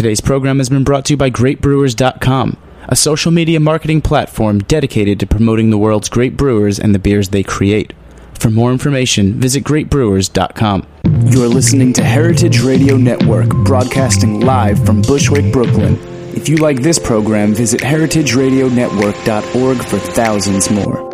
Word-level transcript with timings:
Today's 0.00 0.22
program 0.22 0.56
has 0.56 0.70
been 0.70 0.82
brought 0.82 1.04
to 1.04 1.12
you 1.12 1.18
by 1.18 1.28
GreatBrewers.com, 1.28 2.56
a 2.88 2.96
social 2.96 3.30
media 3.30 3.60
marketing 3.60 4.00
platform 4.00 4.60
dedicated 4.60 5.20
to 5.20 5.26
promoting 5.26 5.68
the 5.68 5.76
world's 5.76 6.08
great 6.08 6.38
brewers 6.38 6.80
and 6.80 6.94
the 6.94 6.98
beers 6.98 7.28
they 7.28 7.42
create. 7.42 7.92
For 8.32 8.48
more 8.48 8.72
information, 8.72 9.34
visit 9.34 9.62
GreatBrewers.com. 9.62 10.86
You're 11.26 11.48
listening 11.48 11.92
to 11.92 12.02
Heritage 12.02 12.62
Radio 12.62 12.96
Network, 12.96 13.50
broadcasting 13.66 14.40
live 14.40 14.82
from 14.86 15.02
Bushwick, 15.02 15.52
Brooklyn. 15.52 15.98
If 16.34 16.48
you 16.48 16.56
like 16.56 16.80
this 16.80 16.98
program, 16.98 17.52
visit 17.52 17.82
heritageradionetwork.org 17.82 19.84
for 19.84 19.98
thousands 19.98 20.70
more. 20.70 21.09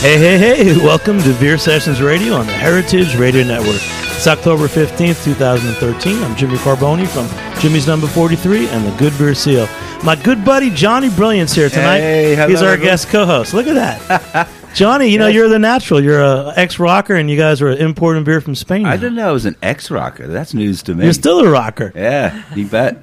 Hey, 0.00 0.16
hey, 0.16 0.38
hey, 0.38 0.76
welcome 0.78 1.18
to 1.20 1.34
Beer 1.38 1.58
Sessions 1.58 2.00
Radio 2.00 2.32
on 2.32 2.46
the 2.46 2.52
Heritage 2.52 3.16
Radio 3.16 3.44
Network. 3.44 3.76
It's 4.16 4.26
October 4.26 4.66
15th, 4.66 5.22
2013. 5.24 6.22
I'm 6.22 6.34
Jimmy 6.36 6.56
Carbone 6.56 7.06
from 7.06 7.28
Jimmy's 7.60 7.86
Number 7.86 8.06
43 8.06 8.68
and 8.68 8.86
the 8.86 8.96
Good 8.96 9.16
Beer 9.18 9.34
Seal. 9.34 9.68
My 10.02 10.16
good 10.16 10.42
buddy 10.42 10.70
Johnny 10.70 11.10
Brilliance 11.10 11.54
here 11.54 11.68
tonight. 11.68 12.00
Hey, 12.00 12.34
hello, 12.34 12.48
He's 12.48 12.62
our 12.62 12.68
everyone. 12.70 12.86
guest 12.92 13.08
co 13.08 13.26
host. 13.26 13.52
Look 13.52 13.66
at 13.66 13.74
that. 13.74 14.48
Johnny, 14.74 15.08
you 15.08 15.18
know, 15.18 15.26
you're 15.26 15.50
the 15.50 15.58
natural. 15.58 16.02
You're 16.02 16.22
a 16.22 16.54
ex 16.56 16.78
rocker, 16.78 17.14
and 17.14 17.28
you 17.28 17.36
guys 17.36 17.60
are 17.60 17.68
importing 17.70 18.24
beer 18.24 18.40
from 18.40 18.54
Spain. 18.54 18.86
I 18.86 18.96
didn't 18.96 19.16
know 19.16 19.28
I 19.28 19.32
was 19.32 19.44
an 19.44 19.56
ex 19.62 19.90
rocker. 19.90 20.26
That's 20.26 20.54
news 20.54 20.82
to 20.84 20.94
me. 20.94 21.04
You're 21.04 21.12
still 21.12 21.40
a 21.40 21.50
rocker. 21.50 21.92
yeah, 21.94 22.42
you 22.54 22.66
bet. 22.66 22.96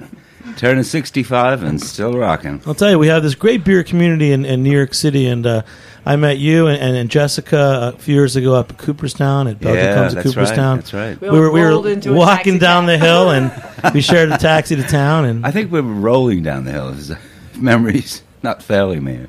Turning 0.55 0.83
65 0.83 1.61
and 1.61 1.79
still 1.79 2.13
rocking. 2.13 2.59
I'll 2.65 2.73
tell 2.73 2.89
you, 2.89 2.97
we 2.97 3.07
have 3.07 3.21
this 3.21 3.35
great 3.35 3.63
beer 3.63 3.83
community 3.83 4.31
in, 4.31 4.43
in 4.45 4.63
New 4.63 4.71
York 4.75 4.95
City, 4.95 5.27
and 5.27 5.45
uh, 5.45 5.61
I 6.07 6.15
met 6.15 6.37
you 6.37 6.67
and, 6.67 6.81
and, 6.81 6.95
and 6.95 7.09
Jessica 7.09 7.93
a 7.93 7.97
few 7.99 8.15
years 8.15 8.35
ago 8.35 8.55
up 8.55 8.71
at 8.71 8.77
Cooperstown 8.77 9.47
at 9.47 9.59
Belgium 9.59 9.83
yeah, 9.83 9.95
Comes 9.95 10.11
to 10.11 10.15
that's 10.15 10.25
right. 10.27 10.33
Cooperstown. 10.33 10.77
That's 10.77 10.93
right. 10.93 11.19
We 11.21 11.29
were, 11.29 11.51
we 11.51 11.61
were 11.61 11.89
into 11.89 12.13
a 12.13 12.15
walking 12.15 12.59
down 12.59 12.85
the 12.85 12.97
hill, 12.97 13.31
and 13.31 13.51
we 13.93 14.01
shared 14.01 14.31
a 14.31 14.37
taxi 14.37 14.77
to 14.77 14.83
town. 14.83 15.25
And 15.25 15.45
I 15.45 15.51
think 15.51 15.71
we 15.71 15.81
were 15.81 15.93
rolling 15.93 16.43
down 16.43 16.63
the 16.63 16.71
hill. 16.71 16.93
His 16.93 17.11
memories 17.57 18.23
not 18.41 18.63
failing 18.63 19.03
me. 19.03 19.27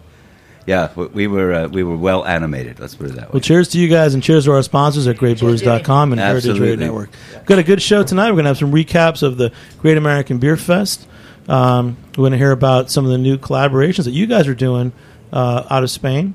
Yeah, 0.66 0.90
we- 0.94 1.06
we 1.06 1.26
were 1.26 1.52
uh, 1.52 1.68
we 1.68 1.82
were 1.82 1.96
well 1.96 2.24
animated. 2.24 2.78
Let's 2.78 2.94
put 2.94 3.06
it 3.06 3.14
that 3.16 3.28
way. 3.28 3.30
well, 3.32 3.40
cheers 3.40 3.68
to 3.68 3.80
you 3.80 3.88
guys, 3.88 4.14
and 4.14 4.22
cheers 4.22 4.44
to 4.44 4.52
our 4.52 4.62
sponsors 4.62 5.06
at 5.06 5.16
GreatBrewers.com 5.16 6.12
and 6.12 6.20
Heritage 6.20 6.60
Radio 6.60 6.76
Network. 6.76 7.10
We've 7.32 7.46
got 7.46 7.58
a 7.58 7.62
good 7.64 7.82
show 7.82 8.02
tonight. 8.04 8.26
We're 8.30 8.42
going 8.42 8.44
to 8.44 8.50
have 8.50 8.58
some 8.58 8.72
recaps 8.72 9.22
of 9.22 9.36
the 9.36 9.50
Great 9.80 9.96
American 9.96 10.38
Beer 10.38 10.56
Fest. 10.56 11.08
Um, 11.48 11.96
we're 12.10 12.22
going 12.22 12.32
to 12.32 12.38
hear 12.38 12.52
about 12.52 12.90
some 12.90 13.04
of 13.04 13.10
the 13.10 13.18
new 13.18 13.38
collaborations 13.38 14.04
that 14.04 14.10
you 14.10 14.26
guys 14.26 14.46
are 14.46 14.54
doing 14.54 14.92
uh, 15.32 15.64
out 15.70 15.82
of 15.82 15.90
Spain, 15.90 16.34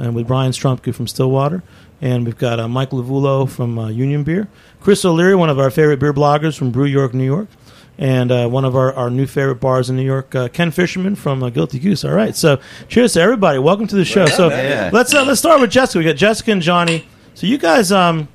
and 0.00 0.14
with 0.14 0.26
Brian 0.26 0.52
Strumke 0.52 0.94
from 0.94 1.06
Stillwater, 1.06 1.62
and 2.00 2.24
we've 2.24 2.38
got 2.38 2.58
uh, 2.58 2.66
Mike 2.68 2.90
Lavulo 2.90 3.48
from 3.48 3.78
uh, 3.78 3.88
Union 3.88 4.24
Beer, 4.24 4.48
Chris 4.80 5.04
O'Leary, 5.04 5.34
one 5.34 5.50
of 5.50 5.58
our 5.58 5.70
favorite 5.70 5.98
beer 6.00 6.12
bloggers 6.14 6.56
from 6.56 6.70
Brew 6.70 6.86
York, 6.86 7.12
New 7.14 7.24
York, 7.24 7.48
and 7.98 8.32
uh, 8.32 8.48
one 8.48 8.64
of 8.64 8.74
our, 8.74 8.92
our 8.94 9.10
new 9.10 9.26
favorite 9.26 9.56
bars 9.60 9.90
in 9.90 9.96
New 9.96 10.04
York, 10.04 10.34
uh, 10.34 10.48
Ken 10.48 10.70
Fisherman 10.70 11.14
from 11.14 11.42
uh, 11.42 11.50
Guilty 11.50 11.78
Goose. 11.78 12.04
All 12.04 12.12
right, 12.14 12.34
so 12.34 12.58
cheers 12.88 13.12
to 13.12 13.20
everybody. 13.20 13.58
Welcome 13.58 13.86
to 13.88 13.96
the 13.96 14.04
show. 14.06 14.24
So 14.26 14.48
Yeah. 14.48 14.90
let's 14.92 15.12
uh, 15.14 15.24
let's 15.24 15.38
start 15.40 15.60
with 15.60 15.70
Jessica. 15.70 15.98
We 15.98 16.04
got 16.06 16.16
Jessica 16.16 16.50
and 16.52 16.62
Johnny. 16.62 17.06
So 17.34 17.46
you 17.46 17.58
guys, 17.58 17.92
um, 17.92 18.28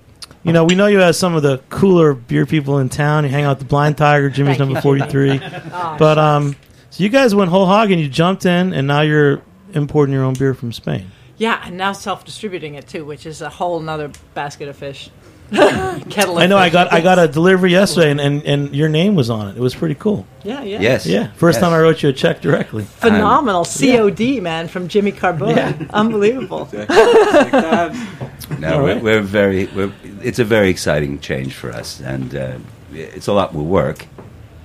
you 0.43 0.53
know, 0.53 0.63
we 0.63 0.75
know 0.75 0.85
you 0.85 1.01
as 1.01 1.17
some 1.17 1.33
of 1.35 1.41
the 1.41 1.57
cooler 1.69 2.13
beer 2.13 2.45
people 2.45 2.77
in 2.77 2.89
town. 2.89 3.23
You 3.23 3.31
hang 3.31 3.45
out 3.45 3.57
with 3.57 3.59
the 3.59 3.65
Blind 3.65 3.97
Tiger, 3.97 4.29
Jimmy's 4.29 4.59
number 4.59 4.79
forty 4.81 5.01
three. 5.09 5.39
But 5.97 6.19
um, 6.19 6.55
so 6.91 7.03
you 7.03 7.09
guys 7.09 7.33
went 7.33 7.49
whole 7.49 7.65
hog 7.65 7.89
and 7.89 7.99
you 7.99 8.07
jumped 8.07 8.45
in, 8.45 8.71
and 8.73 8.85
now 8.87 9.01
you're 9.01 9.41
importing 9.73 10.13
your 10.13 10.23
own 10.23 10.35
beer 10.35 10.53
from 10.53 10.71
Spain. 10.71 11.09
Yeah, 11.37 11.61
and 11.65 11.77
now 11.77 11.91
self-distributing 11.93 12.75
it 12.75 12.87
too, 12.87 13.03
which 13.05 13.25
is 13.25 13.41
a 13.41 13.49
whole 13.49 13.79
nother 13.79 14.11
basket 14.33 14.69
of 14.69 14.77
fish. 14.77 15.09
Kettle. 15.51 16.37
Of 16.37 16.43
I 16.43 16.47
know. 16.47 16.57
I 16.57 16.69
got 16.71 16.91
I 16.91 17.01
got 17.01 17.19
a 17.19 17.27
delivery 17.27 17.69
yesterday, 17.71 18.09
and, 18.09 18.19
and, 18.19 18.43
and 18.45 18.75
your 18.75 18.89
name 18.89 19.13
was 19.13 19.29
on 19.29 19.47
it. 19.49 19.55
It 19.55 19.59
was 19.59 19.75
pretty 19.75 19.93
cool. 19.93 20.25
Yeah, 20.43 20.63
yeah. 20.63 20.79
Yes. 20.81 21.05
Yeah, 21.05 21.31
first 21.33 21.57
Yes. 21.57 21.63
time 21.63 21.71
I 21.71 21.79
wrote 21.81 22.01
you 22.01 22.09
a 22.09 22.13
check 22.13 22.41
directly. 22.41 22.83
Phenomenal 22.85 23.63
COD 23.63 24.41
man 24.41 24.67
from 24.67 24.87
Jimmy 24.87 25.11
Carbone. 25.11 25.55
Yeah. 25.55 25.73
Unbelievable. 25.93 26.67
No, 28.59 28.75
All 28.77 28.83
we're, 28.83 28.99
we're 28.99 29.21
very. 29.21 29.65
We're, 29.67 29.91
it's 30.21 30.39
a 30.39 30.43
very 30.43 30.69
exciting 30.69 31.19
change 31.19 31.53
for 31.55 31.71
us, 31.71 31.99
and 31.99 32.35
uh, 32.35 32.57
it's 32.93 33.27
a 33.27 33.33
lot 33.33 33.53
more 33.53 33.63
work, 33.65 34.05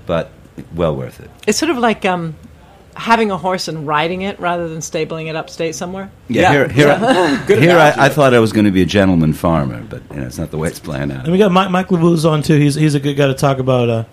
but 0.06 0.30
well 0.74 0.94
worth 0.94 1.18
it. 1.20 1.30
It's 1.46 1.58
sort 1.58 1.70
of 1.70 1.78
like 1.78 2.04
um, 2.04 2.36
having 3.00 3.30
a 3.30 3.36
horse 3.36 3.66
and 3.68 3.86
riding 3.86 4.22
it 4.22 4.38
rather 4.38 4.68
than 4.68 4.80
stabling 4.82 5.26
it 5.26 5.34
upstate 5.36 5.74
somewhere. 5.74 6.10
Yeah, 6.28 6.42
Yeah. 6.42 6.52
here, 6.52 6.68
here, 6.68 6.88
I, 7.00 7.44
Good 7.46 7.62
here. 7.62 7.76
I, 7.78 8.06
I 8.06 8.08
thought 8.08 8.34
I 8.34 8.38
was 8.38 8.52
going 8.52 8.66
to 8.66 8.70
be 8.70 8.82
a 8.82 8.86
gentleman 8.86 9.32
farmer, 9.32 9.82
but 9.88 10.02
you 10.10 10.20
know, 10.20 10.26
it's 10.26 10.38
not 10.38 10.50
the 10.50 10.58
way 10.58 10.68
it's 10.68 10.78
planned 10.80 11.10
out. 11.12 11.24
And 11.24 11.32
we 11.32 11.38
got 11.38 11.50
Mike, 11.50 11.70
Mike 11.70 11.88
Lavu's 11.88 12.24
on 12.24 12.42
too. 12.42 12.58
He's 12.58 12.74
he's 12.74 12.94
a 12.94 13.00
good 13.00 13.14
guy 13.14 13.26
to 13.26 13.34
talk 13.34 13.58
about, 13.58 13.88
uh, 13.88 14.04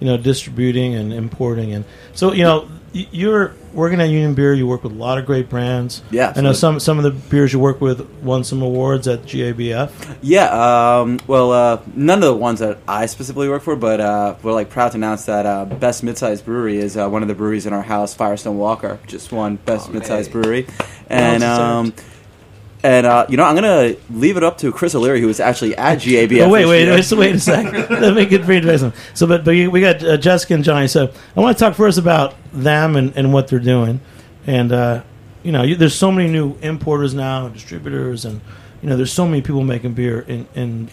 you 0.00 0.06
know, 0.06 0.16
distributing 0.16 0.94
and 0.94 1.12
importing. 1.12 1.72
And 1.72 1.84
so 2.14 2.32
you 2.32 2.42
know, 2.44 2.62
y- 2.62 2.73
you're 2.94 3.52
working 3.72 4.00
at 4.00 4.08
Union 4.08 4.34
Beer. 4.34 4.54
You 4.54 4.66
work 4.66 4.84
with 4.84 4.92
a 4.92 4.94
lot 4.94 5.18
of 5.18 5.26
great 5.26 5.48
brands. 5.50 6.00
Yeah, 6.10 6.32
I 6.34 6.40
know 6.40 6.52
some 6.52 6.78
some 6.80 6.96
of 6.98 7.04
the 7.04 7.10
beers 7.10 7.52
you 7.52 7.58
work 7.58 7.80
with 7.80 8.08
won 8.22 8.44
some 8.44 8.62
awards 8.62 9.08
at 9.08 9.22
GABF. 9.22 10.16
Yeah, 10.22 11.00
um, 11.00 11.18
well, 11.26 11.50
uh, 11.52 11.82
none 11.94 12.18
of 12.18 12.24
the 12.24 12.34
ones 12.36 12.60
that 12.60 12.78
I 12.86 13.06
specifically 13.06 13.48
work 13.48 13.62
for, 13.62 13.74
but 13.76 14.00
uh, 14.00 14.36
we're 14.42 14.52
like 14.52 14.70
proud 14.70 14.92
to 14.92 14.96
announce 14.96 15.24
that 15.26 15.44
uh, 15.44 15.64
Best 15.64 16.04
Midsize 16.04 16.42
Brewery 16.44 16.78
is 16.78 16.96
uh, 16.96 17.08
one 17.08 17.22
of 17.22 17.28
the 17.28 17.34
breweries 17.34 17.66
in 17.66 17.72
our 17.72 17.82
house. 17.82 18.14
Firestone 18.14 18.56
Walker 18.58 18.98
just 19.06 19.32
won 19.32 19.56
Best 19.56 19.88
Oh, 19.90 19.92
Midsize 19.92 20.26
hey. 20.26 20.32
Brewery, 20.32 20.66
and 21.08 21.42
Well 21.42 21.60
um, 21.60 21.90
deserved. 21.90 22.10
And 22.84 23.06
uh, 23.06 23.26
you 23.30 23.38
know 23.38 23.44
I'm 23.44 23.54
gonna 23.54 23.96
leave 24.10 24.36
it 24.36 24.44
up 24.44 24.58
to 24.58 24.70
Chris 24.70 24.94
O'Leary, 24.94 25.18
who 25.18 25.26
was 25.26 25.40
actually 25.40 25.74
at 25.74 25.98
GABF. 25.98 26.42
Oh 26.42 26.50
wait, 26.50 26.66
wait, 26.66 26.86
wait, 26.86 27.12
wait 27.12 27.34
a 27.34 27.40
second. 27.40 27.72
Let 28.00 28.14
me 28.14 28.26
get 28.26 28.42
pretty 28.42 28.76
some. 28.76 28.92
So, 29.14 29.26
but 29.26 29.42
but 29.42 29.52
we 29.54 29.80
got 29.80 30.04
uh, 30.04 30.18
Jessica 30.18 30.54
and 30.54 30.62
Johnny. 30.62 30.86
So 30.86 31.10
I 31.34 31.40
want 31.40 31.56
to 31.56 31.64
talk 31.64 31.74
first 31.74 31.96
about 31.96 32.34
them 32.52 32.94
and, 32.94 33.16
and 33.16 33.32
what 33.32 33.48
they're 33.48 33.58
doing. 33.58 34.02
And 34.46 34.70
uh, 34.70 35.02
you 35.42 35.50
know, 35.50 35.62
you, 35.62 35.76
there's 35.76 35.94
so 35.94 36.12
many 36.12 36.30
new 36.30 36.56
importers 36.60 37.14
now 37.14 37.46
and 37.46 37.54
distributors, 37.54 38.26
and 38.26 38.42
you 38.82 38.90
know, 38.90 38.98
there's 38.98 39.12
so 39.12 39.26
many 39.26 39.40
people 39.40 39.64
making 39.64 39.94
beer 39.94 40.20
in 40.20 40.46
in 40.54 40.90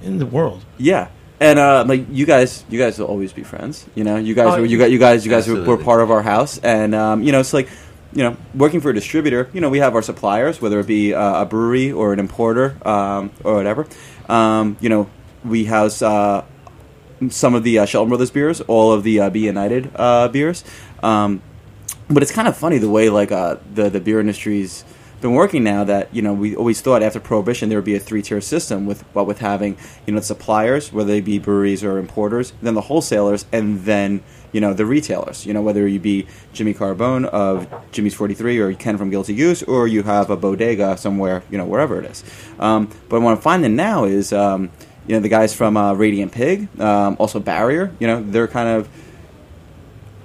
in 0.00 0.18
the 0.18 0.26
world. 0.26 0.64
Yeah. 0.78 1.08
And 1.38 1.58
uh, 1.58 1.84
like 1.86 2.06
you 2.10 2.24
guys, 2.24 2.64
you 2.70 2.78
guys 2.78 2.98
will 2.98 3.08
always 3.08 3.34
be 3.34 3.42
friends. 3.42 3.84
You 3.94 4.04
know, 4.04 4.16
you 4.16 4.34
guys, 4.34 4.54
Oh, 4.54 4.60
were, 4.60 4.64
you 4.64 4.78
got, 4.78 4.90
you 4.90 4.98
guys, 4.98 5.26
you 5.26 5.30
guys 5.30 5.46
were, 5.46 5.62
were 5.62 5.76
part 5.76 6.00
of 6.00 6.10
our 6.10 6.22
house, 6.22 6.56
and 6.56 6.94
um, 6.94 7.22
you 7.22 7.30
know, 7.30 7.40
it's 7.40 7.52
like, 7.52 7.68
you 8.16 8.22
know, 8.22 8.34
working 8.54 8.80
for 8.80 8.88
a 8.88 8.94
distributor. 8.94 9.50
You 9.52 9.60
know, 9.60 9.68
we 9.68 9.78
have 9.78 9.94
our 9.94 10.00
suppliers, 10.00 10.60
whether 10.60 10.80
it 10.80 10.86
be 10.86 11.12
uh, 11.12 11.42
a 11.42 11.44
brewery 11.44 11.92
or 11.92 12.14
an 12.14 12.18
importer 12.18 12.76
um, 12.88 13.30
or 13.44 13.54
whatever. 13.54 13.86
Um, 14.26 14.78
you 14.80 14.88
know, 14.88 15.10
we 15.44 15.66
house 15.66 16.00
uh, 16.00 16.42
some 17.28 17.54
of 17.54 17.62
the 17.62 17.78
uh, 17.78 17.84
Shelton 17.84 18.08
Brothers 18.08 18.30
beers, 18.30 18.62
all 18.62 18.90
of 18.90 19.02
the 19.02 19.20
uh, 19.20 19.28
B. 19.28 19.44
United 19.44 19.90
uh, 19.94 20.28
beers. 20.28 20.64
Um, 21.02 21.42
but 22.08 22.22
it's 22.22 22.32
kind 22.32 22.48
of 22.48 22.56
funny 22.56 22.78
the 22.78 22.88
way 22.88 23.10
like 23.10 23.30
uh, 23.30 23.56
the 23.74 23.90
the 23.90 24.00
beer 24.00 24.18
industry's 24.18 24.84
been 25.26 25.34
working 25.34 25.64
now. 25.64 25.84
That 25.84 26.14
you 26.14 26.22
know 26.22 26.32
we 26.32 26.54
always 26.54 26.80
thought 26.80 27.02
after 27.02 27.20
prohibition 27.20 27.68
there 27.68 27.78
would 27.78 27.84
be 27.84 27.96
a 27.96 28.00
three 28.00 28.22
tier 28.22 28.40
system 28.40 28.86
with 28.86 29.02
what 29.14 29.26
with 29.26 29.40
having 29.40 29.76
you 30.06 30.12
know 30.12 30.20
the 30.20 30.26
suppliers 30.26 30.92
whether 30.92 31.08
they 31.08 31.20
be 31.20 31.38
breweries 31.38 31.82
or 31.82 31.98
importers, 31.98 32.52
then 32.62 32.74
the 32.74 32.82
wholesalers, 32.82 33.44
and 33.52 33.80
then 33.80 34.22
you 34.52 34.60
know 34.60 34.72
the 34.72 34.86
retailers. 34.86 35.44
You 35.44 35.52
know 35.52 35.62
whether 35.62 35.86
you 35.86 35.98
be 35.98 36.26
Jimmy 36.52 36.74
Carbone 36.74 37.24
of 37.26 37.66
Jimmy's 37.90 38.14
Forty 38.14 38.34
Three 38.34 38.58
or 38.58 38.72
Ken 38.74 38.96
from 38.96 39.10
Guilty 39.10 39.34
Goose 39.34 39.62
or 39.64 39.88
you 39.88 40.04
have 40.04 40.30
a 40.30 40.36
bodega 40.36 40.96
somewhere 40.96 41.42
you 41.50 41.58
know 41.58 41.64
wherever 41.64 41.98
it 41.98 42.10
is. 42.10 42.22
Um, 42.58 42.88
but 43.08 43.20
what 43.20 43.32
I'm 43.32 43.40
finding 43.40 43.76
now 43.76 44.04
is. 44.04 44.32
Um, 44.32 44.70
you 45.08 45.14
know 45.14 45.20
the 45.20 45.28
guys 45.28 45.54
from 45.54 45.76
uh, 45.76 45.92
Radiant 45.92 46.32
Pig, 46.32 46.68
um, 46.80 47.14
also 47.20 47.38
Barrier. 47.38 47.94
You 48.00 48.08
know 48.08 48.24
they're 48.24 48.48
kind 48.48 48.68
of 48.68 48.88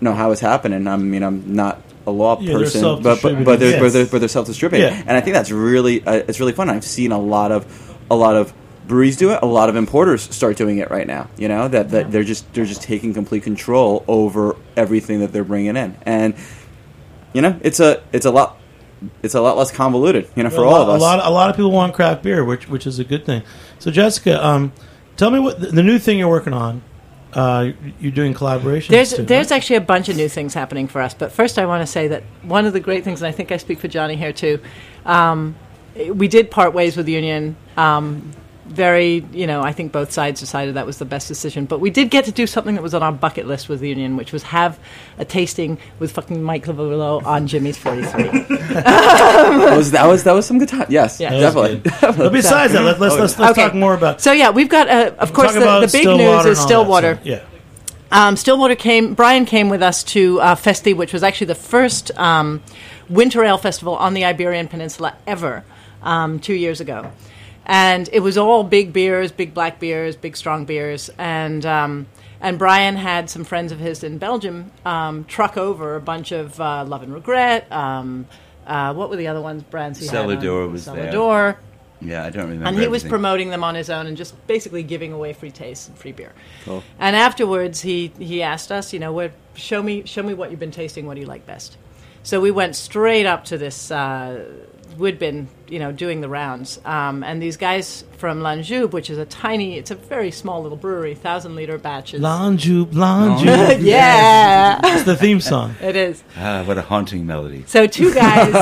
know 0.01 0.13
how 0.13 0.31
it's 0.31 0.41
happening. 0.41 0.87
I 0.87 0.97
mean, 0.97 1.21
I'm 1.21 1.55
not 1.55 1.79
a 2.07 2.11
law 2.11 2.39
Yeah, 2.39 2.49
they're 2.53 2.59
person, 2.63 2.81
but 2.81 3.03
but, 3.03 3.03
self-distributing, 3.19 3.43
but, 3.45 3.59
they're, 3.59 3.79
but, 3.79 3.93
they're, 3.93 4.05
but 4.05 4.19
they're 4.19 4.29
self-distributing, 4.29 4.87
Yeah. 4.87 5.03
and 5.07 5.11
I 5.11 5.21
think 5.21 5.33
that's 5.35 5.51
really 5.51 6.05
uh, 6.05 6.13
it's 6.27 6.39
really 6.39 6.53
fun. 6.53 6.69
I've 6.69 6.83
seen 6.85 7.11
a 7.11 7.19
lot 7.19 7.51
of 7.51 7.65
a 8.09 8.15
lot 8.15 8.35
of 8.35 8.53
breweries 8.87 9.17
do 9.17 9.31
it. 9.31 9.39
A 9.41 9.45
lot 9.45 9.69
of 9.69 9.75
importers 9.75 10.21
start 10.23 10.57
doing 10.57 10.79
it 10.79 10.89
right 10.89 11.07
now. 11.07 11.29
You 11.37 11.47
know 11.47 11.67
that, 11.67 11.91
that 11.91 12.11
they're 12.11 12.23
just 12.23 12.51
they're 12.53 12.65
just 12.65 12.81
taking 12.81 13.13
complete 13.13 13.43
control 13.43 14.03
over 14.07 14.55
everything 14.75 15.19
that 15.19 15.31
they're 15.31 15.43
bringing 15.43 15.77
in, 15.77 15.97
and 16.03 16.33
you 17.33 17.41
know 17.41 17.57
it's 17.61 17.79
a 17.79 18.03
it's 18.11 18.25
a 18.25 18.31
lot 18.31 18.57
it's 19.23 19.33
a 19.35 19.41
lot 19.41 19.57
less 19.57 19.71
convoluted. 19.71 20.29
You 20.35 20.43
know, 20.43 20.49
for 20.49 20.63
a 20.63 20.65
all 20.65 20.71
lot, 20.71 20.81
of 20.81 20.89
us. 20.89 20.99
A 20.99 21.03
lot, 21.03 21.19
a 21.25 21.29
lot 21.29 21.49
of 21.49 21.55
people 21.55 21.71
want 21.71 21.93
craft 21.93 22.23
beer, 22.23 22.43
which 22.43 22.67
which 22.67 22.85
is 22.85 22.99
a 22.99 23.03
good 23.03 23.25
thing. 23.25 23.43
So, 23.79 23.91
Jessica, 23.91 24.45
um, 24.45 24.73
tell 25.17 25.31
me 25.31 25.39
what 25.39 25.59
the, 25.59 25.67
the 25.67 25.83
new 25.83 25.97
thing 25.99 26.19
you're 26.19 26.29
working 26.29 26.53
on. 26.53 26.83
Uh, 27.33 27.71
you're 27.99 28.11
doing 28.11 28.33
collaborations. 28.33 28.89
There's 28.89 29.13
too, 29.13 29.23
there's 29.23 29.51
right? 29.51 29.57
actually 29.57 29.77
a 29.77 29.81
bunch 29.81 30.09
of 30.09 30.17
new 30.17 30.27
things 30.27 30.53
happening 30.53 30.87
for 30.87 31.01
us. 31.01 31.13
But 31.13 31.31
first, 31.31 31.57
I 31.57 31.65
want 31.65 31.81
to 31.81 31.87
say 31.87 32.07
that 32.09 32.23
one 32.43 32.65
of 32.65 32.73
the 32.73 32.79
great 32.79 33.03
things, 33.03 33.21
and 33.21 33.27
I 33.27 33.31
think 33.31 33.51
I 33.51 33.57
speak 33.57 33.79
for 33.79 33.87
Johnny 33.87 34.15
here 34.15 34.33
too. 34.33 34.59
Um, 35.05 35.55
we 36.13 36.27
did 36.27 36.51
part 36.51 36.73
ways 36.73 36.97
with 36.97 37.05
the 37.05 37.13
Union 37.13 37.55
um, 37.77 38.31
very, 38.71 39.23
you 39.31 39.45
know, 39.45 39.61
I 39.61 39.71
think 39.73 39.91
both 39.91 40.11
sides 40.11 40.39
decided 40.39 40.75
that 40.75 40.85
was 40.85 40.97
the 40.97 41.05
best 41.05 41.27
decision. 41.27 41.65
But 41.65 41.79
we 41.79 41.89
did 41.89 42.09
get 42.09 42.25
to 42.25 42.31
do 42.31 42.47
something 42.47 42.75
that 42.75 42.81
was 42.81 42.93
on 42.93 43.03
our 43.03 43.11
bucket 43.11 43.45
list 43.47 43.69
with 43.69 43.79
the 43.81 43.89
union, 43.89 44.17
which 44.17 44.31
was 44.33 44.43
have 44.43 44.79
a 45.19 45.25
tasting 45.25 45.77
with 45.99 46.11
fucking 46.13 46.41
Mike 46.41 46.65
Lavallo 46.65 47.23
on 47.25 47.47
Jimmy's 47.47 47.77
43. 47.77 48.23
that 48.85 49.73
was 49.77 49.91
that 49.91 50.07
was 50.07 50.23
that 50.23 50.33
was 50.33 50.45
some 50.45 50.59
good 50.59 50.69
time. 50.69 50.87
Yes, 50.89 51.19
Yeah. 51.19 51.31
Definitely. 51.31 51.77
But 52.01 52.31
besides 52.31 52.73
that, 52.73 52.83
let, 52.83 52.99
let's 52.99 53.15
let's, 53.17 53.37
let's 53.39 53.51
Okay. 53.51 53.63
talk 53.67 53.75
more 53.75 53.93
about. 53.93 54.21
so, 54.21 54.31
yeah, 54.31 54.49
we've 54.49 54.69
got, 54.69 54.87
uh, 54.89 55.11
of 55.19 55.33
course, 55.33 55.53
the, 55.53 55.59
the 55.59 55.79
big 55.81 55.89
Stillwater 55.89 56.17
news 56.17 56.45
is 56.45 56.59
all 56.59 56.65
that, 56.65 56.67
Stillwater. 56.67 57.15
so, 57.15 57.21
yeah. 57.29 57.43
Um, 58.11 58.35
Stillwater 58.35 58.75
came. 58.75 59.13
Brian 59.13 59.45
came 59.45 59.69
with 59.69 59.81
us 59.81 60.03
to 60.05 60.39
uh, 60.41 60.55
Festi, 60.55 60.95
which 60.95 61.13
was 61.13 61.23
actually 61.23 61.47
the 61.47 61.55
first 61.55 62.11
um, 62.17 62.61
winter 63.09 63.43
ale 63.43 63.57
festival 63.57 63.95
on 63.95 64.13
the 64.13 64.25
Iberian 64.25 64.67
Peninsula 64.67 65.15
ever, 65.25 65.63
um, 66.03 66.39
two 66.39 66.53
years 66.53 66.81
ago, 66.81 67.11
and 67.65 68.09
it 68.11 68.21
was 68.21 68.37
all 68.37 68.63
big 68.63 68.93
beers, 68.93 69.31
big 69.31 69.53
black 69.53 69.79
beers, 69.79 70.15
big 70.15 70.35
strong 70.35 70.65
beers, 70.65 71.09
and 71.17 71.65
um, 71.65 72.07
and 72.39 72.57
Brian 72.57 72.95
had 72.95 73.29
some 73.29 73.43
friends 73.43 73.71
of 73.71 73.79
his 73.79 74.03
in 74.03 74.17
Belgium 74.17 74.71
um, 74.85 75.25
truck 75.25 75.57
over 75.57 75.95
a 75.95 76.01
bunch 76.01 76.31
of 76.31 76.59
uh, 76.59 76.83
Love 76.85 77.03
and 77.03 77.13
Regret. 77.13 77.71
Um, 77.71 78.27
uh, 78.65 78.93
what 78.93 79.09
were 79.09 79.15
the 79.15 79.27
other 79.27 79.41
ones? 79.41 79.63
Brands 79.63 79.99
he? 79.99 80.07
Celador 80.07 80.71
was 80.71 80.85
there. 80.85 81.11
Celador. 81.11 81.57
Yeah, 82.01 82.25
I 82.25 82.31
don't 82.31 82.45
remember. 82.45 82.65
And 82.65 82.79
he 82.79 82.87
was 82.87 83.03
promoting 83.03 83.51
them 83.51 83.63
on 83.63 83.75
his 83.75 83.91
own 83.91 84.07
and 84.07 84.17
just 84.17 84.35
basically 84.47 84.81
giving 84.81 85.13
away 85.13 85.33
free 85.33 85.51
tastes 85.51 85.87
and 85.87 85.95
free 85.95 86.11
beer. 86.11 86.33
Cool. 86.65 86.83
And 86.97 87.15
afterwards, 87.15 87.81
he, 87.81 88.11
he 88.17 88.41
asked 88.41 88.71
us, 88.71 88.91
you 88.91 88.97
know, 88.97 89.13
what, 89.13 89.33
show 89.53 89.83
me 89.83 90.03
show 90.05 90.23
me 90.23 90.33
what 90.33 90.49
you've 90.49 90.59
been 90.59 90.71
tasting. 90.71 91.05
What 91.05 91.13
do 91.13 91.21
you 91.21 91.27
like 91.27 91.45
best? 91.45 91.77
So 92.23 92.41
we 92.41 92.49
went 92.49 92.75
straight 92.75 93.27
up 93.27 93.45
to 93.45 93.57
this. 93.57 93.91
Uh, 93.91 94.45
we'd 95.01 95.17
been, 95.19 95.47
you 95.67 95.79
know, 95.79 95.91
doing 95.91 96.21
the 96.21 96.29
rounds, 96.29 96.79
um, 96.85 97.23
and 97.23 97.41
these 97.41 97.57
guys 97.57 98.05
from 98.17 98.41
Lanjube, 98.41 98.91
which 98.91 99.09
is 99.09 99.17
a 99.17 99.25
tiny, 99.25 99.77
it's 99.77 99.89
a 99.89 99.95
very 99.95 100.29
small 100.31 100.61
little 100.61 100.77
brewery, 100.77 101.15
thousand 101.15 101.55
liter 101.55 101.77
batches. 101.77 102.21
Lanjube, 102.21 102.91
Lanjube. 102.93 103.79
yeah, 103.81 104.79
It's 104.83 105.03
the 105.03 105.17
theme 105.17 105.41
song. 105.41 105.75
it 105.81 105.95
is. 105.95 106.23
Ah, 106.37 106.63
what 106.65 106.77
a 106.77 106.83
haunting 106.83 107.25
melody. 107.25 107.63
So 107.67 107.87
two 107.87 108.13
guys. 108.13 108.53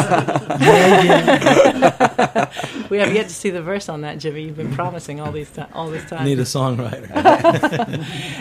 we 2.89 2.97
have 2.97 3.13
yet 3.13 3.27
to 3.27 3.33
see 3.33 3.49
the 3.49 3.61
verse 3.61 3.89
on 3.89 4.01
that, 4.01 4.17
Jimmy. 4.17 4.43
You've 4.43 4.57
been 4.57 4.73
promising 4.73 5.19
all 5.19 5.31
these 5.31 5.51
ti 5.51 5.63
all 5.73 5.89
this 5.89 6.09
time. 6.09 6.23
Need 6.23 6.39
a 6.39 6.43
songwriter. 6.43 7.09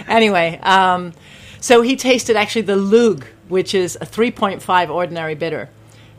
anyway, 0.08 0.60
um, 0.62 1.12
so 1.60 1.82
he 1.82 1.96
tasted 1.96 2.36
actually 2.36 2.62
the 2.62 2.76
Lug, 2.76 3.24
which 3.48 3.74
is 3.74 3.96
a 4.00 4.06
3.5 4.06 4.88
ordinary 4.88 5.34
bitter. 5.34 5.68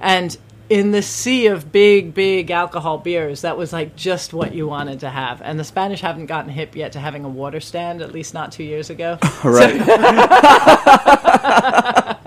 And 0.01 0.37
in 0.69 0.91
the 0.91 1.01
sea 1.01 1.47
of 1.47 1.71
big, 1.71 2.13
big 2.13 2.51
alcohol 2.51 2.99
beers, 2.99 3.41
that 3.41 3.57
was 3.57 3.73
like 3.73 3.95
just 3.95 4.33
what 4.33 4.53
you 4.53 4.67
wanted 4.67 4.99
to 4.99 5.09
have. 5.09 5.41
And 5.41 5.59
the 5.59 5.63
Spanish 5.63 6.01
haven't 6.01 6.27
gotten 6.27 6.51
hip 6.51 6.75
yet 6.75 6.91
to 6.91 6.99
having 6.99 7.25
a 7.25 7.29
water 7.29 7.59
stand, 7.59 8.03
at 8.03 8.11
least 8.11 8.35
not 8.35 8.51
two 8.51 8.63
years 8.63 8.89
ago. 8.89 9.17
right. 9.43 9.75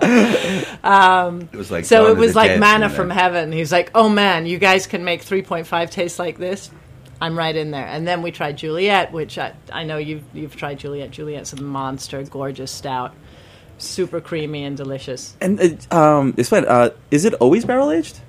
It 0.83 1.55
was 1.55 1.71
like 1.71 1.85
so 1.85 2.11
it 2.11 2.17
was 2.17 2.35
like 2.35 2.59
manna 2.59 2.89
from 2.89 3.09
heaven. 3.09 3.51
He's 3.51 3.71
like, 3.71 3.91
oh 3.95 4.09
man, 4.09 4.45
you 4.45 4.57
guys 4.57 4.85
can 4.85 5.03
make 5.03 5.23
3.5 5.23 5.89
taste 5.89 6.19
like 6.19 6.37
this. 6.37 6.69
I'm 7.21 7.37
right 7.37 7.55
in 7.55 7.71
there. 7.71 7.85
And 7.85 8.05
then 8.05 8.21
we 8.21 8.31
tried 8.31 8.57
Juliet, 8.57 9.13
which 9.13 9.37
I, 9.37 9.53
I 9.71 9.85
know 9.85 9.97
you've, 9.97 10.23
you've 10.33 10.57
tried 10.57 10.79
Juliet. 10.79 11.11
Juliet's 11.11 11.53
a 11.53 11.61
monster, 11.61 12.21
gorgeous 12.23 12.69
stout, 12.69 13.15
super 13.77 14.19
creamy 14.19 14.65
and 14.65 14.75
delicious. 14.75 15.37
And 15.39 15.87
uh, 15.89 15.95
um, 15.95 16.33
explain. 16.37 16.65
Uh, 16.65 16.89
is 17.11 17.23
it 17.23 17.33
always 17.35 17.63
barrel 17.63 17.91
aged? 17.91 18.19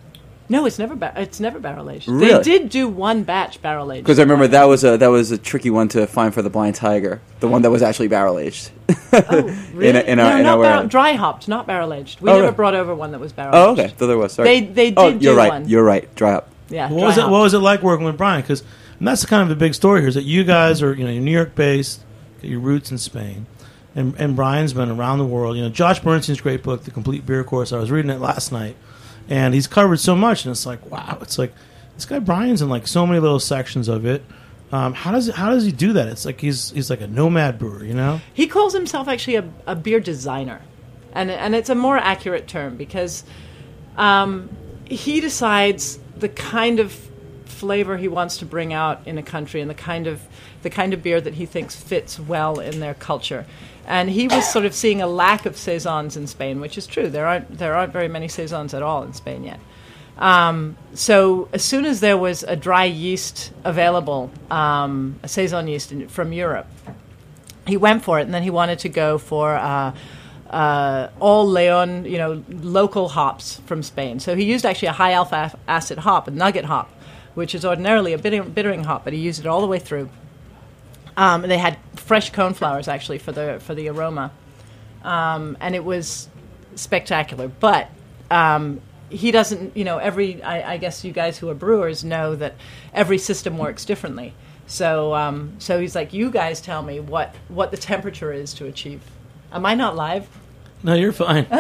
No, 0.49 0.67
it's 0.67 0.79
never 0.79 0.94
ba- 0.94 1.14
it's 1.17 1.41
never 1.41 1.58
barrel 1.58 1.88
aged. 1.91 2.06
Really? 2.06 2.35
They 2.35 2.43
did 2.43 2.69
do 2.69 2.87
one 2.87 3.23
batch 3.23 3.62
barrel 3.62 3.91
aged. 3.91 4.05
Because 4.05 4.19
I 4.19 4.23
remember 4.23 4.46
that 4.49 4.64
was 4.64 4.85
a 4.85 4.99
that 4.99 5.06
was 5.08 5.31
a 5.31 5.38
tricky 5.38 5.70
one 5.70 5.88
to 5.88 6.06
find 6.06 6.35
for 6.35 6.43
the 6.43 6.50
blind 6.50 6.75
tiger, 6.75 7.23
the 7.41 7.49
one 7.49 7.62
that 7.62 7.70
was 7.70 7.82
actually 7.82 8.08
barrel 8.08 8.38
aged. 8.38 8.70
oh, 9.12 9.43
really? 9.73 9.88
in 9.88 9.96
a- 9.96 10.00
in 10.00 10.19
no, 10.19 10.25
our- 10.26 10.37
in 10.38 10.43
not 10.43 10.58
our- 10.58 10.62
barrel, 10.62 10.87
dry 10.88 11.12
hopped, 11.14 11.49
not 11.49 11.67
barrel 11.67 11.94
aged. 11.94 12.20
We 12.20 12.29
Oh, 12.31 12.35
never 12.35 12.49
okay. 12.49 12.56
brought 12.56 12.75
over 12.75 12.94
one 12.94 13.12
that 13.12 13.20
was 13.20 13.32
barrel 13.32 13.55
Oh, 13.55 13.73
aged. 13.73 13.81
okay. 13.81 13.94
So 13.99 14.06
there 14.06 14.19
was. 14.19 14.32
Sorry. 14.35 14.61
They 14.61 14.67
they 14.91 14.94
oh, 14.96 15.08
did 15.11 15.17
oh, 15.17 15.19
do 15.19 15.25
you're 15.25 15.37
right. 15.37 15.49
one. 15.50 15.69
You're 15.69 15.85
right. 15.85 16.14
Dry 16.14 16.32
up. 16.35 16.50
yeah. 16.69 16.91
What 16.91 17.00
was 17.05 17.17
it? 17.19 17.23
What 17.23 17.41
was 17.41 17.55
it 17.55 17.61
like 17.61 17.82
working 17.82 18.05
with 18.05 18.19
Brian? 18.19 18.43
Because 18.43 18.62
that's 19.00 19.25
kind 19.26 19.43
of 19.43 19.49
the 19.49 19.56
big 19.56 19.75
story 19.75 20.00
here 20.00 20.08
is 20.08 20.14
that 20.14 20.25
you 20.25 20.44
guys 20.44 20.82
are 20.82 20.93
you 20.94 21.05
know 21.05 21.11
you're 21.11 21.23
New 21.23 21.31
York 21.32 21.55
based, 21.55 22.02
got 22.43 22.50
your 22.50 22.61
roots 22.61 22.91
in 22.91 22.99
Spain, 22.99 23.46
and 23.94 24.14
and 24.19 24.37
Brian's 24.37 24.75
been 24.75 24.91
around 24.91 25.19
the 25.20 25.25
world. 25.26 25.56
You 25.56 25.62
know, 25.62 25.69
Josh 25.70 26.00
Bernstein's 26.00 26.41
great 26.43 26.62
book, 26.62 26.85
The 26.85 26.91
Complete 26.91 27.25
Beer 27.25 27.44
Course. 27.44 27.73
I 27.73 27.79
was 27.79 27.91
reading 27.91 28.11
it 28.11 28.20
last 28.20 28.52
night, 28.52 28.76
and 29.29 29.55
he's 29.55 29.67
covered 29.67 29.99
so 29.99 30.15
much, 30.15 30.44
and 30.44 30.53
it's 30.53 30.67
like 30.67 30.91
wow, 30.91 31.19
it's 31.21 31.38
like 31.38 31.53
this 31.94 32.06
guy 32.06 32.19
Brian's 32.19 32.62
in 32.62 32.69
like 32.69 32.87
so 32.87 33.06
many 33.06 33.21
little 33.21 33.41
sections 33.41 33.88
of 33.88 34.06
it. 34.06 34.23
Um, 34.73 34.94
how 34.94 35.12
does 35.12 35.29
how 35.29 35.50
does 35.50 35.65
he 35.65 35.73
do 35.73 35.93
that? 35.93 36.09
It's 36.09 36.25
like 36.25 36.41
he's 36.41 36.71
he's 36.71 36.91
like 36.91 37.00
a 37.00 37.06
nomad 37.06 37.59
brewer, 37.59 37.85
you 37.85 37.94
know. 37.94 38.21
He 38.32 38.47
calls 38.47 38.73
himself 38.73 39.09
actually 39.09 39.37
a, 39.37 39.49
a 39.67 39.76
beer 39.76 40.00
designer, 40.00 40.61
and 41.12 41.31
and 41.31 41.55
it's 41.55 41.69
a 41.69 41.75
more 41.75 41.97
accurate 41.97 42.49
term 42.49 42.76
because 42.76 43.25
um, 43.97 44.50
he 44.85 45.21
decides 45.21 45.99
the 46.17 46.29
kind 46.29 46.81
of 46.81 46.93
flavor 47.44 47.97
he 47.97 48.09
wants 48.09 48.38
to 48.38 48.47
bring 48.47 48.73
out 48.73 49.06
in 49.06 49.17
a 49.17 49.23
country 49.23 49.61
and 49.61 49.70
the 49.70 49.75
kind 49.75 50.06
of 50.06 50.20
the 50.64 50.70
kind 50.70 50.93
of 50.93 51.02
beer 51.02 51.20
that 51.20 51.34
he 51.34 51.46
thinks 51.46 51.76
fits 51.76 52.19
well 52.19 52.58
in 52.58 52.81
their 52.81 52.94
culture. 52.94 53.46
And 53.87 54.11
he 54.11 54.26
was 54.26 54.50
sort 54.50 54.64
of 54.64 54.75
seeing 54.75 55.00
a 55.00 55.06
lack 55.06 55.46
of 55.46 55.56
saisons 55.56 56.16
in 56.16 56.26
Spain, 56.26 56.61
which 56.61 56.76
is 56.76 56.87
true. 56.88 57.08
There 57.08 57.26
aren't 57.26 57.58
there 57.58 57.76
aren't 57.76 57.93
very 57.93 58.08
many 58.08 58.28
saisons 58.28 58.75
at 58.75 58.82
all 58.82 59.05
in 59.05 59.12
Spain 59.12 59.44
yet. 59.44 59.61
Um, 60.19 60.76
so 60.94 61.49
as 61.52 61.62
soon 61.62 61.84
as 61.84 62.00
there 62.00 62.16
was 62.16 62.43
a 62.44 62.56
dry 62.56 62.84
yeast 62.84 63.52
available, 63.64 64.31
um, 64.50 65.20
a 65.22 65.28
saison 65.28 65.69
yeast 65.69 65.93
in, 65.93 66.08
from 66.08 66.32
Europe, 66.32 66.67
he 67.67 67.76
went 67.76 68.05
for 68.05 68.19
it, 68.19 68.22
and 68.22 68.32
then 68.32 68.43
he 68.43 68.50
wanted 68.50 68.78
to 68.81 68.88
go 68.88 69.19
for 69.19 69.55
uh, 69.55 69.93
uh, 70.50 71.08
all 71.20 71.46
Leon, 71.46 72.05
you 72.05 72.19
know, 72.19 72.43
local 72.49 73.08
hops 73.08 73.60
from 73.67 73.82
Spain. 73.82 74.20
So 74.20 74.37
he 74.37 74.44
used 74.44 74.64
actually 74.64 74.88
a 74.88 74.93
high 74.93 75.12
alpha 75.12 75.58
acid 75.67 75.99
hop, 75.99 76.28
a 76.28 76.31
nugget 76.31 76.64
hop, 76.64 76.88
which 77.34 77.55
is 77.55 77.64
ordinarily 77.64 78.12
a 78.12 78.19
bitter, 78.19 78.43
bittering 78.43 78.84
hop, 78.84 79.05
but 79.05 79.12
he 79.12 79.19
used 79.19 79.40
it 79.40 79.46
all 79.46 79.60
the 79.60 79.67
way 79.67 79.78
through. 79.78 80.08
Um, 81.16 81.43
they 81.43 81.58
had 81.58 81.78
fresh 81.96 82.31
cone 82.31 82.55
flowers 82.55 82.88
actually 82.88 83.19
for 83.19 83.32
the 83.32 83.61
for 83.61 83.75
the 83.75 83.88
aroma, 83.88 84.32
um, 85.02 85.56
and 85.61 85.75
it 85.75 85.84
was 85.84 86.28
spectacular. 86.75 87.49
But 87.49 87.88
um, 88.31 88.81
he 89.11 89.31
doesn't, 89.31 89.76
you 89.76 89.84
know, 89.84 89.99
every. 89.99 90.43
I, 90.43 90.75
I 90.75 90.76
guess 90.76 91.05
you 91.05 91.12
guys 91.12 91.38
who 91.38 91.49
are 91.50 91.55
brewers 91.55 92.05
know 92.05 92.34
that 92.37 92.55
every 92.93 93.19
system 93.19 93.58
works 93.58 93.84
differently. 93.84 94.34
So, 94.66 95.14
um, 95.14 95.55
so 95.58 95.78
he's 95.78 95.94
like, 95.94 96.12
you 96.12 96.31
guys 96.31 96.61
tell 96.61 96.82
me 96.82 96.99
what 97.00 97.34
what 97.49 97.70
the 97.70 97.76
temperature 97.76 98.32
is 98.32 98.55
to 98.55 98.67
achieve. 98.67 99.02
Am 99.52 99.64
I 99.67 99.75
not 99.75 99.94
live? 99.94 100.26
No, 100.82 100.94
you're 100.94 101.12
fine. 101.12 101.46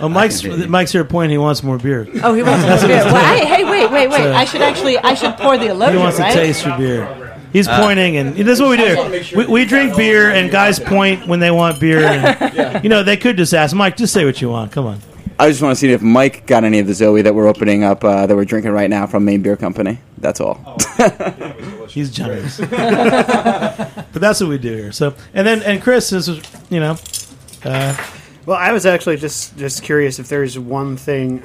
oh, 0.00 0.08
Mike's 0.08 0.44
Mike's 0.44 0.92
here 0.92 1.04
pointing. 1.04 1.30
He 1.32 1.38
wants 1.38 1.62
more 1.62 1.78
beer. 1.78 2.06
Oh, 2.22 2.34
he 2.34 2.42
wants 2.42 2.64
more 2.66 2.76
beer. 2.88 3.04
Well, 3.04 3.16
I, 3.16 3.38
hey, 3.44 3.64
wait, 3.64 3.90
wait, 3.90 4.08
wait! 4.08 4.20
I 4.32 4.44
should 4.44 4.62
actually, 4.62 4.98
I 4.98 5.14
should 5.14 5.36
pour 5.36 5.56
the 5.56 5.64
He 5.64 5.70
elogia, 5.70 5.98
wants 5.98 6.16
to 6.16 6.22
right? 6.22 6.32
taste 6.32 6.64
your 6.64 6.76
beer. 6.78 7.21
He's 7.52 7.68
pointing, 7.68 8.16
and 8.16 8.34
this 8.34 8.58
is 8.58 8.60
what 8.62 8.70
we 8.70 8.76
do. 8.78 9.36
We, 9.36 9.46
we 9.46 9.64
drink 9.64 9.96
beer, 9.96 10.30
and 10.30 10.50
guys 10.50 10.78
point 10.80 11.26
when 11.26 11.38
they 11.40 11.50
want 11.50 11.78
beer. 11.80 12.04
And, 12.04 12.82
You 12.82 12.88
know, 12.88 13.02
they 13.02 13.16
could 13.16 13.36
just 13.36 13.52
ask 13.54 13.74
Mike. 13.76 13.96
Just 13.96 14.12
say 14.12 14.24
what 14.24 14.40
you 14.40 14.48
want. 14.48 14.72
Come 14.72 14.86
on. 14.86 15.00
I 15.38 15.48
just 15.48 15.60
want 15.62 15.74
to 15.76 15.80
see 15.80 15.90
if 15.92 16.02
Mike 16.02 16.46
got 16.46 16.62
any 16.64 16.78
of 16.78 16.86
the 16.86 16.94
Zoe 16.94 17.22
that 17.22 17.34
we're 17.34 17.48
opening 17.48 17.84
up 17.84 18.04
uh, 18.04 18.26
that 18.26 18.34
we're 18.36 18.44
drinking 18.44 18.70
right 18.72 18.88
now 18.88 19.06
from 19.06 19.24
Maine 19.24 19.42
Beer 19.42 19.56
Company. 19.56 19.98
That's 20.18 20.40
all. 20.40 20.78
He's 21.88 22.10
generous. 22.10 22.58
but 22.60 24.12
that's 24.12 24.40
what 24.40 24.48
we 24.48 24.58
do 24.58 24.74
here. 24.74 24.92
So, 24.92 25.14
and 25.34 25.46
then 25.46 25.62
and 25.62 25.82
Chris 25.82 26.12
is, 26.12 26.28
you 26.70 26.80
know, 26.80 26.96
uh, 27.64 27.96
Well, 28.46 28.56
I 28.56 28.72
was 28.72 28.86
actually 28.86 29.16
just 29.16 29.56
just 29.58 29.82
curious 29.82 30.18
if 30.18 30.28
there's 30.28 30.58
one 30.58 30.96
thing. 30.96 31.42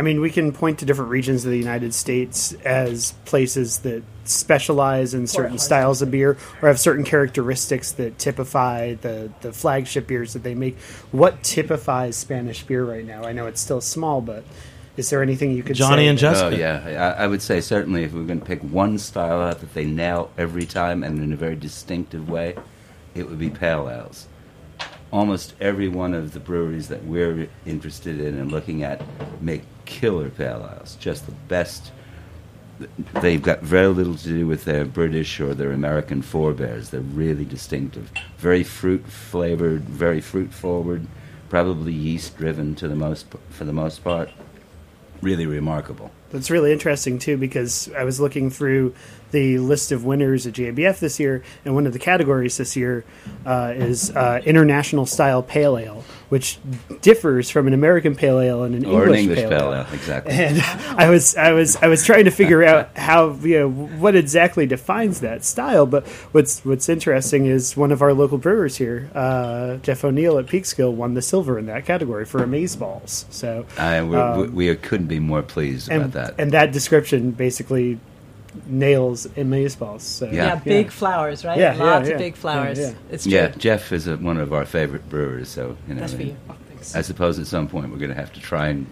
I 0.00 0.02
mean, 0.02 0.22
we 0.22 0.30
can 0.30 0.52
point 0.52 0.78
to 0.78 0.86
different 0.86 1.10
regions 1.10 1.44
of 1.44 1.50
the 1.50 1.58
United 1.58 1.92
States 1.92 2.54
as 2.64 3.12
places 3.26 3.80
that 3.80 4.02
specialize 4.24 5.12
in 5.12 5.26
certain 5.26 5.58
styles 5.58 6.00
of 6.00 6.10
beer 6.10 6.38
or 6.62 6.68
have 6.68 6.80
certain 6.80 7.04
characteristics 7.04 7.92
that 7.92 8.18
typify 8.18 8.94
the, 8.94 9.30
the 9.42 9.52
flagship 9.52 10.06
beers 10.06 10.32
that 10.32 10.42
they 10.42 10.54
make. 10.54 10.78
What 11.12 11.42
typifies 11.42 12.16
Spanish 12.16 12.62
beer 12.62 12.82
right 12.82 13.04
now? 13.04 13.24
I 13.24 13.32
know 13.32 13.46
it's 13.46 13.60
still 13.60 13.82
small, 13.82 14.22
but 14.22 14.42
is 14.96 15.10
there 15.10 15.22
anything 15.22 15.52
you 15.52 15.62
could 15.62 15.76
Johnny 15.76 16.04
say 16.04 16.08
and 16.08 16.16
that- 16.16 16.22
Jessica. 16.22 16.46
Oh 16.46 16.58
yeah, 16.58 17.14
I, 17.18 17.24
I 17.24 17.26
would 17.26 17.42
say 17.42 17.60
certainly 17.60 18.02
if 18.02 18.14
we 18.14 18.22
are 18.22 18.24
going 18.24 18.40
to 18.40 18.46
pick 18.46 18.62
one 18.62 18.96
style 18.96 19.42
out 19.42 19.60
that 19.60 19.74
they 19.74 19.84
nail 19.84 20.30
every 20.38 20.64
time 20.64 21.04
and 21.04 21.22
in 21.22 21.30
a 21.30 21.36
very 21.36 21.56
distinctive 21.56 22.26
way, 22.26 22.56
it 23.14 23.28
would 23.28 23.38
be 23.38 23.50
pale 23.50 23.90
ales. 23.90 24.28
Almost 25.12 25.56
every 25.60 25.88
one 25.88 26.14
of 26.14 26.32
the 26.32 26.40
breweries 26.40 26.88
that 26.88 27.04
we're 27.04 27.50
interested 27.66 28.18
in 28.18 28.38
and 28.38 28.50
looking 28.50 28.82
at 28.82 29.02
make 29.42 29.64
killer 29.90 30.30
pale 30.30 30.70
ales, 30.72 30.96
just 31.00 31.26
the 31.26 31.32
best. 31.48 31.92
They've 33.20 33.42
got 33.42 33.60
very 33.60 33.88
little 33.88 34.14
to 34.14 34.28
do 34.28 34.46
with 34.46 34.64
their 34.64 34.86
British 34.86 35.38
or 35.38 35.52
their 35.52 35.72
American 35.72 36.22
forebears. 36.22 36.88
They're 36.88 37.00
really 37.00 37.44
distinctive, 37.44 38.10
very 38.38 38.64
fruit 38.64 39.04
flavored, 39.06 39.82
very 39.82 40.22
fruit 40.22 40.54
forward, 40.54 41.06
probably 41.50 41.92
yeast 41.92 42.38
driven 42.38 42.74
to 42.76 42.88
the 42.88 42.96
most 42.96 43.26
for 43.50 43.64
the 43.64 43.74
most 43.74 44.02
part 44.02 44.30
really 45.22 45.46
remarkable. 45.46 46.10
That's 46.30 46.50
really 46.50 46.72
interesting 46.72 47.18
too 47.18 47.36
because 47.36 47.90
I 47.96 48.04
was 48.04 48.20
looking 48.20 48.50
through 48.50 48.94
the 49.30 49.58
list 49.58 49.92
of 49.92 50.04
winners 50.04 50.46
at 50.46 50.54
GABF 50.54 50.98
this 50.98 51.20
year, 51.20 51.42
and 51.64 51.74
one 51.74 51.86
of 51.86 51.92
the 51.92 51.98
categories 51.98 52.56
this 52.56 52.76
year 52.76 53.04
uh, 53.46 53.72
is 53.76 54.10
uh, 54.10 54.40
international 54.44 55.06
style 55.06 55.42
pale 55.42 55.78
ale, 55.78 56.04
which 56.28 56.58
differs 57.00 57.50
from 57.50 57.66
an 57.66 57.72
American 57.72 58.16
pale 58.16 58.40
ale 58.40 58.64
and 58.64 58.74
an 58.74 58.84
or 58.84 59.04
English, 59.04 59.08
an 59.08 59.28
English 59.30 59.48
pale, 59.48 59.72
ale. 59.72 59.86
exactly. 59.92 60.32
And 60.32 60.60
I 60.98 61.10
was 61.10 61.36
I 61.36 61.52
was 61.52 61.76
I 61.76 61.86
was 61.86 62.04
trying 62.04 62.24
to 62.24 62.30
figure 62.30 62.64
out 62.64 62.90
how 62.96 63.32
you 63.34 63.60
know 63.60 63.70
what 63.70 64.16
exactly 64.16 64.66
defines 64.66 65.20
that 65.20 65.44
style. 65.44 65.86
But 65.86 66.06
what's 66.32 66.64
what's 66.64 66.88
interesting 66.88 67.46
is 67.46 67.76
one 67.76 67.92
of 67.92 68.02
our 68.02 68.12
local 68.12 68.38
brewers 68.38 68.76
here, 68.76 69.10
uh, 69.14 69.76
Jeff 69.76 70.04
O'Neill 70.04 70.38
at 70.38 70.46
Peekskill, 70.46 70.92
won 70.92 71.14
the 71.14 71.22
silver 71.22 71.58
in 71.58 71.66
that 71.66 71.84
category 71.84 72.24
for 72.24 72.42
amaze 72.42 72.76
balls. 72.76 73.26
So 73.30 73.66
I, 73.78 73.98
Um, 73.98 74.54
we 74.54 74.74
couldn't 74.76 75.06
be 75.06 75.20
more 75.20 75.42
pleased 75.42 75.88
about 75.88 76.02
and 76.02 76.12
that. 76.26 76.34
and 76.38 76.52
that 76.52 76.72
description 76.72 77.30
basically 77.32 77.98
nails 78.66 79.26
amaze 79.36 79.76
balls. 79.76 80.02
So 80.02 80.26
Yeah. 80.26 80.32
Yeah, 80.32 80.54
big 80.56 80.90
flowers, 80.90 81.44
right? 81.44 81.58
Yeah, 81.58 81.74
yeah, 81.76 81.82
Lots 81.84 82.08
yeah. 82.08 82.14
of 82.14 82.18
big 82.18 82.34
flowers. 82.36 82.78
Yeah, 82.78 82.88
yeah. 82.88 82.94
It's 83.10 83.24
true. 83.24 83.32
yeah, 83.32 83.48
Jeff 83.48 83.92
is 83.92 84.06
a, 84.06 84.16
one 84.16 84.38
of 84.38 84.52
our 84.52 84.64
favorite 84.66 85.08
brewers, 85.08 85.48
so 85.48 85.76
you 85.86 85.94
know. 85.94 86.00
That's 86.00 86.14
for 86.14 86.22
you. 86.22 86.36
I 86.94 87.02
suppose 87.02 87.38
at 87.38 87.46
some 87.46 87.68
point 87.68 87.90
we're 87.92 87.98
going 87.98 88.10
to 88.10 88.16
have 88.16 88.32
to 88.32 88.40
try 88.40 88.68
and 88.68 88.86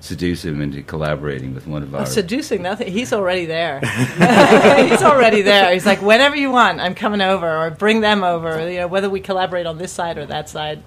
seduce 0.00 0.44
him 0.44 0.60
into 0.60 0.82
collaborating 0.82 1.54
with 1.54 1.66
one 1.66 1.82
of 1.82 1.94
our. 1.94 2.02
Oh, 2.02 2.04
seducing 2.04 2.62
nothing. 2.62 2.92
He's 2.92 3.12
already 3.12 3.46
there. 3.46 3.80
He's 4.88 5.02
already 5.02 5.42
there. 5.42 5.72
He's 5.72 5.86
like, 5.86 6.02
whenever 6.02 6.36
you 6.36 6.50
want, 6.50 6.80
I'm 6.80 6.94
coming 6.94 7.20
over, 7.20 7.48
or 7.48 7.70
bring 7.70 8.00
them 8.00 8.22
over. 8.24 8.70
You 8.70 8.80
know, 8.80 8.86
whether 8.88 9.08
we 9.10 9.20
collaborate 9.20 9.66
on 9.66 9.78
this 9.78 9.92
side 9.92 10.18
or 10.18 10.26
that 10.26 10.48
side. 10.48 10.82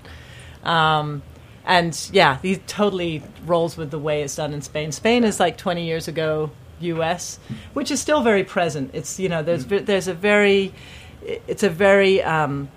Um, 0.63 1.21
and 1.65 2.09
yeah, 2.11 2.39
he 2.41 2.57
totally 2.57 3.23
rolls 3.45 3.77
with 3.77 3.91
the 3.91 3.99
way 3.99 4.21
it's 4.21 4.35
done 4.35 4.53
in 4.53 4.61
Spain. 4.61 4.91
Spain 4.91 5.23
is 5.23 5.39
like 5.39 5.57
20 5.57 5.85
years 5.85 6.07
ago, 6.07 6.51
U.S., 6.81 7.39
which 7.73 7.89
is 7.89 8.01
still 8.01 8.21
very 8.21 8.43
present. 8.43 8.91
It's 8.93 9.19
you 9.19 9.29
know, 9.29 9.41
there's 9.43 9.65
there's 9.65 10.07
a 10.07 10.13
very, 10.13 10.73
it's 11.21 11.63
a 11.63 11.69
very 11.69 12.21
um, 12.21 12.69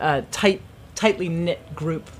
uh, 0.00 0.22
tight, 0.30 0.60
tightly 0.94 1.28
knit 1.28 1.74
group. 1.74 2.10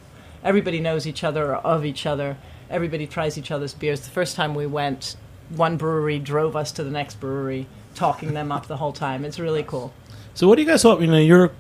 Everybody 0.45 0.79
knows 0.79 1.07
each 1.07 1.25
other 1.25 1.51
or 1.51 1.57
of 1.57 1.85
each 1.85 2.07
other. 2.07 2.37
Everybody 2.71 3.07
tries 3.07 3.37
each 3.37 3.51
other's 3.51 3.75
beers. 3.75 4.01
The 4.01 4.11
first 4.11 4.37
time 4.37 4.55
we 4.55 4.67
went, 4.67 5.17
one 5.49 5.77
brewery 5.77 6.19
drove 6.19 6.55
us 6.55 6.71
to 6.73 6.85
the 6.85 6.91
next 6.91 7.19
brewery, 7.21 7.67
talking 7.95 8.35
them 8.35 8.53
up 8.53 8.67
the 8.67 8.77
whole 8.77 8.93
time. 8.93 9.25
It's 9.25 9.41
really 9.41 9.63
cool. 9.65 9.93
So, 10.35 10.47
what 10.47 10.57
do 10.57 10.63
you 10.63 10.69
guys 10.69 10.83
hope? 10.83 11.01
You 11.01 11.09
know, 11.09 11.19
you're 11.19 11.51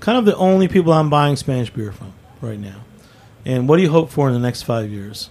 kind 0.00 0.18
of 0.18 0.26
the 0.26 0.36
only 0.36 0.68
people 0.68 0.92
I'm 0.92 1.08
buying 1.08 1.36
Spanish 1.36 1.70
beer 1.70 1.92
from 1.92 2.12
right 2.42 2.58
now. 2.58 2.82
And 3.44 3.68
what 3.68 3.76
do 3.76 3.82
you 3.82 3.90
hope 3.90 4.10
for 4.10 4.28
in 4.28 4.34
the 4.34 4.40
next 4.40 4.62
five 4.62 4.90
years? 4.90 5.30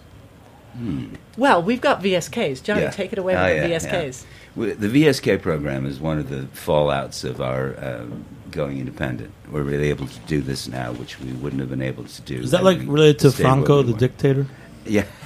Well, 1.37 1.61
we've 1.63 1.81
got 1.81 2.03
VSKs. 2.03 2.61
Johnny, 2.63 2.81
Yeah. 2.83 2.91
take 2.91 3.11
it 3.11 3.17
away 3.19 3.35
Oh, 3.35 3.43
with 3.43 3.55
yeah, 3.55 3.61
the 3.79 3.87
VSKs. 3.87 4.25
We- 4.55 4.71
The 4.73 4.87
VSK 4.89 5.37
program 5.41 5.85
is 5.85 5.99
one 5.99 6.19
of 6.19 6.29
the 6.29 6.47
fallouts 6.55 7.23
of 7.23 7.41
our 7.41 7.75
um, 7.83 8.25
going 8.51 8.79
independent. 8.79 9.31
We're 9.51 9.63
really 9.63 9.89
able 9.89 10.07
to 10.07 10.19
do 10.27 10.41
this 10.41 10.67
now, 10.67 10.91
which 10.93 11.19
we 11.19 11.31
wouldn't 11.31 11.59
have 11.61 11.69
been 11.69 11.81
able 11.81 12.03
to 12.03 12.21
do. 12.21 12.35
Is 12.41 12.51
that 12.51 12.63
like 12.63 12.79
related 12.85 13.19
to 13.19 13.31
Franco, 13.31 13.81
the 13.81 13.93
were. 13.93 13.97
dictator? 13.99 14.45
Yeah, 14.89 15.03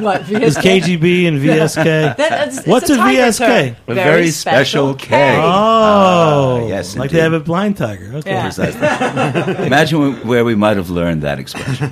What 0.00 0.22
Is 0.22 0.28
VSK? 0.28 0.42
Is 0.42 0.56
KGB 0.58 1.28
and 1.28 1.38
VSK? 1.40 1.84
That- 2.16 2.20
it's- 2.20 2.58
it's 2.58 2.66
What's 2.66 2.90
a 2.90 2.96
VSK? 2.96 3.76
A 3.88 3.94
very 3.94 4.30
special 4.30 4.94
K. 4.94 5.36
Oh, 5.36 5.40
Ah, 5.42 6.66
yes, 6.66 6.96
like 6.96 7.06
indeed. 7.10 7.16
they 7.16 7.22
have 7.22 7.32
a 7.32 7.40
blind 7.40 7.76
tiger. 7.76 8.12
Okay. 8.16 8.30
Yeah. 8.30 8.42
Precisely. 8.42 9.66
Imagine 9.66 10.26
where 10.26 10.44
we 10.44 10.54
might 10.54 10.76
have 10.76 10.90
learned 10.90 11.22
that 11.22 11.38
expression. 11.38 11.90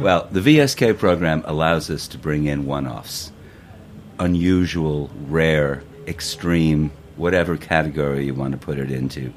Well, 0.00 0.28
the 0.30 0.40
VSK 0.40 0.98
program 0.98 1.42
allows 1.46 1.90
us 1.90 2.06
to 2.08 2.18
bring 2.18 2.46
in 2.46 2.66
one 2.66 2.86
offs, 2.86 3.32
unusual, 4.18 5.10
rare, 5.28 5.82
extreme, 6.06 6.90
whatever 7.16 7.56
category 7.56 8.26
you 8.26 8.34
want 8.34 8.52
to 8.52 8.58
put 8.58 8.78
it 8.78 8.90
into. 8.90 9.32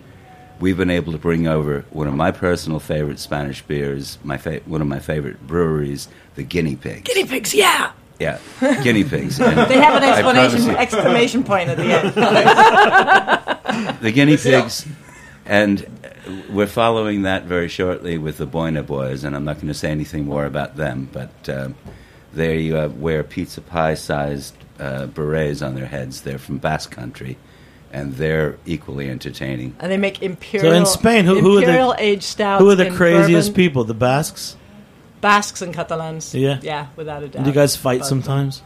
We've 0.59 0.77
been 0.77 0.89
able 0.89 1.11
to 1.11 1.19
bring 1.19 1.47
over 1.47 1.85
one 1.91 2.07
of 2.07 2.15
my 2.15 2.31
personal 2.31 2.79
favorite 2.79 3.19
Spanish 3.19 3.61
beers, 3.61 4.17
my 4.23 4.37
fa- 4.37 4.61
one 4.65 4.81
of 4.81 4.87
my 4.87 4.99
favorite 4.99 5.45
breweries, 5.45 6.07
the 6.35 6.43
Guinea 6.43 6.75
Pigs. 6.75 7.03
Guinea 7.03 7.27
pigs, 7.27 7.53
yeah. 7.53 7.91
Yeah, 8.19 8.39
guinea 8.83 9.03
pigs. 9.03 9.39
And 9.41 9.69
They 9.69 9.77
have 9.79 10.01
an 10.01 10.03
explanation 10.03 10.71
exclamation 10.71 11.43
point 11.43 11.69
at 11.69 11.77
the 11.77 11.83
end. 11.83 12.13
the 14.01 14.11
guinea 14.11 14.37
pigs, 14.37 14.87
and 15.45 15.85
we're 16.49 16.65
following 16.65 17.21
that 17.23 17.43
very 17.43 17.67
shortly 17.67 18.17
with 18.17 18.37
the 18.37 18.47
Boina 18.47 18.83
Boys, 18.85 19.23
and 19.23 19.35
I'm 19.35 19.45
not 19.45 19.57
going 19.57 19.67
to 19.67 19.75
say 19.75 19.91
anything 19.91 20.25
more 20.25 20.45
about 20.45 20.75
them, 20.77 21.09
but 21.13 21.47
um, 21.47 21.75
they 22.33 22.71
uh, 22.71 22.89
wear 22.89 23.23
pizza 23.23 23.61
pie-sized 23.61 24.55
uh, 24.79 25.05
berets 25.05 25.61
on 25.61 25.75
their 25.75 25.85
heads. 25.85 26.21
They're 26.21 26.39
from 26.39 26.57
Basque 26.57 26.91
Country, 26.91 27.37
and 27.93 28.13
they're 28.15 28.57
equally 28.65 29.09
entertaining. 29.09 29.75
And 29.79 29.91
they 29.91 29.97
make 29.97 30.21
imperial. 30.21 30.71
So 30.71 30.77
in 30.77 30.85
Spain, 30.85 31.25
who- 31.25 31.39
who 31.39 31.57
are 31.57 31.61
the- 31.61 31.67
imperial 31.67 31.95
aged 31.97 32.23
stouts? 32.23 32.61
Who 32.61 32.69
are 32.69 32.75
the 32.75 32.87
in 32.87 32.95
craziest 32.95 33.49
bourbon. 33.49 33.55
people? 33.55 33.83
The 33.85 33.93
Basques? 33.93 34.55
Basques 35.21 35.61
and 35.61 35.73
Catalans. 35.73 36.33
Yeah. 36.35 36.59
yeah, 36.61 36.87
without 36.95 37.23
a 37.23 37.27
doubt. 37.27 37.43
Do 37.43 37.49
you 37.49 37.53
guys 37.55 37.75
fight 37.75 37.99
Both. 37.99 38.07
sometimes? 38.09 38.61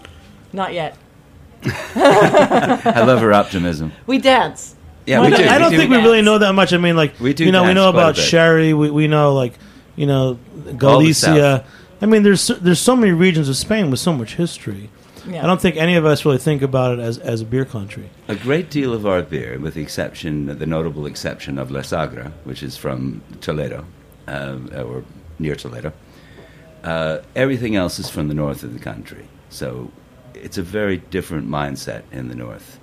Not 0.53 0.73
yet. 0.73 0.97
I 1.95 3.03
love 3.05 3.19
her 3.21 3.33
optimism. 3.33 3.91
We 4.07 4.17
dance. 4.17 4.75
Yeah, 5.05 5.19
Well, 5.19 5.31
we 5.31 5.37
do. 5.37 5.43
I 5.43 5.57
don't 5.57 5.71
we 5.71 5.77
think 5.77 5.91
do. 5.91 5.97
we 5.97 6.03
really 6.03 6.21
know 6.21 6.37
that 6.39 6.53
much. 6.53 6.73
I 6.73 6.77
mean, 6.77 6.95
like 6.95 7.19
We 7.19 7.33
do 7.33 7.45
you 7.45 7.51
know, 7.51 7.61
we 7.61 7.67
dance 7.67 7.75
know 7.75 7.91
quite 7.91 8.01
a 8.01 8.03
about 8.03 8.15
bit. 8.15 8.21
sherry. 8.25 8.73
We, 8.73 8.89
we 8.91 9.07
know 9.07 9.33
like 9.33 9.53
you 9.95 10.05
know 10.05 10.37
Galicia. 10.77 11.63
I 12.01 12.05
mean, 12.05 12.23
there's 12.23 12.41
so- 12.41 12.55
there's 12.55 12.79
so 12.79 12.95
many 12.95 13.11
regions 13.11 13.47
of 13.49 13.55
Spain 13.57 13.89
with 13.91 13.99
so 13.99 14.13
much 14.13 14.35
history. 14.35 14.89
Yeah. 15.27 15.43
I 15.43 15.47
don't 15.47 15.61
think 15.61 15.75
any 15.77 15.95
of 15.95 16.05
us 16.05 16.25
really 16.25 16.37
think 16.37 16.61
about 16.61 16.97
it 16.97 17.01
as 17.01 17.17
as 17.17 17.41
a 17.41 17.45
beer 17.45 17.65
country. 17.65 18.09
A 18.27 18.35
great 18.35 18.69
deal 18.69 18.93
of 18.93 19.05
our 19.05 19.21
beer, 19.21 19.59
with 19.59 19.75
the 19.75 19.81
exception, 19.81 20.57
the 20.57 20.65
notable 20.65 21.05
exception 21.05 21.57
of 21.57 21.71
La 21.71 21.81
Sagra, 21.81 22.31
which 22.43 22.63
is 22.63 22.77
from 22.77 23.21
Toledo, 23.41 23.85
uh, 24.27 24.57
or 24.75 25.03
near 25.39 25.55
Toledo, 25.55 25.93
uh, 26.83 27.19
everything 27.35 27.75
else 27.75 27.99
is 27.99 28.09
from 28.09 28.27
the 28.27 28.33
north 28.33 28.63
of 28.63 28.73
the 28.73 28.79
country. 28.79 29.27
So 29.49 29.91
it's 30.33 30.57
a 30.57 30.63
very 30.63 30.97
different 30.97 31.49
mindset 31.49 32.03
in 32.11 32.27
the 32.27 32.35
north. 32.35 32.79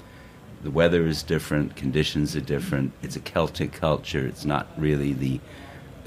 The 0.62 0.71
weather 0.71 1.07
is 1.07 1.23
different, 1.23 1.76
conditions 1.76 2.35
are 2.35 2.40
different. 2.40 2.92
It's 3.02 3.16
a 3.16 3.21
Celtic 3.21 3.73
culture. 3.73 4.26
It's 4.26 4.45
not 4.45 4.68
really 4.76 5.12
the 5.12 5.40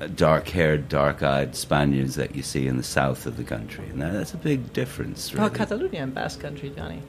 uh, 0.02 0.08
dark-haired, 0.08 0.90
dark-eyed 0.90 1.56
Spaniards 1.56 2.16
that 2.16 2.36
you 2.36 2.42
see 2.42 2.68
in 2.68 2.78
the 2.78 2.84
south 2.84 3.26
of 3.26 3.38
the 3.38 3.44
country, 3.44 3.86
and 3.90 4.02
that, 4.02 4.14
that's 4.14 4.34
a 4.34 4.38
big 4.38 4.74
difference. 4.74 5.32
Oh, 5.38 5.50
Catalonia 5.50 6.04
and 6.04 6.14
Basque 6.14 6.40
Country, 6.40 6.72
Johnny. 6.76 7.02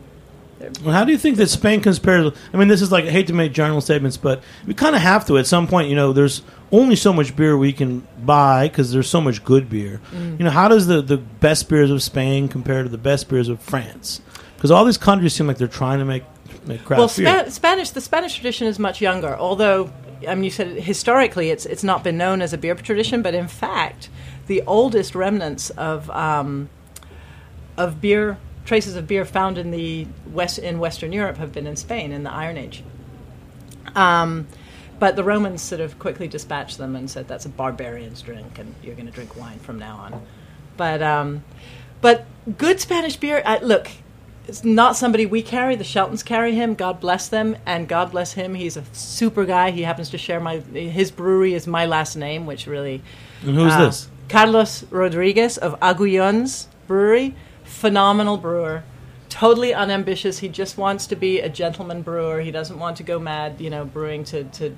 Well, 0.85 0.95
how 0.95 1.05
do 1.05 1.11
you 1.11 1.19
think 1.19 1.39
that 1.39 1.49
Spain 1.49 1.81
compares? 1.81 2.33
I 2.53 2.57
mean, 2.57 2.69
this 2.69 2.83
is 2.83 2.93
like 2.93 3.05
I 3.05 3.11
hate 3.11 3.27
to 3.29 3.33
make 3.33 3.53
general 3.53 3.81
statements, 3.81 4.17
but 4.17 4.43
we 4.67 4.75
kind 4.75 4.95
of 4.95 5.03
have 5.03 5.27
to 5.27 5.39
at 5.39 5.47
some 5.47 5.67
point. 5.67 5.89
You 5.89 5.97
know, 5.97 6.13
there's 6.13 6.43
only 6.71 6.95
so 6.95 7.13
much 7.13 7.35
beer 7.35 7.57
we 7.59 7.73
can 7.73 8.07
buy 8.25 8.69
because 8.69 8.93
there's 8.93 9.09
so 9.09 9.21
much 9.21 9.45
good 9.45 9.69
beer. 9.69 10.01
Mm. 10.13 10.39
You 10.39 10.45
know, 10.45 10.51
how 10.51 10.69
does 10.69 10.87
the 10.87 11.03
the 11.03 11.17
best 11.17 11.69
beers 11.69 11.91
of 11.91 12.01
Spain 12.03 12.47
compare 12.47 12.85
to 12.85 12.89
the 12.89 12.99
best 12.99 13.29
beers 13.29 13.49
of 13.49 13.61
France? 13.61 14.21
Because 14.55 14.71
all 14.71 14.85
these 14.85 14.99
countries 14.99 15.35
seem 15.35 15.49
like 15.49 15.59
they're 15.59 15.67
trying 15.67 15.99
to 15.99 16.05
make 16.05 16.23
make 16.67 16.85
craft 16.85 16.99
well, 16.99 17.09
beer. 17.09 17.41
Spa- 17.41 17.51
Spanish. 17.51 17.91
The 17.91 18.01
Spanish 18.01 18.35
tradition 18.35 18.69
is 18.69 18.79
much 18.79 19.01
younger. 19.01 19.37
Although, 19.37 19.93
I 20.29 20.35
mean, 20.35 20.45
you 20.45 20.51
said 20.51 20.69
historically 20.69 21.51
it's 21.51 21.67
it's 21.67 21.85
not 21.85 22.05
been 22.05 22.17
known 22.17 22.43
as 22.43 22.53
a 22.53 22.59
beer 22.59 22.75
tradition, 22.75 23.23
but 23.23 23.35
in 23.35 23.49
fact, 23.49 24.09
the 24.47 24.63
oldest 24.67 25.15
remnants 25.15 25.71
of 25.71 26.11
um, 26.11 26.69
of 27.77 28.01
beer 28.01 28.39
traces 28.65 28.95
of 28.97 29.07
beer 29.07 29.25
found 29.25 29.59
in 29.59 29.71
the 29.71 30.07
west 30.31 30.59
in 30.59 30.79
Western 30.79 31.13
Europe 31.13 31.37
have 31.37 31.53
been 31.53 31.67
in 31.67 31.77
Spain 31.77 32.13
in 32.13 32.23
the 32.23 32.33
Iron 32.33 32.57
Age. 32.57 32.85
Um, 33.95 34.47
but 34.99 35.17
the 35.17 35.25
Romans 35.25 35.63
sort 35.63 35.81
of 35.81 35.99
quickly 35.99 36.29
dispatched 36.29 36.79
them 36.79 36.95
and 36.95 37.11
said 37.11 37.27
that's 37.27 37.45
a 37.45 37.49
barbarian's 37.49 38.23
drink, 38.23 38.59
and 38.59 38.75
you're 38.83 38.95
going 38.95 39.07
to 39.07 39.13
drink 39.13 39.37
wine 39.37 39.59
from 39.59 39.79
now 39.79 39.97
on. 39.97 40.23
But 40.77 41.03
um, 41.03 41.45
but 42.01 42.25
good 42.57 42.81
Spanish 42.81 43.17
beer. 43.17 43.43
Uh, 43.45 43.59
look, 43.63 43.91
it's 44.49 44.65
not 44.65 44.97
somebody 44.97 45.25
we 45.25 45.43
carry. 45.43 45.77
The 45.77 45.85
Sheltons 45.85 46.23
carry 46.23 46.55
him. 46.55 46.75
God 46.75 47.01
bless 47.01 47.29
them, 47.29 47.57
and 47.65 47.87
God 47.87 48.11
bless 48.11 48.33
him. 48.33 48.55
He's 48.55 48.77
a 48.77 48.85
super 48.93 49.45
guy. 49.45 49.71
He 49.71 49.83
happens 49.83 50.11
to 50.11 50.19
share 50.19 50.41
my 50.41 50.59
his 50.59 51.11
brewery 51.11 51.55
is 51.55 51.67
my 51.67 51.87
last 51.87 52.17
name, 52.17 52.47
which 52.47 52.67
really. 52.67 53.03
and 53.43 53.55
who's 53.55 53.73
uh, 53.73 53.87
this? 53.87 54.09
Carlos 54.29 54.85
Rodriguez 54.85 55.59
of 55.59 55.79
Agullons 55.81 56.67
Brewery, 56.87 57.35
phenomenal 57.65 58.37
brewer. 58.37 58.83
Totally 59.29 59.73
unambitious. 59.73 60.39
He 60.39 60.49
just 60.49 60.77
wants 60.77 61.07
to 61.07 61.17
be 61.17 61.41
a 61.41 61.49
gentleman 61.49 62.03
brewer. 62.03 62.41
He 62.41 62.51
doesn't 62.51 62.79
want 62.79 62.97
to 62.99 63.03
go 63.03 63.19
mad, 63.19 63.61
you 63.61 63.71
know, 63.71 63.85
brewing 63.85 64.25
to, 64.25 64.45
to 64.45 64.77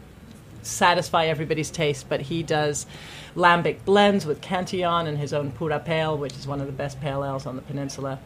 satisfy 0.63 1.27
everybody's 1.27 1.71
taste. 1.71 2.09
But 2.09 2.21
he 2.21 2.43
does 2.43 2.87
lambic 3.35 3.85
blends 3.85 4.27
with 4.27 4.41
Cantillon 4.41 5.07
and 5.07 5.19
his 5.19 5.33
own 5.33 5.51
Pura 5.51 5.81
Pale, 5.81 6.19
which 6.19 6.35
is 6.35 6.47
one 6.47 6.61
of 6.61 6.67
the 6.67 6.73
best 6.73 7.01
pale 7.01 7.25
ales 7.25 7.47
on 7.47 7.57
the 7.57 7.63
peninsula. 7.63 8.21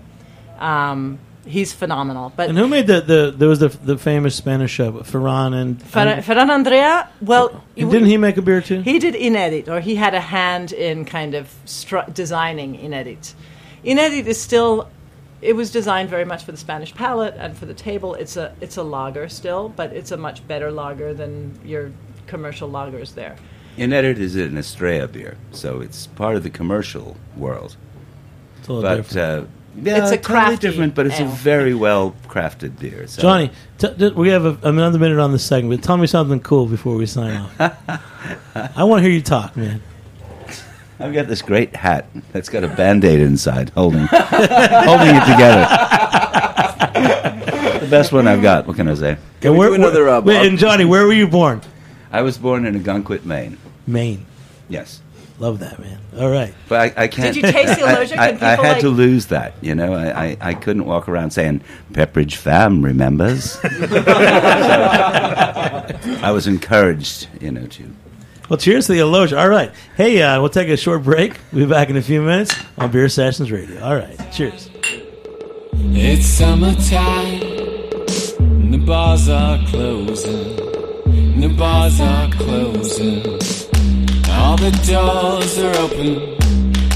Um, 0.58 1.18
he's 1.46 1.72
phenomenal. 1.72 2.32
But 2.36 2.48
And 2.48 2.58
who 2.58 2.68
made 2.68 2.86
the 2.86 3.00
the 3.00 3.34
there 3.36 3.48
was 3.48 3.58
the 3.60 3.68
the 3.68 3.96
famous 3.98 4.34
Spanish 4.34 4.72
chef 4.72 4.92
Ferran 5.10 5.54
and, 5.54 5.82
Fer- 5.82 6.20
Ferran 6.22 6.64
Adrià, 6.64 7.08
well, 7.20 7.64
didn't 7.76 8.06
he 8.06 8.16
make 8.16 8.36
a 8.36 8.42
beer 8.42 8.60
too? 8.60 8.80
He 8.82 8.98
did 8.98 9.14
Inedit, 9.14 9.68
or 9.68 9.80
he 9.80 9.94
had 9.96 10.14
a 10.14 10.20
hand 10.20 10.72
in 10.72 11.04
kind 11.04 11.34
of 11.34 11.48
stru- 11.66 12.12
designing 12.12 12.76
Inedit. 12.78 13.34
Inedit 13.84 14.26
is 14.26 14.40
still 14.40 14.88
it 15.40 15.54
was 15.54 15.70
designed 15.70 16.10
very 16.10 16.24
much 16.24 16.42
for 16.44 16.50
the 16.50 16.58
Spanish 16.58 16.92
palate 16.94 17.34
and 17.38 17.56
for 17.56 17.64
the 17.66 17.74
table. 17.74 18.14
It's 18.14 18.36
a 18.36 18.54
it's 18.60 18.76
a 18.76 18.82
lager 18.82 19.28
still, 19.28 19.68
but 19.68 19.92
it's 19.92 20.10
a 20.10 20.16
much 20.16 20.46
better 20.48 20.70
lager 20.72 21.14
than 21.14 21.58
your 21.64 21.92
commercial 22.26 22.68
lagers 22.68 23.14
there. 23.14 23.36
Inedit 23.76 24.18
is 24.18 24.34
an 24.34 24.58
Estrella 24.58 25.06
beer, 25.06 25.36
so 25.52 25.80
it's 25.80 26.08
part 26.08 26.34
of 26.34 26.42
the 26.42 26.50
commercial 26.50 27.16
world. 27.36 27.76
It's 28.58 28.66
a 28.68 28.72
little 28.72 28.90
But 28.90 28.96
different. 28.96 29.44
uh, 29.44 29.48
yeah, 29.82 29.98
It's 30.02 30.10
a 30.12 30.16
totally 30.16 30.18
crafty 30.18 30.56
different, 30.68 30.94
but 30.94 31.06
it's 31.06 31.20
ale. 31.20 31.26
a 31.26 31.30
very 31.30 31.74
well 31.74 32.14
crafted 32.28 32.78
beer. 32.78 33.06
So. 33.06 33.22
Johnny, 33.22 33.50
t- 33.78 33.94
t- 33.98 34.10
we 34.10 34.28
have 34.30 34.44
a, 34.44 34.58
another 34.68 34.98
minute 34.98 35.18
on 35.18 35.32
the 35.32 35.38
segment. 35.38 35.82
Tell 35.84 35.96
me 35.96 36.06
something 36.06 36.40
cool 36.40 36.66
before 36.66 36.96
we 36.96 37.06
sign 37.06 37.36
off. 37.36 37.60
I 38.76 38.84
want 38.84 39.00
to 39.00 39.02
hear 39.04 39.12
you 39.12 39.22
talk, 39.22 39.56
man. 39.56 39.82
I've 41.00 41.14
got 41.14 41.28
this 41.28 41.42
great 41.42 41.76
hat 41.76 42.06
that's 42.32 42.48
got 42.48 42.64
a 42.64 42.68
band-aid 42.68 43.20
inside, 43.20 43.70
holding 43.70 44.06
holding 44.10 45.14
it 45.14 45.24
together. 45.30 45.66
the 47.80 47.86
best 47.88 48.12
one 48.12 48.26
I've 48.26 48.42
got. 48.42 48.66
What 48.66 48.76
can 48.76 48.88
I 48.88 48.94
say? 48.94 49.16
Can 49.40 49.56
we 49.56 49.66
do 49.66 49.74
another, 49.74 50.08
uh, 50.08 50.20
wait, 50.20 50.46
and 50.48 50.58
Johnny, 50.58 50.84
where 50.84 51.06
were 51.06 51.12
you 51.12 51.28
born? 51.28 51.60
I 52.10 52.22
was 52.22 52.36
born 52.38 52.66
in 52.66 52.82
Ogunquit, 52.82 53.24
Maine. 53.24 53.58
Maine. 53.86 54.26
Yes, 54.68 55.00
Love 55.38 55.60
that, 55.60 55.78
man. 55.78 55.98
All 56.18 56.30
right. 56.30 56.52
but 56.68 56.98
I, 56.98 57.04
I 57.04 57.08
can't. 57.08 57.32
Did 57.32 57.44
you 57.44 57.52
taste 57.52 57.78
the 57.78 57.84
allergic? 57.84 58.18
I, 58.18 58.24
I, 58.24 58.28
I 58.28 58.32
people, 58.32 58.64
had 58.64 58.80
to 58.80 58.88
lose 58.88 59.26
that. 59.26 59.54
You 59.60 59.74
know, 59.74 59.92
I, 59.92 60.24
I, 60.24 60.36
I 60.40 60.54
couldn't 60.54 60.84
walk 60.84 61.08
around 61.08 61.30
saying 61.30 61.62
Pepperidge 61.92 62.34
Farm 62.36 62.84
remembers. 62.84 63.58
So, 63.68 64.04
I 66.22 66.30
was 66.32 66.46
encouraged, 66.46 67.28
you 67.40 67.50
know, 67.50 67.66
to. 67.66 67.90
Well, 68.48 68.56
cheers 68.56 68.86
to 68.86 68.92
the 68.92 68.98
Elogia. 68.98 69.38
All 69.38 69.48
right. 69.48 69.72
Hey, 69.96 70.22
uh, 70.22 70.40
we'll 70.40 70.48
take 70.50 70.68
a 70.68 70.76
short 70.76 71.02
break. 71.02 71.38
We'll 71.52 71.66
be 71.66 71.70
back 71.70 71.90
in 71.90 71.96
a 71.96 72.02
few 72.02 72.22
minutes 72.22 72.54
on 72.76 72.90
Beer 72.90 73.08
Sessions 73.08 73.50
Radio. 73.50 73.82
All 73.82 73.94
right. 73.94 74.16
Cheers. 74.32 74.70
It's 75.74 76.26
summertime, 76.26 77.42
and 78.40 78.74
the 78.74 78.78
bars 78.78 79.28
are 79.28 79.58
closing. 79.66 80.58
And 81.06 81.42
the 81.42 81.48
bars 81.48 82.00
are 82.00 82.30
closing. 82.32 83.67
All 84.38 84.56
the 84.56 84.70
doors 84.86 85.58
are 85.58 85.76
open. 85.84 86.36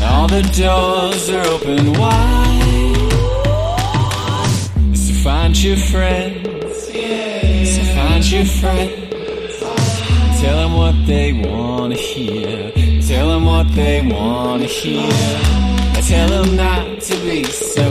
All 0.03 0.27
the 0.29 0.43
doors 0.57 1.31
are 1.31 1.47
open 1.55 1.93
wide. 2.01 3.13
So 4.97 5.13
find 5.25 5.55
your 5.63 5.77
friends. 5.77 6.47
So 7.75 7.83
find 7.97 8.31
your 8.31 8.45
friends. 8.45 9.03
Tell 10.41 10.57
them 10.57 10.75
what 10.75 11.07
they 11.07 11.33
wanna 11.33 11.95
hear. 11.95 12.73
Tell 13.03 13.29
them 13.29 13.45
what 13.45 13.67
they 13.75 14.01
wanna 14.03 14.65
hear. 14.65 15.13
I 15.97 16.01
tell 16.01 16.29
them 16.29 16.57
not 16.57 17.01
to 17.01 17.15
be 17.27 17.45
so. 17.45 17.87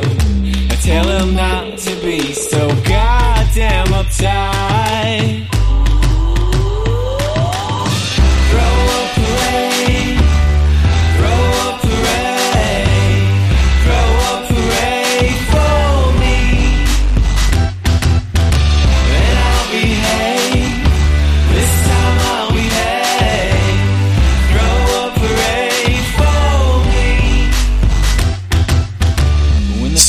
I 0.71 0.75
tell 0.81 1.05
them 1.05 1.35
not 1.35 1.77
to 1.77 1.95
be 2.01 2.33
so 2.33 2.67
goddamn 2.83 3.87
uptight. 3.87 5.50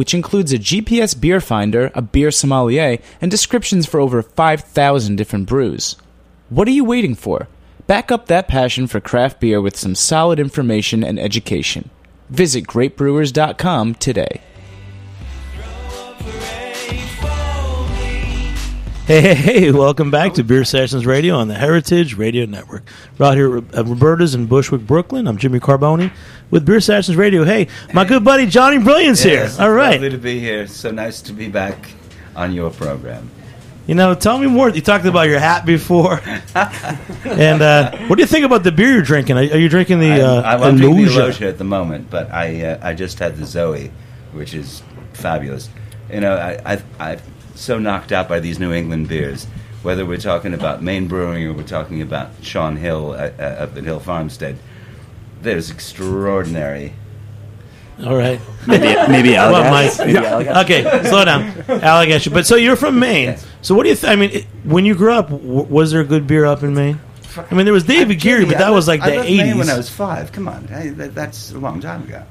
which 0.00 0.14
includes 0.14 0.50
a 0.50 0.58
GPS 0.58 1.12
beer 1.20 1.42
finder, 1.42 1.90
a 1.94 2.00
beer 2.00 2.30
sommelier, 2.30 2.96
and 3.20 3.30
descriptions 3.30 3.84
for 3.84 4.00
over 4.00 4.22
5,000 4.22 5.16
different 5.16 5.46
brews. 5.46 5.94
What 6.48 6.66
are 6.66 6.70
you 6.70 6.84
waiting 6.84 7.14
for? 7.14 7.48
Back 7.86 8.10
up 8.10 8.24
that 8.28 8.48
passion 8.48 8.86
for 8.86 8.98
craft 8.98 9.40
beer 9.40 9.60
with 9.60 9.76
some 9.76 9.94
solid 9.94 10.40
information 10.40 11.04
and 11.04 11.18
education. 11.20 11.90
Visit 12.30 12.66
greatbrewers.com 12.66 13.96
today. 13.96 14.40
Hey, 19.10 19.22
hey, 19.22 19.34
hey, 19.34 19.70
welcome 19.72 20.12
back 20.12 20.34
to 20.34 20.44
Beer 20.44 20.64
Sessions 20.64 21.04
Radio 21.04 21.34
on 21.34 21.48
the 21.48 21.56
Heritage 21.56 22.14
Radio 22.14 22.46
Network. 22.46 22.84
We're 23.18 23.26
out 23.26 23.34
here 23.34 23.56
at 23.56 23.84
Roberta's 23.88 24.36
in 24.36 24.46
Bushwick, 24.46 24.82
Brooklyn. 24.82 25.26
I'm 25.26 25.36
Jimmy 25.36 25.58
Carbone 25.58 26.12
with 26.52 26.64
Beer 26.64 26.78
Sessions 26.78 27.16
Radio. 27.16 27.42
Hey, 27.42 27.66
my 27.92 28.04
good 28.04 28.22
buddy 28.22 28.46
Johnny 28.46 28.78
Brilliant's 28.78 29.24
Yes, 29.24 29.56
here. 29.56 29.66
All 29.66 29.72
right. 29.72 29.94
lovely 29.94 30.10
to 30.10 30.16
be 30.16 30.38
here. 30.38 30.68
So 30.68 30.92
nice 30.92 31.20
to 31.22 31.32
be 31.32 31.48
back 31.48 31.90
on 32.36 32.54
your 32.54 32.70
program. 32.70 33.28
You 33.88 33.96
know, 33.96 34.14
tell 34.14 34.38
me 34.38 34.46
more. 34.46 34.68
You 34.68 34.80
talked 34.80 35.06
about 35.06 35.26
your 35.26 35.40
hat 35.40 35.66
before. 35.66 36.20
and 37.24 37.62
uh, 37.62 37.98
what 38.06 38.14
do 38.14 38.22
you 38.22 38.28
think 38.28 38.44
about 38.44 38.62
the 38.62 38.70
beer 38.70 38.92
you're 38.92 39.02
drinking? 39.02 39.38
Are, 39.38 39.40
are 39.40 39.58
you 39.58 39.68
drinking 39.68 39.98
the 39.98 40.24
uh, 40.24 40.42
I'm, 40.42 40.62
I'm 40.62 40.76
drinking 40.76 41.06
the? 41.06 41.10
Elogia 41.10 41.48
at 41.48 41.58
the 41.58 41.64
moment, 41.64 42.10
but 42.10 42.30
I 42.30 42.64
uh, 42.64 42.78
I 42.80 42.94
just 42.94 43.18
had 43.18 43.36
the 43.36 43.44
Zoe, 43.44 43.90
which 44.34 44.54
is 44.54 44.84
fabulous. 45.14 45.68
You 46.12 46.20
know, 46.20 46.36
I, 46.36 46.74
I 46.74 46.82
I'm 47.00 47.18
so 47.60 47.78
knocked 47.78 48.12
out 48.12 48.28
by 48.28 48.40
these 48.40 48.58
New 48.58 48.72
England 48.72 49.08
beers. 49.08 49.46
Whether 49.82 50.04
we're 50.04 50.18
talking 50.18 50.52
about 50.52 50.82
Maine 50.82 51.08
Brewing 51.08 51.44
or 51.46 51.52
we're 51.54 51.62
talking 51.62 52.02
about 52.02 52.30
Shaun 52.42 52.76
Hill 52.76 53.12
uh, 53.12 53.30
uh, 53.38 53.42
up 53.42 53.76
at 53.76 53.84
Hill 53.84 54.00
Farmstead, 54.00 54.58
there's 55.42 55.70
extraordinary. 55.70 56.92
All 58.04 58.16
right. 58.16 58.40
Maybe, 58.66 58.86
maybe 59.10 59.30
Well, 59.32 59.54
Allagash. 59.54 59.98
Mike. 59.98 60.06
Maybe 60.06 60.18
Allagash. 60.26 60.64
Okay, 60.64 61.08
slow 61.08 61.24
down. 61.24 61.42
Allegation. 61.82 62.32
But 62.32 62.46
so 62.46 62.56
you're 62.56 62.76
from 62.76 62.98
Maine. 62.98 63.28
Yes. 63.28 63.46
So 63.62 63.74
what 63.74 63.82
do 63.84 63.90
you? 63.90 63.94
Th- 63.96 64.10
I 64.10 64.16
mean, 64.16 64.30
it, 64.30 64.44
when 64.64 64.84
you 64.86 64.94
grew 64.94 65.12
up, 65.12 65.28
w- 65.30 65.62
was 65.64 65.90
there 65.92 66.00
a 66.00 66.04
good 66.04 66.26
beer 66.26 66.44
up 66.46 66.62
in 66.62 66.74
Maine? 66.74 66.98
I 67.50 67.54
mean, 67.54 67.64
there 67.64 67.72
was 67.74 67.84
David 67.84 68.18
Geary, 68.20 68.44
but 68.44 68.56
I 68.56 68.58
that 68.58 68.70
was 68.70 68.88
left- 68.88 69.00
like 69.02 69.08
the 69.10 69.14
I 69.14 69.16
left 69.18 69.28
Maine 69.30 69.54
'80s. 69.54 69.58
when 69.58 69.70
I 69.70 69.76
was 69.76 69.88
five. 69.90 70.32
Come 70.32 70.48
on, 70.48 70.66
hey, 70.68 70.88
that, 70.90 71.14
that's 71.14 71.52
a 71.52 71.58
long 71.58 71.80
time 71.80 72.02
ago. 72.04 72.22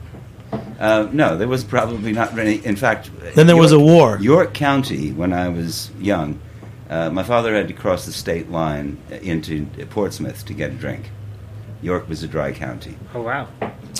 Uh, 0.79 1.09
no, 1.11 1.37
there 1.37 1.47
was 1.47 1.63
probably 1.63 2.13
not 2.13 2.37
any. 2.39 2.63
In 2.65 2.75
fact, 2.77 3.09
Then 3.35 3.47
there 3.47 3.57
was 3.57 3.73
a 3.73 3.79
war. 3.79 4.17
York 4.21 4.53
County, 4.53 5.11
when 5.11 5.33
I 5.33 5.49
was 5.49 5.91
young, 5.99 6.39
uh, 6.89 7.09
my 7.09 7.23
father 7.23 7.53
had 7.53 7.67
to 7.67 7.73
cross 7.73 8.05
the 8.05 8.13
state 8.13 8.49
line 8.49 8.97
into 9.21 9.65
Portsmouth 9.89 10.45
to 10.45 10.53
get 10.53 10.71
a 10.71 10.73
drink. 10.75 11.11
York 11.81 12.07
was 12.09 12.23
a 12.23 12.27
dry 12.27 12.51
county. 12.51 12.97
Oh 13.13 13.21
wow! 13.21 13.47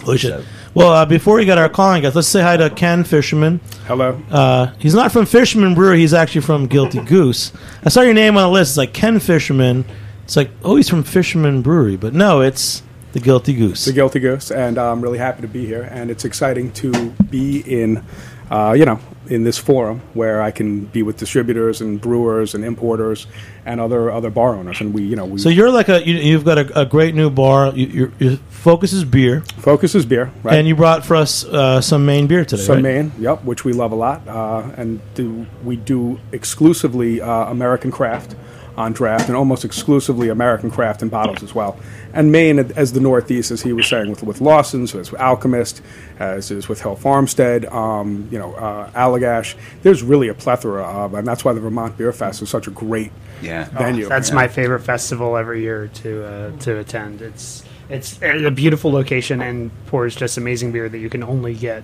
Oh, 0.05 0.15
shit. 0.17 0.31
So- 0.31 0.43
Well, 0.73 0.91
uh, 0.91 1.05
before 1.05 1.35
we 1.35 1.45
get 1.45 1.57
our 1.57 1.69
calling 1.69 2.01
guys, 2.03 2.13
let's 2.15 2.27
say 2.27 2.41
hi 2.41 2.57
to 2.57 2.69
Ken 2.69 3.03
Fisherman. 3.03 3.59
Hello. 3.87 4.21
Uh, 4.31 4.67
he's 4.79 4.93
not 4.95 5.11
from 5.13 5.25
Fisherman 5.25 5.75
Brewery. 5.75 5.99
He's 5.99 6.13
actually 6.13 6.41
from 6.41 6.67
Guilty 6.67 6.99
Goose. 7.01 7.51
I 7.83 7.89
saw 7.89 8.01
your 8.01 8.13
name 8.13 8.35
on 8.37 8.43
the 8.43 8.49
list. 8.49 8.71
It's 8.71 8.77
like 8.77 8.93
Ken 8.93 9.19
Fisherman. 9.19 9.85
It's 10.25 10.35
like, 10.35 10.51
oh, 10.63 10.75
he's 10.75 10.89
from 10.89 11.03
Fisherman 11.03 11.61
Brewery, 11.61 11.95
but 11.97 12.13
no, 12.13 12.41
it's 12.41 12.83
the 13.13 13.19
Guilty 13.19 13.53
Goose. 13.53 13.85
the 13.85 13.93
Guilty 13.93 14.19
Goose, 14.19 14.51
and 14.51 14.77
I'm 14.77 15.01
really 15.01 15.17
happy 15.17 15.41
to 15.41 15.47
be 15.47 15.65
here. 15.65 15.83
And 15.83 16.11
it's 16.11 16.25
exciting 16.25 16.71
to 16.73 17.11
be 17.29 17.59
in, 17.61 18.03
uh, 18.51 18.75
you 18.77 18.85
know, 18.85 18.99
in 19.27 19.43
this 19.43 19.57
forum 19.57 20.01
where 20.13 20.41
I 20.41 20.51
can 20.51 20.85
be 20.85 21.03
with 21.03 21.17
distributors 21.17 21.81
and 21.81 22.01
brewers 22.01 22.55
and 22.55 22.65
importers 22.65 23.27
and 23.65 23.79
other 23.79 24.11
other 24.11 24.29
bar 24.29 24.55
owners. 24.55 24.81
And 24.81 24.93
we, 24.93 25.03
you 25.03 25.15
know, 25.15 25.25
we 25.25 25.39
so 25.39 25.49
you're 25.49 25.71
like 25.71 25.89
a 25.89 26.05
you, 26.05 26.15
you've 26.15 26.45
got 26.45 26.57
a, 26.57 26.81
a 26.81 26.85
great 26.85 27.15
new 27.15 27.29
bar. 27.29 27.73
You, 27.75 27.85
your, 27.87 28.11
your 28.19 28.37
focus 28.49 28.93
is 28.93 29.03
beer, 29.03 29.41
focus 29.41 29.95
is 29.95 30.05
beer, 30.05 30.31
right? 30.43 30.55
and 30.55 30.67
you 30.67 30.75
brought 30.75 31.05
for 31.05 31.15
us 31.15 31.45
uh, 31.45 31.81
some 31.81 32.05
Maine 32.05 32.27
beer 32.27 32.45
today. 32.45 32.63
Some 32.63 32.75
right? 32.77 32.83
Maine, 32.83 33.11
yep, 33.19 33.43
which 33.43 33.63
we 33.65 33.73
love 33.73 33.91
a 33.91 33.95
lot, 33.95 34.27
uh, 34.27 34.69
and 34.77 34.99
do, 35.13 35.45
we 35.63 35.75
do 35.75 36.19
exclusively 36.31 37.21
uh, 37.21 37.45
American 37.45 37.91
craft 37.91 38.35
on 38.79 38.93
draft, 38.93 39.27
and 39.27 39.35
almost 39.35 39.65
exclusively 39.65 40.29
American 40.29 40.71
craft 40.71 41.01
and 41.01 41.11
bottles 41.11 41.43
as 41.43 41.53
well. 41.53 41.77
And 42.13 42.31
Maine, 42.31 42.59
as 42.59 42.93
the 42.93 42.99
Northeast, 42.99 43.51
as 43.51 43.61
he 43.61 43.73
was 43.73 43.85
saying, 43.87 44.09
with 44.09 44.23
with 44.23 44.41
Lawson's, 44.41 44.95
as 44.95 45.11
with 45.11 45.19
Alchemist, 45.21 45.81
as 46.17 46.49
is 46.49 46.67
with 46.69 46.81
Hill 46.81 46.95
Farmstead, 46.95 47.65
um, 47.65 48.27
you 48.31 48.39
know, 48.39 48.53
uh, 48.55 48.89
Allagash. 48.91 49.55
There's 49.83 50.01
really 50.01 50.27
a 50.29 50.33
plethora 50.33 50.83
of, 50.83 51.13
and 51.13 51.27
that's 51.27 51.45
why 51.45 51.53
the 51.53 51.59
Vermont 51.59 51.97
Beer 51.97 52.11
Fest 52.13 52.41
is 52.41 52.49
such 52.49 52.67
a 52.67 52.71
great 52.71 53.11
Yeah. 53.41 53.65
venue. 53.77 54.07
That's 54.07 54.29
Yeah. 54.29 54.35
my 54.35 54.47
favorite 54.47 54.79
festival 54.81 55.37
every 55.37 55.61
year 55.61 55.89
to 56.01 56.25
uh, 56.25 56.51
to 56.61 56.79
attend. 56.79 57.21
It's 57.21 57.63
It's 57.91 58.19
a 58.21 58.51
beautiful 58.51 58.91
location 58.91 59.41
and 59.41 59.71
pours 59.87 60.15
just 60.15 60.37
amazing 60.37 60.71
beer 60.71 60.87
that 60.89 60.99
you 60.99 61.09
can 61.09 61.23
only 61.23 61.55
get, 61.55 61.81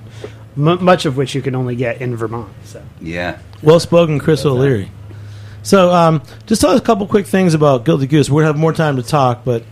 m- 0.56 0.84
much 0.84 1.06
of 1.08 1.18
which 1.18 1.34
you 1.34 1.42
can 1.42 1.56
only 1.56 1.76
get 1.76 2.00
in 2.00 2.16
Vermont. 2.16 2.50
So 2.64 2.82
Yeah. 3.02 3.38
Well 3.64 3.80
spoken, 3.80 4.20
Chris 4.20 4.46
O'Leary. 4.46 4.92
So, 5.66 5.92
um, 5.92 6.22
just 6.46 6.62
tell 6.62 6.70
us 6.70 6.80
a 6.80 6.84
couple 6.84 7.08
quick 7.08 7.26
things 7.26 7.56
about 7.56 7.86
Guilty 7.86 8.06
Goose. 8.06 8.30
Gonna 8.30 8.46
have 8.46 8.56
more 8.56 8.72
time 8.72 8.98
to 8.98 9.04
talk, 9.04 9.44
but 9.44 9.64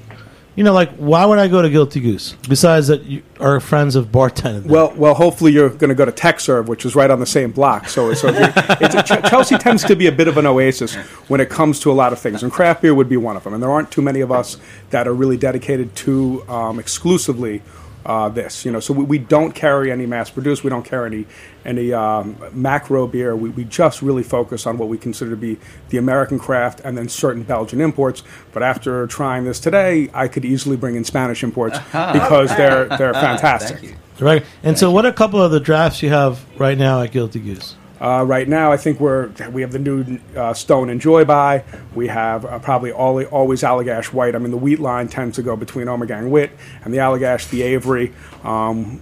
you 0.56 0.64
know, 0.64 0.74
like, 0.74 0.92
why 0.98 1.24
would 1.26 1.38
I 1.38 1.48
go 1.48 1.62
to 1.62 1.70
Guilty 1.70 2.00
Goose 2.00 2.36
besides 2.48 2.88
that 2.88 3.04
you 3.04 3.22
are 3.40 3.60
friends 3.60 3.96
of 3.96 4.08
bartending? 4.08 4.66
Well, 4.66 4.94
well, 4.96 5.14
hopefully 5.14 5.52
you're 5.52 5.70
going 5.70 5.90
to 5.90 5.96
go 5.96 6.06
to 6.06 6.12
Tekserve, 6.12 6.68
which 6.68 6.86
is 6.86 6.96
right 6.96 7.10
on 7.10 7.20
the 7.20 7.26
same 7.26 7.52
block. 7.52 7.90
So, 7.90 8.14
so 8.14 8.32
Ch- 8.32 9.30
Chelsea 9.30 9.58
tends 9.58 9.84
to 9.86 9.96
be 9.96 10.06
a 10.06 10.12
bit 10.12 10.28
of 10.28 10.38
an 10.38 10.46
oasis 10.46 10.94
when 11.28 11.42
it 11.42 11.50
comes 11.50 11.80
to 11.82 11.92
a 11.92 11.94
lot 11.94 12.14
of 12.14 12.20
things, 12.20 12.44
and 12.44 12.52
craft 12.52 12.84
beer 12.84 12.94
would 12.94 13.10
be 13.10 13.18
one 13.18 13.36
of 13.36 13.44
them. 13.44 13.54
And 13.56 13.64
there 13.64 13.72
aren't 13.72 13.90
too 13.92 14.04
many 14.04 14.22
of 14.22 14.32
us 14.32 14.58
that 14.92 15.08
are 15.08 15.14
really 15.14 15.38
dedicated 15.38 15.96
to 15.98 16.44
um, 16.48 16.78
exclusively 16.78 17.64
uh, 18.06 18.30
this. 18.30 18.66
You 18.66 18.72
know, 18.72 18.80
so 18.80 18.94
we, 18.94 19.04
we 19.04 19.18
don't 19.18 19.54
carry 19.54 19.92
any 19.92 20.06
mass 20.06 20.30
produced. 20.30 20.64
We 20.64 20.70
don't 20.70 20.86
carry 20.86 21.08
any 21.08 21.26
any 21.66 21.94
um, 21.94 22.38
macro 22.52 23.08
beer. 23.08 23.36
We, 23.36 23.50
we 23.50 23.64
just 23.64 24.02
really 24.02 24.24
focus 24.24 24.66
on 24.66 24.78
what 24.78 24.90
we 24.90 24.98
consider 24.98 25.32
to 25.32 25.38
be 25.38 25.58
the 25.90 25.98
American 25.98 26.40
craft, 26.40 26.82
and 26.84 26.98
then 26.98 27.10
certain 27.10 27.44
Belgian 27.44 27.82
imports. 27.82 28.24
But 28.52 28.64
after 28.64 29.08
trying 29.08 29.46
this 29.46 29.60
today, 29.60 30.10
I 30.14 30.28
could 30.28 30.46
easily 30.46 30.78
bring 30.78 30.96
in 30.96 31.04
Spanish 31.04 31.44
imports 31.44 31.78
because 31.92 32.50
they're 32.56 32.86
they're 32.86 33.14
fantastic. 33.14 33.80
Thank 33.80 33.92
you. 34.20 34.26
right. 34.26 34.46
And 34.64 34.78
so, 34.78 34.92
what 34.92 35.06
are 35.06 35.10
a 35.10 35.14
couple 35.14 35.42
of 35.42 35.52
the 35.52 35.60
drafts 35.60 36.02
you 36.04 36.10
have 36.10 36.44
right 36.60 36.78
now 36.78 37.02
at 37.02 37.12
Guilty 37.12 37.40
Goose? 37.40 37.76
Uh, 38.04 38.22
right 38.26 38.50
now, 38.50 38.70
I 38.70 38.76
think 38.76 39.00
we're 39.00 39.30
we 39.52 39.62
have 39.62 39.72
the 39.72 39.80
new 39.80 40.20
uh, 40.36 40.54
Stone 40.54 40.90
Enjoy 40.90 41.24
By. 41.24 41.64
We 41.96 42.08
have 42.10 42.44
uh, 42.44 42.60
probably 42.60 42.92
all, 42.92 43.24
always 43.24 43.62
Allagash 43.64 44.12
White. 44.12 44.36
I 44.36 44.40
mean, 44.40 44.52
the 44.52 44.58
wheat 44.58 44.80
line 44.82 45.08
tends 45.08 45.38
to 45.38 45.42
go 45.42 45.56
between 45.56 45.88
Omegang 45.88 46.30
Wit 46.30 46.52
and 46.84 46.94
the 46.94 46.98
Allagash, 46.98 47.50
the 47.50 47.62
Avery. 47.62 48.12
Um, 48.44 49.02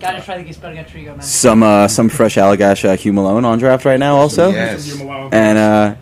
Gotta 0.00 0.22
try 0.22 0.42
the 0.42 0.48
Gisberga 0.48 0.86
Trigo, 0.86 1.08
man. 1.08 1.20
Some 1.20 1.62
uh, 1.62 1.88
some 1.88 2.08
fresh 2.08 2.36
Allagash 2.36 2.86
uh, 2.88 2.96
Hugh 2.96 3.12
Malone 3.12 3.44
on 3.44 3.58
draft 3.58 3.84
right 3.84 3.98
now 4.00 4.16
also. 4.16 4.48
Yes. 4.50 4.98
And 4.98 5.58
uh, 5.58 5.94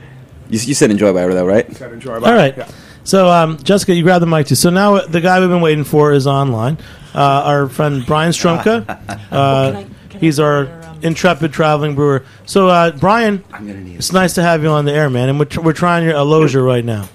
you, 0.49 0.61
you 0.61 0.75
said 0.75 0.93
enjoy 0.93 1.13
by 1.13 1.27
though, 1.27 1.47
right? 1.47 1.75
Said 1.75 1.93
Enjoy 1.93 2.21
by. 2.21 2.31
All 2.31 2.37
right. 2.37 2.57
Yeah. 2.57 2.71
So, 3.03 3.29
um, 3.29 3.57
Jessica, 3.59 3.93
you 3.95 4.03
grab 4.05 4.21
the 4.21 4.27
mic 4.27 4.47
too. 4.47 4.55
So 4.55 4.71
now 4.71 5.01
the 5.01 5.21
guy 5.21 5.41
we've 5.41 5.49
been 5.49 5.61
waiting 5.63 5.85
for 5.85 6.13
is 6.13 6.27
online. 6.29 6.79
Uh, 7.13 7.19
our 7.21 7.69
friend 7.69 8.05
Brian 8.07 8.31
Strumke. 8.31 8.85
Uh, 8.89 8.97
Can 9.73 9.77
I- 9.77 9.87
can 10.11 10.21
he's 10.21 10.37
get 10.37 10.45
our 10.45 10.65
your, 10.65 10.85
um, 10.85 10.86
intrepid 11.03 11.53
traveling 11.53 11.95
brewer. 11.95 12.25
So, 12.45 12.69
uh, 12.69 12.93
Brian, 12.93 13.45
I'm 13.53 13.67
gonna 13.67 13.81
need. 13.81 13.97
it's 13.97 14.13
nice 14.13 14.35
to 14.35 14.43
have 14.43 14.63
you 14.63 14.69
on 14.71 14.85
the 14.85 14.93
air, 14.93 15.09
man. 15.11 15.29
And 15.29 15.39
we're, 15.39 15.45
tr- 15.47 15.61
we're 15.61 15.73
trying 15.73 16.05
your 16.05 16.15
Aloja 16.15 16.65
right 16.65 16.85
now. 16.85 17.09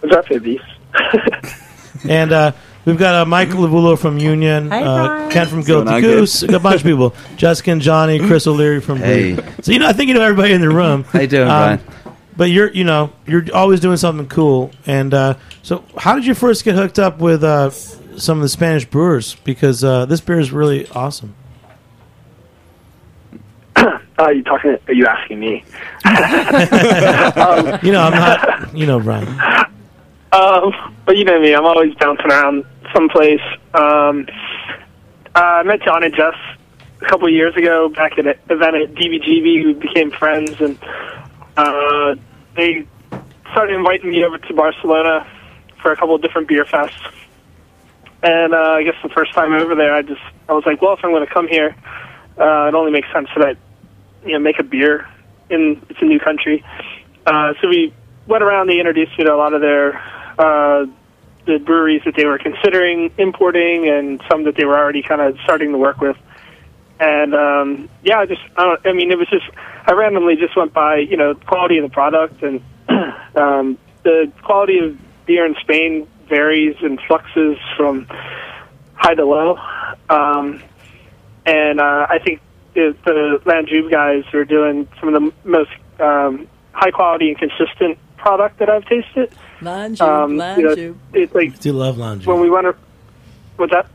What's 0.00 0.14
up, 0.16 0.28
babies? 0.28 0.60
And 2.08 2.30
uh, 2.32 2.52
we've 2.84 2.96
got 2.96 3.14
uh, 3.16 3.24
Mike 3.24 3.48
Lavulo 3.48 3.98
from 3.98 4.18
Union, 4.18 4.70
Hey, 4.70 4.84
uh, 4.84 5.06
Brian. 5.08 5.30
Ken 5.32 5.46
from 5.48 5.62
going 5.62 5.84
Guilty 5.86 5.96
on, 5.96 6.00
good? 6.00 6.16
Goose, 6.20 6.42
a 6.44 6.60
bunch 6.60 6.76
of 6.76 6.82
people. 6.84 7.12
Jessica 7.36 7.72
and 7.72 7.82
Johnny, 7.82 8.20
Chris 8.20 8.46
O'Leary 8.46 8.80
from 8.80 8.98
Hey. 8.98 9.34
Brew. 9.34 9.44
So 9.62 9.72
you 9.72 9.80
know, 9.80 9.88
I 9.88 9.92
think 9.92 10.06
you 10.06 10.14
know 10.14 10.22
everybody 10.22 10.52
in 10.54 10.60
the 10.60 10.68
room. 10.70 11.02
How 11.04 11.20
you 11.20 11.26
doing, 11.26 11.48
Um, 11.48 11.48
Brian? 11.48 11.80
But 12.36 12.50
you're, 12.50 12.70
you 12.70 12.84
know, 12.84 13.12
you're 13.26 13.44
always 13.52 13.80
doing 13.80 13.96
something 13.96 14.28
cool. 14.28 14.70
And 14.86 15.12
uh, 15.12 15.34
so, 15.64 15.84
how 15.96 16.14
did 16.14 16.24
you 16.24 16.34
first 16.34 16.64
get 16.64 16.76
hooked 16.76 17.00
up 17.00 17.18
with 17.18 17.42
uh, 17.42 17.70
some 17.70 18.38
of 18.38 18.42
the 18.42 18.48
Spanish 18.48 18.84
brewers? 18.84 19.34
Because 19.42 19.82
uh, 19.82 20.06
this 20.06 20.20
beer 20.20 20.38
is 20.38 20.52
really 20.52 20.88
awesome. 20.90 21.34
Uh, 24.18 24.30
you 24.30 24.42
talking? 24.42 24.76
Are 24.88 24.92
you 24.92 25.06
asking 25.06 25.40
me? 25.40 25.64
You 27.82 27.92
know, 27.92 28.02
I'm 28.02 28.12
not, 28.12 28.76
you 28.76 28.86
know, 28.86 28.98
Brian. 29.00 29.28
Um, 30.32 30.94
but 31.06 31.16
you 31.16 31.24
know 31.24 31.40
me, 31.40 31.54
I'm 31.54 31.64
always 31.64 31.94
bouncing 31.94 32.26
around 32.30 32.64
someplace. 32.92 33.40
Um, 33.74 34.26
uh, 35.34 35.38
I 35.40 35.62
met 35.62 35.82
John 35.82 36.02
and 36.02 36.14
Jess 36.14 36.34
a 37.00 37.04
couple 37.06 37.28
of 37.28 37.32
years 37.32 37.56
ago 37.56 37.88
back 37.88 38.18
at 38.18 38.26
an 38.26 38.34
event 38.50 38.76
at 38.76 38.94
DBGB. 38.94 39.64
We 39.66 39.72
became 39.74 40.10
friends, 40.10 40.60
and 40.60 40.78
uh, 41.56 42.16
they 42.56 42.86
started 43.52 43.74
inviting 43.76 44.10
me 44.10 44.24
over 44.24 44.38
to 44.38 44.54
Barcelona 44.54 45.26
for 45.80 45.92
a 45.92 45.96
couple 45.96 46.14
of 46.14 46.22
different 46.22 46.48
beer 46.48 46.64
fests. 46.64 47.12
And 48.22 48.52
uh, 48.52 48.72
I 48.72 48.82
guess 48.82 48.96
the 49.02 49.08
first 49.10 49.32
time 49.32 49.52
over 49.52 49.74
there, 49.74 49.94
I 49.94 50.02
just 50.02 50.20
I 50.48 50.52
was 50.52 50.66
like, 50.66 50.82
well, 50.82 50.94
if 50.94 51.04
I'm 51.04 51.12
going 51.12 51.26
to 51.26 51.32
come 51.32 51.46
here, 51.46 51.76
uh, 52.36 52.68
it 52.68 52.74
only 52.74 52.90
makes 52.90 53.10
sense 53.12 53.28
that 53.36 53.46
I, 53.46 53.56
you 54.24 54.32
know, 54.32 54.38
make 54.38 54.58
a 54.58 54.62
beer 54.62 55.08
in 55.50 55.82
it's 55.88 56.00
a 56.00 56.04
new 56.04 56.20
country. 56.20 56.64
Uh, 57.26 57.54
so 57.60 57.68
we 57.68 57.92
went 58.26 58.42
around. 58.42 58.68
They 58.68 58.78
introduced 58.78 59.18
me 59.18 59.24
to 59.24 59.34
a 59.34 59.36
lot 59.36 59.54
of 59.54 59.60
their 59.60 59.98
uh, 60.38 60.86
the 61.46 61.58
breweries 61.58 62.02
that 62.04 62.14
they 62.14 62.26
were 62.26 62.38
considering 62.38 63.12
importing, 63.18 63.88
and 63.88 64.22
some 64.28 64.44
that 64.44 64.56
they 64.56 64.64
were 64.64 64.78
already 64.78 65.02
kind 65.02 65.20
of 65.20 65.38
starting 65.44 65.72
to 65.72 65.78
work 65.78 66.00
with. 66.00 66.16
And 67.00 67.34
um, 67.34 67.88
yeah, 68.02 68.18
I 68.18 68.26
just 68.26 68.42
I, 68.56 68.64
don't, 68.64 68.86
I 68.86 68.92
mean, 68.92 69.10
it 69.10 69.18
was 69.18 69.28
just 69.28 69.46
I 69.86 69.92
randomly 69.92 70.36
just 70.36 70.56
went 70.56 70.72
by 70.72 70.96
you 70.96 71.16
know 71.16 71.34
quality 71.34 71.78
of 71.78 71.84
the 71.84 71.92
product, 71.92 72.42
and 72.42 72.60
um, 73.36 73.78
the 74.02 74.32
quality 74.42 74.78
of 74.78 74.98
beer 75.26 75.46
in 75.46 75.54
Spain 75.60 76.08
varies 76.28 76.76
and 76.82 77.00
fluxes 77.06 77.56
from 77.76 78.06
high 78.94 79.14
to 79.14 79.24
low. 79.24 79.58
Um, 80.10 80.62
and 81.46 81.80
uh, 81.80 82.06
I 82.10 82.18
think 82.18 82.40
the, 82.74 82.94
the 83.04 83.40
Landjube 83.44 83.90
guys 83.90 84.24
are 84.34 84.44
doing 84.44 84.86
some 85.00 85.12
of 85.14 85.22
the 85.22 85.32
most 85.48 85.70
um, 86.00 86.46
high 86.72 86.90
quality 86.90 87.30
and 87.30 87.38
consistent 87.38 87.98
product 88.16 88.58
that 88.58 88.68
I've 88.70 88.84
tasted. 88.86 89.32
Lanju, 89.60 90.00
Um, 90.00 90.32
you 90.32 90.36
know, 90.38 90.74
Lanju. 90.74 90.96
it's 91.14 91.34
like 91.34 91.58
Do 91.60 91.72
love 91.72 91.96
Lanju. 91.96 92.26
when 92.26 92.40
we 92.40 92.50
went. 92.50 92.66
ar- 92.66 92.76
What's 93.56 93.72
that? 93.72 93.86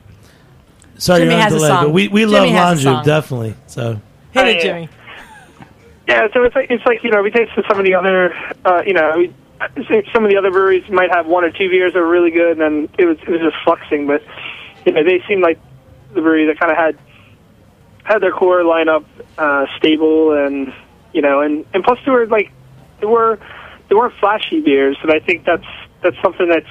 Sorry, 0.97 1.21
Jimmy 1.21 1.31
you're 1.31 1.37
on 1.37 1.43
has 1.43 1.53
a 1.53 1.55
delay, 1.57 1.67
song. 1.69 1.85
but 1.85 1.91
we, 1.91 2.07
we 2.09 2.21
Jimmy 2.21 2.33
love 2.33 2.49
has 2.49 2.85
a 2.85 2.87
Lanju, 2.89 3.03
definitely. 3.05 3.55
So, 3.67 4.01
Hit 4.31 4.47
it. 4.47 4.61
Jimmy. 4.61 4.89
Yeah, 6.07 6.27
so 6.33 6.43
it's 6.43 6.53
like 6.55 6.69
it's 6.69 6.85
like 6.85 7.01
you 7.03 7.11
know 7.11 7.21
we 7.21 7.31
tasted 7.31 7.63
some 7.67 7.79
of 7.79 7.85
the 7.85 7.95
other 7.95 8.35
uh, 8.65 8.83
you 8.85 8.93
know 8.93 9.13
we, 9.17 9.33
some 10.11 10.25
of 10.25 10.29
the 10.29 10.35
other 10.37 10.51
breweries 10.51 10.83
might 10.89 11.09
have 11.11 11.27
one 11.27 11.45
or 11.45 11.49
two 11.49 11.69
beers 11.69 11.93
that 11.93 11.99
were 11.99 12.09
really 12.09 12.31
good, 12.31 12.59
and 12.59 12.61
then 12.61 12.89
it 12.97 13.05
was 13.05 13.17
it 13.21 13.29
was 13.29 13.39
just 13.39 13.55
fluxing. 13.65 14.05
But 14.05 14.21
you 14.85 14.91
know 14.91 15.03
they 15.03 15.23
seemed 15.29 15.41
like 15.41 15.59
the 16.13 16.21
brewery 16.21 16.45
that 16.47 16.59
kind 16.59 16.71
of 16.71 16.77
had 16.77 16.97
had 18.03 18.19
their 18.19 18.31
core 18.31 18.61
lineup 18.61 19.05
uh, 19.37 19.65
stable, 19.77 20.33
and 20.33 20.73
you 21.13 21.21
know, 21.21 21.41
and 21.41 21.65
and 21.73 21.83
plus 21.83 21.99
they 22.05 22.11
were 22.11 22.27
like 22.27 22.51
they 22.99 23.05
were 23.05 23.39
they 23.89 23.95
weren't 23.95 24.13
flashy 24.19 24.61
beers, 24.61 24.97
and 25.01 25.11
I 25.11 25.19
think 25.19 25.45
that's 25.45 25.65
that's 26.01 26.17
something 26.21 26.47
that's 26.47 26.67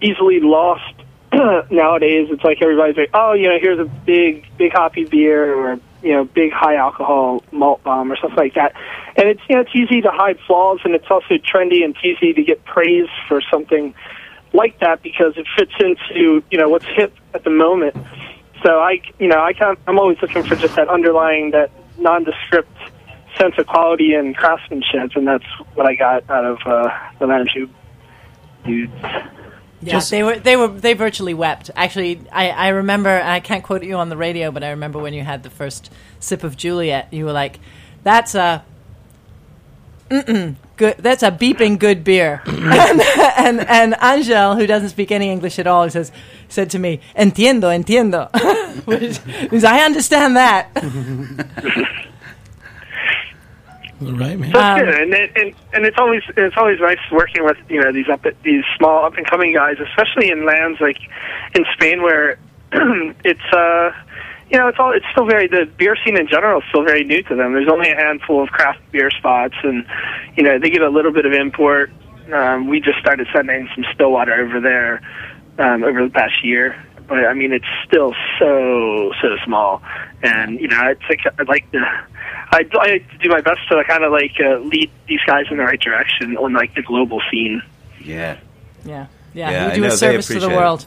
easily 0.00 0.40
lost 0.40 0.94
nowadays. 1.70 2.28
It's 2.30 2.44
like 2.44 2.62
everybody's 2.62 2.96
like, 2.96 3.10
oh, 3.14 3.32
you 3.32 3.48
know, 3.48 3.58
here's 3.60 3.78
a 3.78 3.84
big 3.84 4.46
big 4.56 4.72
hoppy 4.72 5.04
beer 5.04 5.54
or 5.54 5.80
you 6.02 6.12
know 6.12 6.24
big 6.24 6.52
high 6.52 6.76
alcohol 6.76 7.42
malt 7.50 7.82
bomb 7.82 8.10
or 8.12 8.16
something 8.16 8.38
like 8.38 8.54
that. 8.54 8.74
And 9.16 9.28
it's 9.28 9.40
you 9.48 9.56
know 9.56 9.62
it's 9.62 9.74
easy 9.74 10.00
to 10.02 10.10
hide 10.10 10.38
flaws, 10.46 10.80
and 10.84 10.94
it's 10.94 11.10
also 11.10 11.34
trendy 11.34 11.84
and 11.84 11.96
easy 12.02 12.32
to 12.32 12.42
get 12.42 12.64
praise 12.64 13.08
for 13.26 13.40
something 13.50 13.94
like 14.52 14.80
that 14.80 15.02
because 15.02 15.34
it 15.36 15.46
fits 15.56 15.72
into 15.80 16.42
you 16.50 16.58
know 16.58 16.68
what's 16.68 16.86
hip 16.86 17.14
at 17.34 17.44
the 17.44 17.50
moment. 17.50 17.96
So 18.62 18.80
I 18.80 19.00
you 19.18 19.28
know 19.28 19.40
I 19.40 19.52
can't, 19.52 19.78
I'm 19.86 19.98
always 19.98 20.20
looking 20.20 20.42
for 20.42 20.56
just 20.56 20.76
that 20.76 20.88
underlying 20.88 21.52
that 21.52 21.70
nondescript 21.98 22.76
sense 23.36 23.54
of 23.58 23.66
quality 23.66 24.14
and 24.14 24.36
craftsmanship, 24.36 25.14
and 25.14 25.26
that's 25.26 25.44
what 25.74 25.86
I 25.86 25.94
got 25.94 26.28
out 26.28 26.44
of 26.44 26.58
uh, 26.66 26.90
the 27.18 27.26
Manchu 27.26 27.68
dudes. 28.64 28.92
Yeah, 29.80 29.92
Just- 29.92 30.10
they 30.10 30.22
were 30.24 30.38
they 30.38 30.56
were 30.56 30.68
they 30.68 30.94
virtually 30.94 31.34
wept. 31.34 31.70
Actually, 31.76 32.20
I 32.32 32.50
I 32.50 32.68
remember 32.68 33.10
I 33.22 33.38
can't 33.40 33.62
quote 33.62 33.84
you 33.84 33.94
on 33.94 34.08
the 34.08 34.16
radio, 34.16 34.50
but 34.50 34.64
I 34.64 34.70
remember 34.70 34.98
when 34.98 35.14
you 35.14 35.22
had 35.22 35.44
the 35.44 35.50
first 35.50 35.92
sip 36.18 36.42
of 36.42 36.56
Juliet, 36.56 37.12
you 37.12 37.24
were 37.24 37.32
like, 37.32 37.60
"That's 38.02 38.34
a." 38.34 38.64
Mm-mm, 40.10 40.56
good. 40.78 40.96
That's 40.98 41.22
a 41.22 41.30
beeping 41.30 41.78
good 41.78 42.02
beer, 42.04 42.40
and, 42.46 43.00
and 43.36 43.60
and 43.68 43.96
Angel, 44.02 44.56
who 44.56 44.66
doesn't 44.66 44.88
speak 44.90 45.12
any 45.12 45.30
English 45.30 45.58
at 45.58 45.66
all, 45.66 45.90
says 45.90 46.10
said 46.48 46.70
to 46.70 46.78
me, 46.78 47.00
"Entiendo, 47.16 47.68
entiendo," 47.68 48.30
which 48.86 49.20
means 49.52 49.64
I 49.64 49.80
understand 49.80 50.36
that. 50.36 50.70
right, 54.00 54.38
man. 54.38 54.52
So 54.52 54.58
it's 54.58 54.64
Um, 54.64 54.78
good, 54.78 54.88
and, 55.02 55.14
it, 55.14 55.30
and 55.36 55.54
and 55.74 55.84
it's 55.84 55.98
always 55.98 56.22
it's 56.36 56.56
always 56.56 56.80
nice 56.80 56.98
working 57.12 57.44
with 57.44 57.58
you 57.68 57.80
know 57.82 57.92
these 57.92 58.08
up 58.08 58.24
these 58.42 58.64
small 58.76 59.04
up 59.04 59.16
and 59.16 59.26
coming 59.26 59.52
guys, 59.52 59.76
especially 59.80 60.30
in 60.30 60.46
lands 60.46 60.80
like 60.80 60.98
in 61.54 61.64
Spain 61.74 62.02
where 62.02 62.38
it's 63.24 63.52
uh 63.52 63.90
you 64.50 64.58
know 64.58 64.68
it's 64.68 64.78
all 64.78 64.92
it's 64.92 65.06
still 65.12 65.26
very 65.26 65.46
the 65.48 65.68
beer 65.76 65.96
scene 66.04 66.16
in 66.18 66.26
general 66.28 66.60
is 66.60 66.64
still 66.68 66.84
very 66.84 67.04
new 67.04 67.22
to 67.24 67.34
them. 67.34 67.52
There's 67.52 67.68
only 67.68 67.90
a 67.90 67.96
handful 67.96 68.42
of 68.42 68.48
craft 68.50 68.80
beer 68.92 69.10
spots, 69.10 69.54
and 69.62 69.84
you 70.36 70.42
know 70.42 70.58
they 70.58 70.70
get 70.70 70.82
a 70.82 70.88
little 70.90 71.12
bit 71.12 71.26
of 71.26 71.32
import. 71.32 71.90
Um, 72.32 72.68
we 72.68 72.80
just 72.80 72.98
started 72.98 73.26
sending 73.34 73.68
some 73.74 73.84
Stillwater 73.94 74.34
over 74.34 74.60
there 74.60 75.00
um, 75.58 75.82
over 75.84 76.04
the 76.04 76.10
past 76.10 76.44
year. 76.44 76.82
But 77.08 77.24
I 77.24 77.32
mean, 77.32 77.52
it's 77.52 77.64
still 77.86 78.14
so 78.38 79.12
so 79.22 79.28
small, 79.44 79.82
and 80.22 80.60
you 80.60 80.68
know, 80.68 80.88
it's 80.88 81.02
like 81.08 81.20
I'd 81.38 81.48
like 81.48 81.70
to, 81.72 81.78
I 81.78 82.68
I 82.72 82.90
like 82.92 83.10
to 83.12 83.18
do 83.18 83.30
my 83.30 83.40
best 83.40 83.60
to 83.70 83.82
kind 83.88 84.04
of 84.04 84.12
like 84.12 84.32
uh, 84.44 84.58
lead 84.58 84.90
these 85.06 85.20
guys 85.26 85.46
in 85.50 85.56
the 85.56 85.62
right 85.64 85.80
direction 85.80 86.36
on 86.36 86.52
like 86.52 86.74
the 86.74 86.82
global 86.82 87.22
scene. 87.30 87.62
Yeah. 88.00 88.38
Yeah. 88.84 89.06
Yeah, 89.34 89.50
Yeah, 89.50 89.66
we 89.66 89.72
I 89.72 89.74
do 89.74 89.80
know, 89.82 89.86
a 89.88 89.90
service 89.92 90.26
to 90.28 90.40
the 90.40 90.48
world. 90.50 90.82
it. 90.82 90.86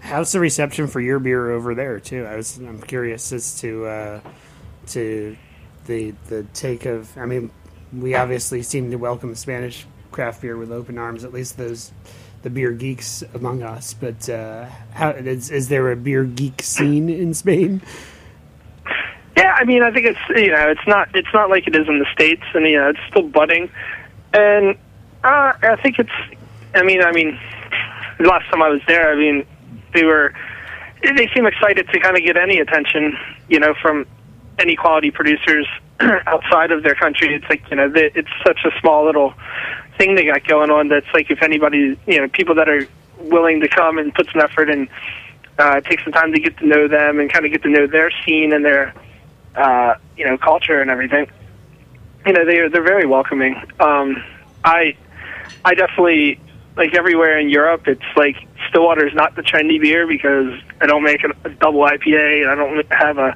How's 0.00 0.32
the 0.32 0.40
reception 0.40 0.86
for 0.86 1.00
your 1.00 1.18
beer 1.18 1.50
over 1.50 1.74
there 1.74 2.00
too? 2.00 2.24
I 2.24 2.36
was 2.36 2.56
I'm 2.58 2.80
curious 2.80 3.32
as 3.32 3.60
to 3.60 3.86
uh, 3.86 4.20
to 4.88 5.36
the 5.86 6.14
the 6.28 6.44
take 6.54 6.86
of. 6.86 7.16
I 7.16 7.26
mean, 7.26 7.50
we 7.92 8.14
obviously 8.14 8.62
seem 8.62 8.90
to 8.90 8.96
welcome 8.96 9.34
Spanish 9.34 9.86
craft 10.10 10.42
beer 10.42 10.56
with 10.56 10.72
open 10.72 10.98
arms. 10.98 11.24
At 11.24 11.32
least 11.32 11.56
those 11.56 11.92
the 12.42 12.50
beer 12.50 12.72
geeks 12.72 13.22
among 13.34 13.62
us. 13.62 13.94
But 13.94 14.28
uh, 14.28 14.66
how 14.92 15.10
is, 15.10 15.50
is 15.50 15.68
there 15.68 15.90
a 15.90 15.96
beer 15.96 16.24
geek 16.24 16.62
scene 16.62 17.08
in 17.08 17.34
Spain? 17.34 17.82
Yeah, 19.36 19.54
I 19.56 19.64
mean, 19.64 19.82
I 19.82 19.90
think 19.90 20.06
it's 20.06 20.18
you 20.30 20.50
know, 20.50 20.68
it's 20.68 20.86
not 20.86 21.08
it's 21.14 21.32
not 21.32 21.50
like 21.50 21.66
it 21.66 21.76
is 21.76 21.88
in 21.88 21.98
the 21.98 22.06
states, 22.12 22.42
and 22.54 22.66
you 22.66 22.78
know, 22.78 22.90
it's 22.90 23.00
still 23.08 23.28
budding, 23.28 23.70
and 24.32 24.76
uh, 25.24 25.52
I 25.62 25.76
think 25.82 25.98
it's. 25.98 26.10
I 26.74 26.82
mean, 26.84 27.02
I 27.02 27.10
mean, 27.12 27.38
last 28.20 28.48
time 28.50 28.62
I 28.62 28.68
was 28.68 28.80
there, 28.86 29.12
I 29.12 29.16
mean, 29.16 29.44
they 29.92 30.04
were 30.04 30.32
they 31.02 31.28
seem 31.34 31.46
excited 31.46 31.88
to 31.88 32.00
kind 32.00 32.16
of 32.16 32.22
get 32.22 32.36
any 32.36 32.58
attention, 32.58 33.16
you 33.48 33.58
know, 33.58 33.74
from 33.80 34.06
any 34.58 34.76
quality 34.76 35.10
producers 35.10 35.66
outside 36.00 36.70
of 36.70 36.82
their 36.82 36.94
country. 36.94 37.34
It's 37.34 37.48
like 37.48 37.68
you 37.70 37.76
know, 37.76 37.88
they, 37.88 38.10
it's 38.14 38.28
such 38.46 38.60
a 38.64 38.80
small 38.80 39.04
little 39.04 39.34
thing 39.98 40.14
they 40.14 40.24
got 40.24 40.46
going 40.46 40.70
on. 40.70 40.88
That's 40.88 41.06
like 41.14 41.30
if 41.30 41.42
anybody, 41.42 41.98
you 42.06 42.18
know, 42.18 42.28
people 42.28 42.54
that 42.56 42.68
are 42.68 42.86
willing 43.18 43.60
to 43.60 43.68
come 43.68 43.98
and 43.98 44.14
put 44.14 44.28
some 44.32 44.40
effort 44.40 44.70
and 44.70 44.88
uh, 45.58 45.80
take 45.80 46.00
some 46.00 46.12
time 46.12 46.32
to 46.32 46.40
get 46.40 46.56
to 46.58 46.66
know 46.66 46.88
them 46.88 47.20
and 47.20 47.32
kind 47.32 47.44
of 47.44 47.52
get 47.52 47.62
to 47.62 47.68
know 47.68 47.86
their 47.86 48.10
scene 48.24 48.52
and 48.52 48.64
their 48.64 48.94
uh, 49.56 49.94
you 50.16 50.24
know 50.24 50.36
culture 50.38 50.80
and 50.80 50.90
everything. 50.90 51.26
You 52.26 52.32
know, 52.32 52.44
they're 52.44 52.68
they're 52.68 52.82
very 52.82 53.06
welcoming. 53.06 53.56
Um, 53.78 54.22
I 54.64 54.96
I 55.64 55.74
definitely 55.74 56.40
like 56.76 56.94
everywhere 56.94 57.38
in 57.38 57.48
Europe. 57.48 57.88
It's 57.88 58.02
like 58.16 58.36
Stillwater 58.70 59.06
is 59.06 59.14
not 59.14 59.36
the 59.36 59.42
trendy 59.42 59.80
beer 59.80 60.06
because 60.06 60.58
I 60.80 60.86
don't 60.86 61.02
make 61.02 61.22
a, 61.24 61.30
a 61.48 61.50
double 61.50 61.80
IPA 61.80 62.42
and 62.42 62.50
I 62.50 62.54
don't 62.54 62.92
have 62.92 63.18
a 63.18 63.34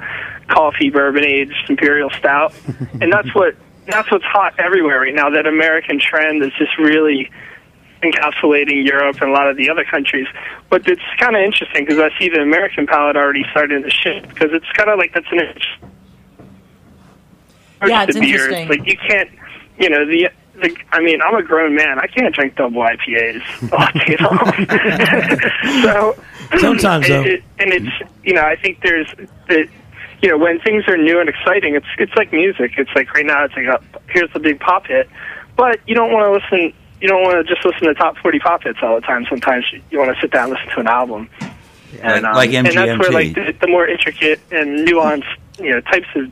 coffee 0.49 0.91
bourbon 0.91 1.25
aged 1.25 1.69
imperial 1.69 2.11
stout, 2.11 2.55
and 3.01 3.13
that's 3.13 3.35
what 3.35 3.57
that's 3.87 4.11
what's 4.11 4.25
hot 4.25 4.55
everywhere 4.59 5.01
right 5.01 5.15
now. 5.15 5.31
That 5.31 5.47
American 5.47 6.01
trend 6.01 6.43
is 6.43 6.53
just 6.59 6.77
really 6.79 7.31
encapsulating 8.03 8.87
Europe 8.87 9.21
and 9.21 9.31
a 9.31 9.33
lot 9.33 9.49
of 9.49 9.57
the 9.57 9.71
other 9.71 9.85
countries. 9.85 10.27
But 10.69 10.87
it's 10.89 11.03
kind 11.19 11.37
of 11.37 11.43
interesting 11.43 11.85
because 11.85 11.99
I 11.99 12.17
see 12.19 12.29
the 12.29 12.41
American 12.41 12.87
palate 12.87 13.17
already 13.17 13.45
starting 13.51 13.83
to 13.83 13.91
shift 13.91 14.29
because 14.29 14.51
it's 14.53 14.71
kind 14.75 14.91
of 14.91 14.99
like 14.99 15.13
that's 15.15 15.27
an 15.31 15.41
inch. 15.41 15.65
Yeah, 17.87 18.05
it's 18.05 18.15
the 18.15 18.21
beer. 18.21 18.51
interesting. 18.51 18.71
It's 18.71 18.79
like 18.79 18.89
you 18.89 18.97
can't, 18.97 19.31
you 19.79 19.91
know, 19.91 20.07
the. 20.07 20.31
I 20.93 21.01
mean, 21.01 21.21
I'm 21.21 21.35
a 21.35 21.43
grown 21.43 21.75
man. 21.75 21.99
I 21.99 22.07
can't 22.07 22.35
drink 22.35 22.55
double 22.57 22.83
IPAs 22.83 23.43
all 23.73 23.89
day 24.07 24.17
long. 24.21 25.83
so 25.83 26.59
Sometimes, 26.59 27.07
it- 27.07 27.09
though. 27.09 27.23
it- 27.23 27.43
and 27.59 27.73
it's 27.73 28.11
you 28.23 28.35
know, 28.35 28.43
I 28.43 28.57
think 28.57 28.81
there's 28.83 29.09
the, 29.49 29.67
you 30.23 30.29
know, 30.29 30.39
when 30.39 30.61
things 30.61 30.85
are 30.89 30.97
new 30.97 31.19
and 31.21 31.29
exciting, 31.29 31.75
it's 31.75 31.87
it's 31.99 32.15
like 32.15 32.33
music. 32.33 32.73
It's 32.79 32.91
like 32.95 33.13
right 33.15 33.27
now, 33.27 33.45
it's 33.45 33.55
like 33.57 33.67
a, 33.67 33.81
here's 34.09 34.33
the 34.33 34.39
big 34.41 34.61
pop 34.61 34.87
hit, 34.87 35.09
but 35.57 35.81
you 35.87 35.95
don't 35.95 36.13
want 36.13 36.25
to 36.27 36.33
listen. 36.59 36.73
You 37.01 37.09
don't 37.09 37.23
want 37.23 37.47
to 37.47 37.55
just 37.55 37.65
listen 37.67 37.87
to 37.89 37.95
top 37.95 38.17
40 38.19 38.39
pop 38.39 38.63
hits 38.63 38.79
all 38.83 38.95
the 38.95 39.01
time. 39.03 39.27
Sometimes 39.29 39.67
you, 39.91 39.99
want 39.99 40.15
to 40.15 40.21
sit 40.21 40.31
down 40.31 40.45
and 40.45 40.53
listen 40.55 40.71
to 40.71 40.81
an 40.81 40.87
album. 40.87 41.29
And, 42.03 42.25
um, 42.25 42.35
like 42.35 42.51
and 42.53 42.67
that's 42.67 42.99
where 42.99 43.11
like 43.11 43.35
the, 43.35 43.55
the 43.61 43.67
more 43.67 43.87
intricate 43.87 44.41
and 44.51 44.87
nuanced, 44.89 45.27
you 45.59 45.71
know, 45.73 45.81
types 45.81 46.07
of 46.17 46.31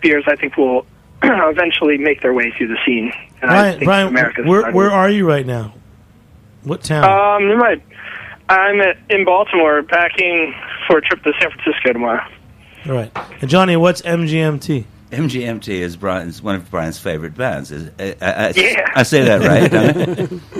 beers, 0.00 0.24
I 0.26 0.36
think 0.36 0.56
will 0.56 0.86
eventually 1.50 1.98
make 1.98 2.20
their 2.22 2.32
way 2.34 2.52
through 2.56 2.68
the 2.68 2.78
scene. 2.84 3.12
And 3.42 3.50
I 3.50 3.76
Brian, 3.84 4.10
think 4.14 4.34
Brian, 4.34 4.48
where 4.48 4.72
where 4.72 4.90
are 4.90 5.08
you 5.10 5.26
right 5.26 5.46
now? 5.46 5.74
What 6.64 6.82
town? 6.82 7.04
Um, 7.04 7.50
in 7.50 7.58
my, 7.58 7.80
I'm 8.48 8.80
at, 8.80 8.98
in 9.08 9.24
Baltimore, 9.24 9.82
packing 9.82 10.54
for 10.86 10.98
a 10.98 11.00
trip 11.02 11.22
to 11.22 11.32
San 11.40 11.50
Francisco 11.50 11.92
tomorrow. 11.92 12.22
All 12.86 12.92
right. 12.92 13.10
And 13.40 13.48
Johnny, 13.48 13.76
what's 13.76 14.02
MGMT? 14.02 14.84
MGMT 15.10 15.68
is 15.68 15.96
Brian's 15.96 16.40
one 16.42 16.54
of 16.56 16.70
Brian's 16.70 16.98
favorite 16.98 17.34
bands. 17.34 17.72
Is 17.72 17.90
I, 17.98 18.14
I, 18.20 18.32
I, 18.48 18.52
Yeah. 18.56 18.92
I 18.94 19.02
say 19.02 19.22
that 19.24 19.40
right? 19.42 19.74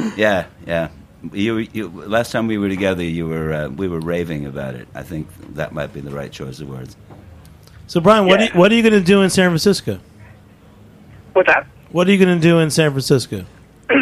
I? 0.02 0.10
yeah, 0.16 0.46
yeah. 0.66 0.88
You, 1.32 1.58
you, 1.58 1.88
last 1.88 2.32
time 2.32 2.46
we 2.46 2.56
were 2.58 2.68
together, 2.70 3.02
you 3.04 3.26
were 3.28 3.52
uh, 3.52 3.68
we 3.68 3.86
were 3.88 4.00
raving 4.00 4.46
about 4.46 4.74
it. 4.74 4.88
I 4.94 5.02
think 5.02 5.28
that 5.54 5.72
might 5.72 5.92
be 5.92 6.00
the 6.00 6.10
right 6.10 6.32
choice 6.32 6.60
of 6.60 6.68
words. 6.68 6.96
So, 7.86 8.00
Brian, 8.00 8.26
what, 8.26 8.40
Yeah. 8.40 8.46
are 8.46 8.52
you, 8.54 8.58
what 8.58 8.72
are 8.72 8.74
you 8.74 8.82
going 8.82 8.94
to 8.94 9.00
do 9.06 9.20
in 9.22 9.28
San 9.30 9.50
Francisco? 9.50 9.98
What's 11.32 11.48
that? 11.48 11.66
What 11.92 12.06
are 12.08 12.12
you 12.12 12.24
going 12.24 12.38
to 12.38 12.42
do 12.42 12.58
in 12.58 12.70
San 12.70 12.90
Francisco? 12.90 13.44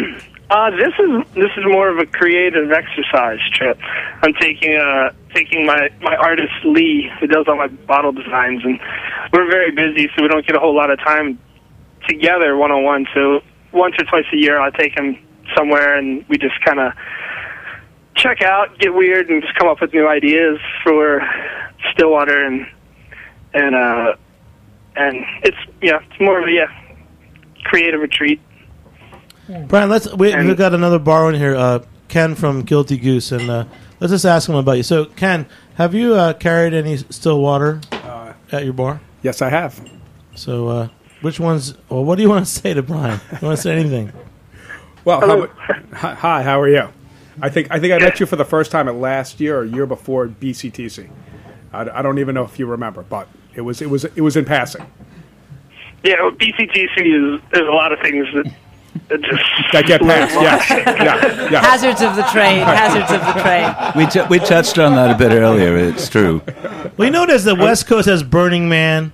Uh, 0.51 0.71
this 0.71 0.93
is 0.97 1.33
this 1.35 1.51
is 1.57 1.63
more 1.67 1.89
of 1.89 1.99
a 1.99 2.07
creative 2.07 2.71
exercise 2.71 3.37
trip. 3.53 3.77
I'm 4.23 4.33
taking 4.33 4.75
uh 4.77 5.11
taking 5.31 5.63
my 5.63 5.89
my 6.01 6.15
artist 6.15 6.53
Lee, 6.65 7.07
who 7.19 7.27
does 7.27 7.45
all 7.47 7.55
my 7.55 7.67
bottle 7.67 8.11
designs, 8.11 8.63
and 8.63 8.79
we're 9.31 9.47
very 9.47 9.69
busy, 9.69 10.09
so 10.15 10.23
we 10.23 10.27
don't 10.27 10.43
get 10.47 10.55
a 10.55 10.59
whole 10.59 10.75
lot 10.75 10.89
of 10.89 10.97
time 10.97 11.37
together 12.07 12.57
one 12.57 12.71
on 12.71 12.83
one. 12.83 13.05
So 13.13 13.41
once 13.73 13.93
or 13.99 14.05
twice 14.05 14.25
a 14.33 14.37
year, 14.37 14.59
I'll 14.59 14.71
take 14.71 14.97
him 14.97 15.19
somewhere, 15.55 15.95
and 15.95 16.27
we 16.27 16.39
just 16.39 16.59
kind 16.65 16.79
of 16.79 16.93
check 18.15 18.41
out, 18.41 18.75
get 18.79 18.91
weird, 18.91 19.29
and 19.29 19.43
just 19.43 19.53
come 19.53 19.67
up 19.67 19.81
with 19.81 19.93
new 19.93 20.07
ideas 20.07 20.57
for 20.83 21.21
Stillwater, 21.91 22.43
and 22.43 22.65
and 23.53 23.75
uh 23.75 24.15
and 24.95 25.23
it's 25.43 25.57
yeah, 25.79 25.99
it's 26.09 26.19
more 26.19 26.41
of 26.41 26.47
a 26.47 26.51
yeah 26.51 26.88
creative 27.63 27.99
retreat. 28.01 28.39
Brian, 29.67 29.89
let's 29.89 30.11
we, 30.13 30.35
we've 30.35 30.57
got 30.57 30.73
another 30.73 30.99
borrow 30.99 31.27
in 31.29 31.35
here. 31.35 31.55
Uh, 31.55 31.79
Ken 32.07 32.35
from 32.35 32.61
Guilty 32.63 32.97
Goose, 32.97 33.31
and 33.31 33.49
uh, 33.49 33.65
let's 33.99 34.11
just 34.11 34.25
ask 34.25 34.47
him 34.49 34.55
about 34.55 34.73
you. 34.77 34.83
So, 34.83 35.05
Ken, 35.05 35.45
have 35.75 35.93
you 35.93 36.13
uh, 36.15 36.33
carried 36.33 36.73
any 36.73 36.97
still 36.97 37.39
water 37.39 37.81
Uh, 37.91 38.33
at 38.51 38.63
your 38.63 38.73
bar? 38.73 38.99
yes, 39.21 39.41
I 39.41 39.49
have. 39.49 39.87
So, 40.35 40.67
uh, 40.67 40.87
which 41.21 41.39
ones? 41.39 41.75
Well, 41.89 42.03
what 42.03 42.15
do 42.15 42.23
you 42.23 42.29
want 42.35 42.45
to 42.45 42.51
say 42.51 42.73
to 42.73 42.81
Brian? 42.83 43.19
You 43.41 43.47
want 43.47 43.57
to 43.57 43.61
say 43.61 43.75
anything? 43.77 44.11
Well, 45.05 45.21
how, 45.21 45.47
hi, 45.93 46.13
hi, 46.13 46.43
how 46.43 46.59
are 46.61 46.69
you? 46.69 46.89
I 47.41 47.49
think 47.49 47.67
I 47.71 47.79
think 47.79 47.93
I 47.93 47.99
met 47.99 48.19
you 48.19 48.25
for 48.25 48.35
the 48.35 48.45
first 48.45 48.69
time 48.71 48.87
at 48.87 48.95
last 48.95 49.39
year 49.39 49.59
or 49.59 49.63
year 49.65 49.85
before 49.85 50.27
BCTC. 50.27 51.09
I, 51.71 51.81
I 51.89 52.01
don't 52.01 52.19
even 52.19 52.35
know 52.35 52.43
if 52.43 52.59
you 52.59 52.65
remember, 52.65 53.01
but 53.03 53.27
it 53.55 53.61
was 53.61 53.81
it 53.81 53.89
was 53.89 54.03
it 54.05 54.21
was 54.21 54.35
in 54.35 54.45
passing. 54.45 54.85
Yeah, 56.03 56.21
well, 56.21 56.31
BCTC 56.31 57.35
is 57.35 57.41
there's 57.51 57.67
a 57.67 57.71
lot 57.71 57.91
of 57.91 57.99
things 57.99 58.25
that, 58.33 58.45
that 59.09 59.21
just 59.21 59.43
That 59.73 59.85
get 59.85 60.01
passed, 60.01 60.33
yes, 60.35 60.69
yeah, 60.69 61.51
yeah. 61.51 61.61
Hazards 61.65 62.01
of 62.01 62.15
the 62.15 62.23
trade. 62.23 62.59
Hazards 62.63 63.11
of 63.11 63.19
the 63.21 63.41
trade. 63.41 63.93
We 63.95 64.05
t- 64.07 64.27
we 64.29 64.39
touched 64.39 64.77
on 64.79 64.95
that 64.95 65.11
a 65.13 65.17
bit 65.17 65.31
earlier. 65.31 65.77
It's 65.77 66.07
true. 66.09 66.41
Well, 66.97 67.05
you 67.07 67.11
notice 67.11 67.43
the 67.43 67.55
West 67.55 67.87
Coast 67.87 68.07
has 68.07 68.23
Burning 68.23 68.69
Man. 68.69 69.11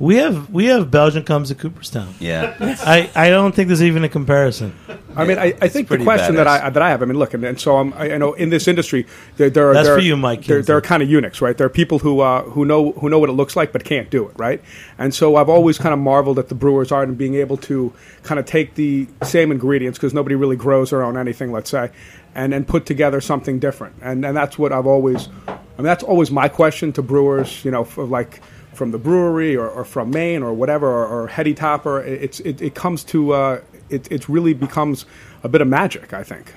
We 0.00 0.16
have 0.16 0.48
we 0.48 0.64
have 0.64 0.90
Belgium 0.90 1.24
comes 1.24 1.48
to 1.48 1.54
Cooperstown. 1.54 2.14
Yeah, 2.18 2.56
I, 2.58 3.10
I 3.14 3.28
don't 3.28 3.54
think 3.54 3.68
there's 3.68 3.82
even 3.82 4.02
a 4.02 4.08
comparison. 4.08 4.74
I 5.14 5.26
mean, 5.26 5.38
I, 5.38 5.52
I 5.60 5.68
think 5.68 5.88
the 5.88 5.96
pretty 5.96 6.04
question 6.04 6.36
that. 6.36 6.46
I 6.46 6.70
that 6.70 6.82
I 6.82 6.88
have, 6.88 7.02
I 7.02 7.04
mean, 7.04 7.18
look, 7.18 7.34
and, 7.34 7.44
and 7.44 7.60
so 7.60 7.76
I'm, 7.76 7.92
I, 7.92 8.12
I 8.12 8.16
know 8.16 8.32
in 8.32 8.48
this 8.48 8.66
industry, 8.66 9.06
there, 9.36 9.50
there 9.50 9.68
are 9.68 9.74
That's 9.74 9.88
there, 9.88 9.96
for 9.96 10.00
you, 10.00 10.16
Mike 10.16 10.44
There, 10.46 10.62
there 10.62 10.78
are 10.78 10.80
kind 10.80 11.02
of 11.02 11.10
eunuchs, 11.10 11.42
right? 11.42 11.54
There 11.54 11.66
are 11.66 11.70
people 11.70 11.98
who 11.98 12.20
uh, 12.20 12.44
who 12.44 12.64
know 12.64 12.92
who 12.92 13.10
know 13.10 13.18
what 13.18 13.28
it 13.28 13.34
looks 13.34 13.56
like 13.56 13.72
but 13.72 13.84
can't 13.84 14.08
do 14.08 14.26
it, 14.26 14.38
right? 14.38 14.62
And 14.96 15.12
so 15.12 15.36
I've 15.36 15.50
always 15.50 15.76
kind 15.76 15.92
of 15.92 15.98
marveled 15.98 16.38
at 16.38 16.48
the 16.48 16.54
brewers' 16.54 16.90
art 16.90 17.06
and 17.06 17.18
being 17.18 17.34
able 17.34 17.58
to 17.58 17.92
kind 18.22 18.40
of 18.40 18.46
take 18.46 18.76
the 18.76 19.06
same 19.22 19.52
ingredients 19.52 19.98
because 19.98 20.14
nobody 20.14 20.34
really 20.34 20.56
grows 20.56 20.90
their 20.90 21.02
own 21.02 21.18
anything, 21.18 21.52
let's 21.52 21.68
say, 21.68 21.90
and 22.34 22.54
and 22.54 22.66
put 22.66 22.86
together 22.86 23.20
something 23.20 23.58
different. 23.58 23.96
And 24.00 24.24
and 24.24 24.34
that's 24.34 24.58
what 24.58 24.72
I've 24.72 24.86
always, 24.86 25.28
I 25.46 25.52
mean, 25.76 25.84
that's 25.84 26.04
always 26.04 26.30
my 26.30 26.48
question 26.48 26.90
to 26.94 27.02
brewers, 27.02 27.62
you 27.66 27.70
know, 27.70 27.84
for 27.84 28.04
like 28.04 28.40
from 28.74 28.90
the 28.92 28.98
brewery 28.98 29.56
or, 29.56 29.68
or 29.68 29.84
from 29.84 30.10
Maine 30.10 30.42
or 30.42 30.52
whatever 30.52 30.86
or, 30.88 31.06
or 31.06 31.26
Heady 31.28 31.54
Topper. 31.54 32.00
It- 32.02 32.22
It's 32.22 32.40
it, 32.40 32.62
it 32.62 32.74
comes 32.74 33.04
to 33.04 33.32
uh, 33.32 33.60
it 33.88 34.10
it 34.10 34.28
really 34.28 34.54
becomes 34.54 35.04
a 35.42 35.48
bit 35.48 35.60
of 35.60 35.68
magic, 35.68 36.12
I 36.12 36.22
think. 36.22 36.52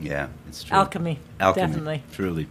yeah, 0.00 0.28
it's 0.48 0.64
true. 0.64 0.76
Alchemy. 0.76 1.18
Alchemy, 1.40 1.66
Definitely. 1.66 2.02
truly. 2.12 2.46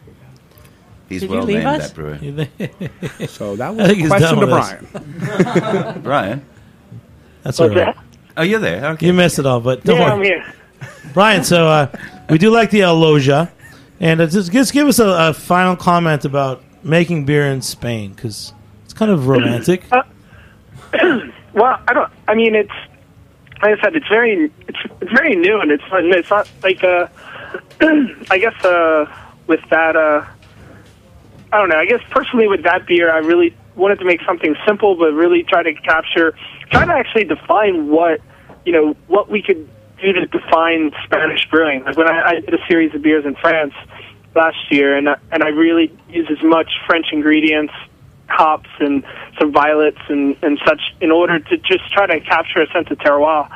He's 1.10 1.22
Did 1.22 1.30
you 1.32 1.36
well 1.38 1.46
leave 1.46 1.64
named 1.64 1.82
us? 1.82 1.92
that 1.92 1.96
brewer. 1.96 3.28
So 3.28 3.56
that 3.56 3.76
was 3.76 3.90
a 3.90 4.08
question 4.08 4.40
to. 4.40 4.46
Brian. 4.46 6.02
Brian, 6.04 6.46
That's 7.42 7.60
all 7.60 7.68
What's 7.70 7.78
right. 7.80 7.96
that? 7.96 8.04
oh, 8.38 8.44
you're 8.44 8.60
there. 8.60 8.86
Okay. 8.92 9.08
You 9.08 9.14
missed 9.14 9.40
it 9.40 9.46
all, 9.48 9.60
but 9.60 9.84
don't 9.84 9.98
Yeah, 9.98 10.04
worry. 10.04 10.12
I'm 10.14 10.24
here. 10.24 10.54
Brian, 11.14 11.44
so 11.44 11.68
uh, 11.68 11.88
we 12.30 12.38
do 12.38 12.52
like 12.52 12.70
the 12.70 12.82
Aloja, 12.82 13.50
and 14.00 14.22
uh, 14.22 14.28
just, 14.28 14.52
just 14.52 14.72
give 14.72 14.88
us 14.88 15.00
a, 15.00 15.08
a 15.30 15.34
final 15.34 15.76
comment 15.76 16.26
about 16.26 16.64
making 16.84 17.26
beer 17.26 17.46
in 17.46 17.62
Spain 17.62 18.14
because 18.14 18.54
it's 18.86 18.94
kind 18.94 19.12
of 19.12 19.28
romantic. 19.28 19.84
Well, 21.54 21.80
I 21.88 21.94
don't. 21.94 22.12
I 22.28 22.36
mean, 22.36 22.56
it's 22.56 22.72
like 23.62 23.78
I 23.78 23.82
said, 23.82 23.96
it's 23.96 24.08
very 24.08 24.52
it's 24.68 24.78
it's 25.02 25.12
very 25.12 25.36
new, 25.36 25.60
and 25.60 25.72
it's 25.72 25.84
it's 25.92 26.30
not 26.30 26.50
like 26.64 26.84
uh, 26.84 27.08
I 28.30 28.38
guess 28.38 28.64
uh, 28.64 29.12
with 29.48 29.62
that 29.70 29.96
uh, 29.96 30.26
I 31.52 31.58
don't 31.58 31.70
know. 31.70 31.78
I 31.78 31.86
guess 31.86 32.02
personally 32.12 32.48
with 32.48 32.64
that 32.64 32.86
beer, 32.86 33.12
I 33.12 33.18
really 33.18 33.56
wanted 33.76 34.00
to 34.00 34.06
make 34.06 34.22
something 34.26 34.56
simple, 34.66 34.96
but 34.96 35.14
really 35.14 35.44
try 35.44 35.64
to 35.64 35.74
capture, 35.74 36.36
try 36.70 36.86
to 36.86 36.94
actually 36.94 37.24
define 37.24 37.90
what 37.90 38.22
you 38.66 38.72
know 38.72 38.96
what 39.08 39.30
we 39.30 39.42
could 39.42 39.68
do 40.02 40.14
to 40.14 40.26
define 40.28 40.92
Spanish 41.04 41.50
brewing. 41.50 41.84
Like 41.84 41.98
when 41.98 42.08
I, 42.08 42.30
I 42.30 42.40
did 42.40 42.54
a 42.54 42.66
series 42.68 42.94
of 42.94 43.02
beers 43.02 43.26
in 43.26 43.36
France 43.36 43.74
last 44.40 44.72
year, 44.72 44.98
and 44.98 45.10
I, 45.10 45.18
and 45.32 45.44
I 45.44 45.50
really 45.50 45.92
used 46.10 46.32
as 46.32 46.42
much 46.42 46.72
French 46.88 47.08
ingredients, 47.12 47.74
hops, 48.28 48.70
and 48.80 49.04
some 49.38 49.52
violets 49.52 50.00
and 50.08 50.38
and 50.42 50.58
such 50.66 50.82
in 51.02 51.12
order 51.12 51.40
to 51.40 51.58
just 51.58 51.92
try 51.92 52.06
to 52.08 52.20
capture 52.22 52.62
a 52.62 52.68
sense 52.72 52.88
of 52.90 52.98
terroir. 53.00 53.52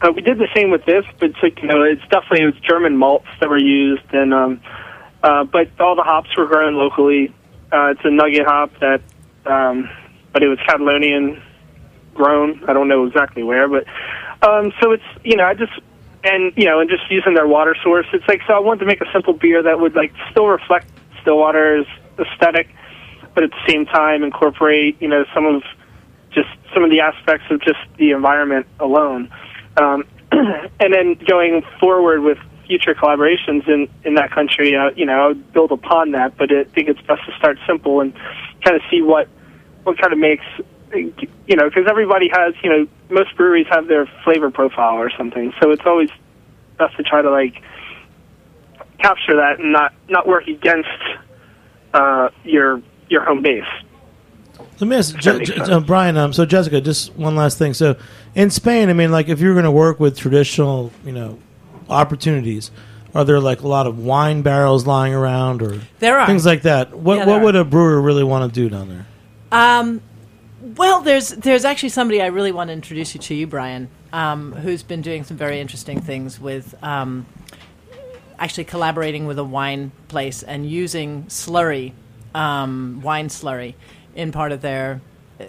Uh, 0.00 0.12
we 0.14 0.22
did 0.22 0.38
the 0.38 0.48
same 0.54 0.70
with 0.70 0.84
this, 0.84 1.04
but 1.18 1.30
like, 1.42 1.60
you 1.62 1.68
know, 1.68 1.82
it's 1.82 2.02
definitely 2.10 2.42
it 2.42 2.54
was 2.54 2.60
German 2.62 2.96
malts 2.96 3.28
that 3.40 3.48
were 3.48 3.58
used, 3.58 4.08
and 4.12 4.34
um, 4.34 4.60
uh, 5.22 5.44
but 5.44 5.68
all 5.80 5.94
the 5.94 6.02
hops 6.02 6.36
were 6.36 6.46
grown 6.46 6.74
locally. 6.74 7.34
Uh, 7.72 7.92
it's 7.92 8.00
a 8.04 8.10
nugget 8.10 8.46
hop 8.46 8.70
that, 8.80 9.02
um, 9.46 9.88
but 10.32 10.42
it 10.42 10.48
was 10.48 10.58
Catalonian 10.66 11.42
grown. 12.14 12.64
I 12.68 12.72
don't 12.72 12.88
know 12.88 13.06
exactly 13.06 13.42
where, 13.42 13.68
but 13.68 13.84
um, 14.42 14.72
so 14.80 14.92
it's 14.92 15.08
you 15.24 15.36
know 15.36 15.44
I 15.44 15.54
just 15.54 15.72
and 16.28 16.52
you 16.56 16.64
know 16.64 16.80
and 16.80 16.90
just 16.90 17.10
using 17.10 17.34
their 17.34 17.46
water 17.46 17.74
source. 17.82 18.06
It's 18.12 18.26
like 18.28 18.42
so 18.46 18.54
I 18.54 18.58
wanted 18.60 18.80
to 18.80 18.86
make 18.86 19.00
a 19.00 19.10
simple 19.12 19.32
beer 19.32 19.62
that 19.62 19.80
would 19.80 19.94
like 19.94 20.12
still 20.30 20.46
reflect 20.46 20.90
Stillwater's 21.22 21.86
aesthetic, 22.18 22.68
but 23.34 23.44
at 23.44 23.50
the 23.50 23.62
same 23.68 23.86
time 23.86 24.22
incorporate 24.22 25.00
you 25.00 25.08
know 25.08 25.24
some 25.34 25.46
of 25.46 25.62
just 26.32 26.48
some 26.74 26.84
of 26.84 26.90
the 26.90 27.00
aspects 27.00 27.46
of 27.50 27.60
just 27.60 27.78
the 27.98 28.10
environment 28.10 28.66
alone. 28.80 29.30
Um, 29.76 30.04
and 30.32 30.92
then 30.92 31.14
going 31.26 31.62
forward 31.80 32.20
with 32.20 32.38
future 32.66 32.94
collaborations 32.94 33.66
in 33.66 33.88
in 34.04 34.14
that 34.14 34.30
country, 34.30 34.76
uh, 34.76 34.90
you 34.94 35.06
know, 35.06 35.24
I 35.24 35.26
would 35.28 35.52
build 35.52 35.72
upon 35.72 36.12
that. 36.12 36.36
But 36.36 36.52
I 36.52 36.64
think 36.64 36.88
it's 36.88 37.00
best 37.02 37.24
to 37.26 37.36
start 37.38 37.58
simple 37.66 38.00
and 38.00 38.14
kind 38.62 38.76
of 38.76 38.82
see 38.90 39.02
what 39.02 39.28
what 39.84 39.98
kind 39.98 40.12
of 40.12 40.18
makes 40.18 40.44
you 40.94 41.56
know 41.56 41.68
because 41.68 41.86
everybody 41.88 42.28
has 42.32 42.54
you 42.62 42.70
know 42.70 42.86
most 43.10 43.36
breweries 43.36 43.66
have 43.70 43.88
their 43.88 44.06
flavor 44.24 44.50
profile 44.50 44.96
or 44.96 45.10
something, 45.16 45.52
so 45.60 45.70
it's 45.70 45.82
always 45.86 46.10
best 46.78 46.96
to 46.96 47.02
try 47.02 47.22
to 47.22 47.30
like 47.30 47.62
capture 48.98 49.36
that 49.36 49.58
and 49.60 49.72
not 49.72 49.92
not 50.08 50.26
work 50.26 50.46
against 50.48 50.88
uh, 51.94 52.28
your 52.44 52.82
your 53.08 53.24
home 53.24 53.42
base. 53.42 53.64
Let 54.80 54.88
me 54.88 54.96
ask 54.96 55.16
Je- 55.18 55.44
Je- 55.44 55.54
uh, 55.54 55.80
Brian. 55.80 56.16
Um, 56.16 56.32
so 56.32 56.44
Jessica, 56.44 56.80
just 56.80 57.14
one 57.14 57.36
last 57.36 57.58
thing. 57.58 57.74
So 57.74 57.96
in 58.34 58.50
Spain, 58.50 58.90
I 58.90 58.92
mean, 58.92 59.10
like 59.10 59.28
if 59.28 59.40
you're 59.40 59.54
going 59.54 59.64
to 59.64 59.70
work 59.70 59.98
with 60.00 60.16
traditional, 60.18 60.92
you 61.04 61.12
know, 61.12 61.38
opportunities, 61.88 62.70
are 63.14 63.24
there 63.24 63.40
like 63.40 63.62
a 63.62 63.68
lot 63.68 63.86
of 63.86 63.98
wine 63.98 64.42
barrels 64.42 64.86
lying 64.86 65.14
around 65.14 65.62
or 65.62 65.80
There 66.00 66.18
are. 66.18 66.26
things 66.26 66.44
like 66.46 66.62
that? 66.62 66.92
What 66.96 67.18
Yeah, 67.18 67.26
what 67.26 67.34
there 67.34 67.44
would 67.44 67.56
a 67.56 67.64
brewer 67.64 68.00
really 68.00 68.24
want 68.24 68.52
to 68.52 68.60
do 68.60 68.68
down 68.68 68.88
there? 68.88 69.06
Um, 69.50 70.00
well, 70.60 71.00
there's 71.00 71.30
there's 71.30 71.64
actually 71.64 71.90
somebody 71.90 72.20
I 72.20 72.26
really 72.26 72.52
want 72.52 72.68
to 72.68 72.72
introduce 72.72 73.14
you 73.14 73.20
to, 73.20 73.34
you 73.34 73.46
Brian, 73.46 73.88
um, 74.12 74.52
who's 74.52 74.82
been 74.82 75.02
doing 75.02 75.24
some 75.24 75.36
very 75.36 75.60
interesting 75.60 76.00
things 76.00 76.40
with 76.40 76.74
um, 76.82 77.26
actually 78.38 78.64
collaborating 78.64 79.26
with 79.26 79.38
a 79.38 79.44
wine 79.44 79.92
place 80.08 80.42
and 80.42 80.68
using 80.68 81.24
slurry, 81.24 81.92
um, 82.34 83.00
wine 83.02 83.28
slurry, 83.28 83.74
in 84.14 84.32
part 84.32 84.52
of 84.52 84.60
their 84.60 85.00
uh, 85.40 85.44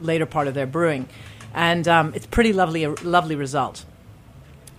later 0.00 0.26
part 0.26 0.48
of 0.48 0.54
their 0.54 0.66
brewing, 0.66 1.08
and 1.54 1.86
um, 1.86 2.12
it's 2.14 2.26
pretty 2.26 2.52
lovely, 2.52 2.84
a 2.84 2.90
lovely 2.90 3.36
result. 3.36 3.84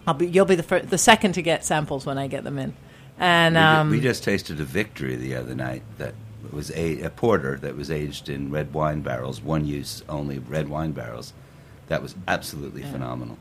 I'll 0.08 0.14
be, 0.14 0.28
you'll 0.28 0.46
be 0.46 0.56
the 0.56 0.64
fir- 0.64 0.82
the 0.82 0.98
second 0.98 1.34
to 1.34 1.42
get 1.42 1.64
samples 1.64 2.06
when 2.06 2.18
I 2.18 2.28
get 2.28 2.44
them 2.44 2.58
in, 2.58 2.74
and 3.18 3.56
we, 3.56 3.60
ju- 3.60 3.66
um, 3.66 3.90
we 3.92 4.00
just 4.02 4.24
tasted 4.24 4.60
a 4.60 4.66
victory 4.66 5.16
the 5.16 5.36
other 5.36 5.56
night 5.56 5.84
that 6.00 6.16
was 6.52 6.72
a, 6.72 7.02
a 7.02 7.10
porter 7.10 7.58
that 7.58 7.76
was 7.76 7.90
aged 7.92 8.30
in 8.30 8.52
red 8.52 8.74
wine 8.74 9.02
barrels, 9.02 9.42
one 9.42 9.66
use 9.66 10.04
only 10.10 10.40
red 10.40 10.68
wine 10.70 10.92
barrels. 10.92 11.34
That 11.88 12.02
was 12.02 12.16
absolutely 12.28 12.84
phenomenal. 12.84 13.38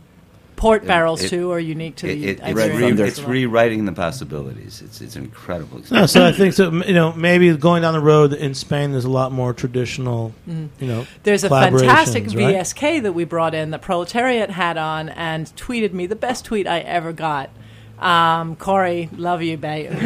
port 0.57 0.83
it- 0.83 0.87
barrels 0.87 1.23
it- 1.23 1.29
too 1.29 1.53
are 1.53 1.59
unique 1.61 1.97
to 1.97 2.09
It, 2.09 2.15
the 2.17 2.25
it, 2.27 2.31
it's, 2.31 2.43
Iberian 2.43 2.97
re- 2.97 3.07
it's 3.09 3.21
rewriting 3.21 3.85
the 3.85 3.93
possibilities. 3.93 4.83
It's 4.85 5.01
it's 5.01 5.17
incredible. 5.17 5.83
No, 5.91 6.07
so 6.07 6.27
I 6.27 6.33
think 6.33 6.55
so. 6.55 6.73
You 6.73 6.95
know, 6.95 7.13
maybe 7.13 7.55
going 7.57 7.83
down 7.83 7.93
the 7.95 8.01
road 8.01 8.33
in 8.33 8.55
Spain, 8.55 8.91
there's 8.93 9.05
a 9.05 9.11
lot 9.11 9.31
more 9.33 9.53
traditional. 9.55 10.33
You 10.47 10.69
know, 10.81 11.07
There's 11.23 11.45
a 11.45 11.49
fantastic 11.49 12.25
collaborations, 12.25 12.37
right? 12.37 12.55
VSK 12.57 13.03
that 13.05 13.13
we 13.13 13.25
brought 13.25 13.55
in 13.55 13.71
that 13.71 13.83
Proletariat 13.83 14.51
had 14.51 14.77
on 14.77 15.11
and 15.11 15.47
tweeted 15.57 15.93
me 15.93 16.07
the 16.07 16.17
best 16.17 16.45
tweet 16.45 16.67
I 16.67 16.81
ever 16.81 17.13
got. 17.13 17.51
Um, 17.99 18.55
Corey, 18.57 19.09
love 19.17 19.43
you, 19.43 19.57
babe. 19.57 19.91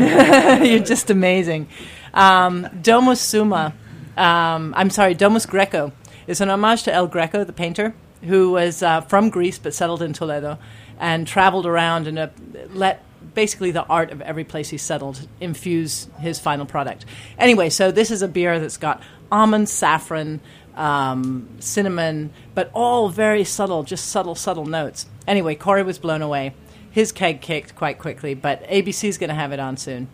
You're 0.65 0.79
just 0.81 1.11
amazing. 1.11 1.69
Um, 2.15 2.69
Domus 2.83 3.21
Suma, 3.21 3.75
um, 4.17 4.75
I'm 4.77 4.91
sorry, 4.91 5.15
Domus 5.15 5.47
Greco 5.47 5.93
is 6.27 6.41
an 6.41 6.51
homage 6.51 6.85
to 6.85 6.93
El 6.93 7.07
Greco, 7.07 7.45
the 7.45 7.53
painter, 7.53 7.95
who 8.23 8.53
was 8.53 8.83
uh, 8.83 9.01
from 9.03 9.31
Greece 9.31 9.59
but 9.59 9.75
settled 9.75 10.03
in 10.03 10.13
Toledo 10.13 10.59
and 10.99 11.27
traveled 11.27 11.67
around 11.67 12.07
and 12.07 12.19
uh, 12.19 12.29
let 12.71 13.03
basically 13.35 13.71
the 13.71 13.85
art 13.85 14.11
of 14.11 14.21
every 14.21 14.45
place 14.45 14.69
he 14.69 14.79
settled 14.79 15.27
infuse 15.41 16.09
his 16.21 16.39
final 16.39 16.67
product. 16.67 17.05
Anyway, 17.39 17.71
so 17.71 17.91
this 17.91 18.11
is 18.11 18.23
a 18.23 18.29
beer 18.29 18.61
that's 18.61 18.77
got 18.77 19.03
almond, 19.31 19.69
saffron, 19.69 20.41
um, 20.77 21.49
cinnamon, 21.59 22.31
but 22.55 22.71
all 22.75 23.09
very 23.09 23.45
subtle, 23.45 23.83
just 23.83 24.09
subtle, 24.09 24.35
subtle 24.35 24.67
notes. 24.67 25.07
Anyway, 25.27 25.55
Corey 25.55 25.83
was 25.83 25.99
blown 25.99 26.23
away. 26.23 26.55
His 26.91 27.11
keg 27.11 27.41
kicked 27.41 27.75
quite 27.75 27.99
quickly, 27.99 28.35
but 28.35 28.63
ABC's 28.65 29.19
going 29.19 29.29
to 29.29 29.35
have 29.35 29.53
it 29.53 29.61
on 29.61 29.77
soon. 29.77 30.09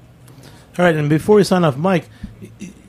All 0.78 0.84
right, 0.84 0.94
and 0.94 1.08
before 1.10 1.36
we 1.36 1.44
sign 1.44 1.64
off, 1.64 1.76
Mike, 1.76 2.08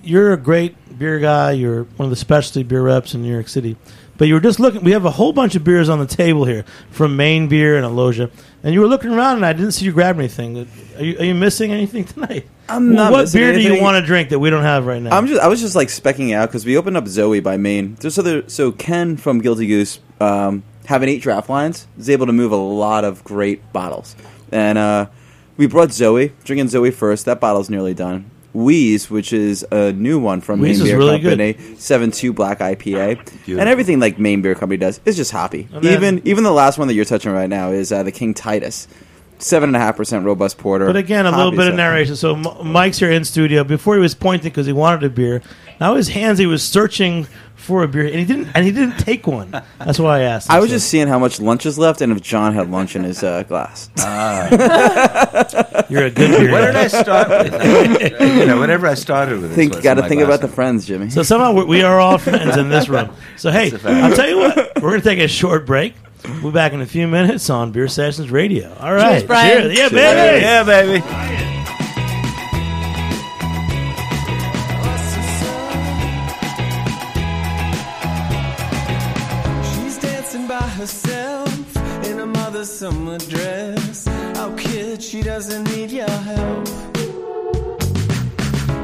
you're 0.04 0.34
a 0.34 0.38
great 0.38 0.75
beer 0.99 1.17
guy. 1.19 1.54
You're 1.54 1.86
one 1.86 2.06
of 2.06 2.10
the 2.12 2.15
specialty 2.15 2.62
beer 2.62 2.84
reps 2.84 3.15
in 3.15 3.23
New 3.23 3.32
York 3.32 3.47
City. 3.47 3.78
But 4.17 4.28
you 4.28 4.36
were 4.36 4.39
just 4.41 4.60
looking. 4.60 4.84
We 4.84 4.91
have 4.91 5.06
a 5.06 5.12
whole 5.12 5.34
bunch 5.34 5.56
of 5.56 5.63
beers 5.63 5.89
on 5.89 5.97
the 5.97 6.06
table 6.06 6.45
here 6.45 6.65
from 6.91 7.15
Maine 7.15 7.47
Beer 7.47 7.78
and 7.78 7.86
Aloja, 7.86 8.30
and 8.63 8.73
you 8.73 8.82
were 8.82 8.88
looking 8.88 9.12
around, 9.12 9.38
and 9.38 9.45
I 9.45 9.54
didn't 9.54 9.71
see 9.71 9.86
you 9.86 9.93
grab 9.93 10.19
anything. 10.19 10.67
Are 10.97 11.04
you, 11.04 11.17
are 11.19 11.23
you 11.23 11.34
missing 11.34 11.71
anything 11.71 12.04
tonight? 12.04 12.47
I'm 12.67 12.93
not 12.93 13.12
What 13.12 13.32
beer 13.32 13.54
do 13.54 13.62
you 13.62 13.82
want 13.82 13.95
to 13.95 14.06
drink 14.06 14.30
that 14.30 14.39
we 14.39 14.49
don't 14.49 14.63
have 14.63 14.86
right 14.86 15.02
now? 15.02 15.17
I'm 15.17 15.25
just 15.25 15.41
I 15.41 15.47
was 15.47 15.62
just 15.62 15.75
like 15.75 15.88
specking 15.88 16.36
out 16.36 16.49
because 16.49 16.65
we 16.65 16.78
opened 16.78 16.97
up 16.97 17.08
Zoe 17.08 17.39
by 17.39 17.58
Maine. 17.58 17.97
So 18.02 18.21
there, 18.21 18.47
so 18.49 18.71
Ken 18.71 19.15
from 19.17 19.39
Guilty 19.39 19.65
Goose, 19.65 19.99
um, 20.19 20.63
having 20.86 21.10
eight 21.10 21.21
draft 21.21 21.49
lines, 21.49 21.88
is 21.97 22.10
able 22.10 22.28
to 22.28 22.34
move 22.34 22.52
a 22.52 22.58
lot 22.58 23.06
of 23.06 23.23
great 23.23 23.71
bottles. 23.73 24.15
And 24.52 24.78
uh, 24.78 25.08
we 25.60 25.67
brought 25.67 25.91
Zoe, 25.91 26.32
drinking 26.45 26.69
Zoe 26.69 26.89
first. 26.89 27.26
That 27.26 27.39
bottle's 27.39 27.69
nearly 27.69 27.93
done. 27.93 28.32
Weez, 28.56 29.12
which 29.12 29.32
is 29.32 29.63
a 29.72 29.91
new 29.93 30.17
one 30.17 30.41
from 30.41 30.60
Weez 30.60 30.78
Maine 30.78 30.84
Beer 30.86 30.98
really 30.98 31.22
Company, 31.22 31.76
seven 31.78 32.10
two 32.10 32.34
black 32.34 32.60
IPA, 32.60 33.17
Beautiful. 33.17 33.60
and 33.60 33.69
everything 33.69 34.00
like 34.00 34.17
Maine 34.17 34.41
Beer 34.41 34.56
Company 34.56 34.78
does 34.78 35.00
is 35.06 35.15
just 35.15 35.32
hoppy. 35.32 35.67
And 35.72 35.84
then- 35.84 35.93
even 35.98 36.22
even 36.28 36.43
the 36.43 36.52
last 36.52 36.80
one 36.80 36.88
that 36.88 36.95
you're 36.95 37.06
touching 37.06 37.32
right 37.32 37.50
now 37.50 37.69
is 37.72 37.91
uh, 37.91 38.02
the 38.02 38.12
King 38.12 38.34
Titus, 38.34 38.88
seven 39.38 39.69
and 39.69 39.76
a 39.76 39.80
half 39.80 39.98
percent 39.98 40.26
robust 40.26 40.58
porter. 40.58 40.88
But 40.88 40.95
again, 40.95 41.28
a 41.28 41.32
little 41.38 41.52
bit 41.52 41.67
of 41.67 41.76
narration. 41.76 42.15
So 42.15 42.36
M- 42.36 42.67
Mike's 42.72 42.98
here 42.98 43.12
in 43.12 43.24
studio. 43.24 43.63
Before 43.63 43.93
he 43.93 44.02
was 44.02 44.15
pointing 44.15 44.50
because 44.50 44.65
he 44.65 44.74
wanted 44.74 45.04
a 45.04 45.10
beer. 45.12 45.43
Now 45.80 45.93
his 45.95 46.08
hands, 46.10 46.39
he 46.39 46.48
was 46.48 46.63
searching 46.63 47.28
for 47.60 47.84
a 47.84 47.88
beer, 47.88 48.06
and 48.06 48.15
he 48.15 48.26
didn't. 48.26 48.48
And 48.56 48.65
he 48.65 48.72
didn't 48.72 48.98
take 48.98 49.28
one. 49.28 49.52
That's 49.78 50.00
why 50.00 50.19
I 50.19 50.22
asked. 50.24 50.50
him. 50.50 50.56
I 50.56 50.60
was 50.60 50.69
So- 50.69 50.76
just 50.78 50.89
seeing 50.89 51.08
how 51.08 51.19
much 51.19 51.39
lunch 51.39 51.65
is 51.65 51.78
left, 51.78 52.02
and 52.02 52.12
if 52.12 52.22
John 52.22 52.54
had 52.54 52.72
lunch 52.72 52.95
in 52.95 53.04
his 53.04 53.24
uh, 53.24 53.43
glass. 53.43 53.89
You're 55.89 56.06
a 56.06 56.12
good 56.12 56.32
beer. 56.39 56.52
What 56.52 56.62
guy. 56.62 56.67
did 56.67 56.76
I 56.76 56.88
start 56.88 57.30
with? 57.30 58.22
you 58.22 58.45
know, 58.45 58.60
whatever 58.60 58.88
I 58.88 58.93
started 58.93 59.41
with. 59.41 59.52
is 59.52 59.56
think 59.56 59.74
what's 59.74 59.84
got 59.84 59.95
to 59.95 60.08
think 60.08 60.22
about 60.22 60.41
the 60.41 60.48
friends, 60.48 60.86
Jimmy. 60.86 61.10
So 61.10 61.24
somehow 61.24 61.54
we- 61.54 61.65
we 61.65 61.82
are 61.84 62.00
all 62.00 62.17
friends 62.17 62.58
in 62.58 62.69
this 62.69 62.89
room. 62.89 63.10
So 63.38 63.52
hey, 63.52 63.69
That's 63.69 63.84
a 63.84 63.88
fact. 63.88 64.04
I'll 64.04 64.15
tell 64.15 64.30
you 64.30 64.38
what. 64.38 64.56
We're 64.76 64.89
going 64.91 65.02
to 65.02 65.08
take 65.10 65.19
a 65.19 65.28
short 65.28 65.65
break. 65.65 65.93
We'll 66.26 66.52
be 66.52 66.52
back 66.52 66.74
in 66.74 66.82
a 66.82 66.86
few 66.86 67.08
minutes 67.08 67.50
on 67.50 67.72
Beer 67.72 67.88
Sessions 67.88 68.30
Radio. 68.30 68.76
All 68.80 68.93
right, 68.93 69.19
Cheers, 69.19 69.24
Brian. 69.24 69.62
Cheers. 69.74 69.78
Yeah, 69.78 69.89
baby. 69.89 70.41
Yeah, 70.41 70.63
baby. 70.63 71.59
Doesn't 85.39 85.63
need 85.73 85.89
your 85.89 86.10
help. 86.10 86.67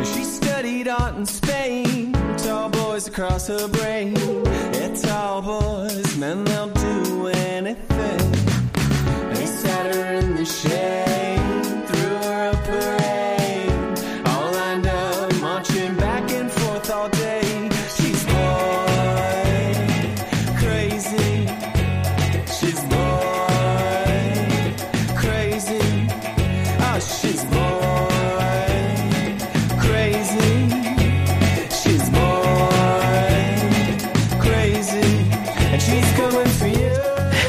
She 0.06 0.24
studied 0.24 0.88
art 0.88 1.18
in 1.18 1.26
Spain. 1.26 2.14
Tall 2.38 2.70
boys 2.70 3.10
across 3.10 3.48
her 3.48 3.68
brain. 3.68 4.16
Yeah, 4.16 4.96
tall 4.96 5.42
boys, 5.42 6.16
men, 6.16 6.46
they'll 6.46 6.70
do 6.70 7.28
anything. 7.28 8.32
They 9.34 9.46
sat 9.46 9.96
her 9.96 10.14
in 10.14 10.38
the 10.38 10.46
shade, 10.46 11.05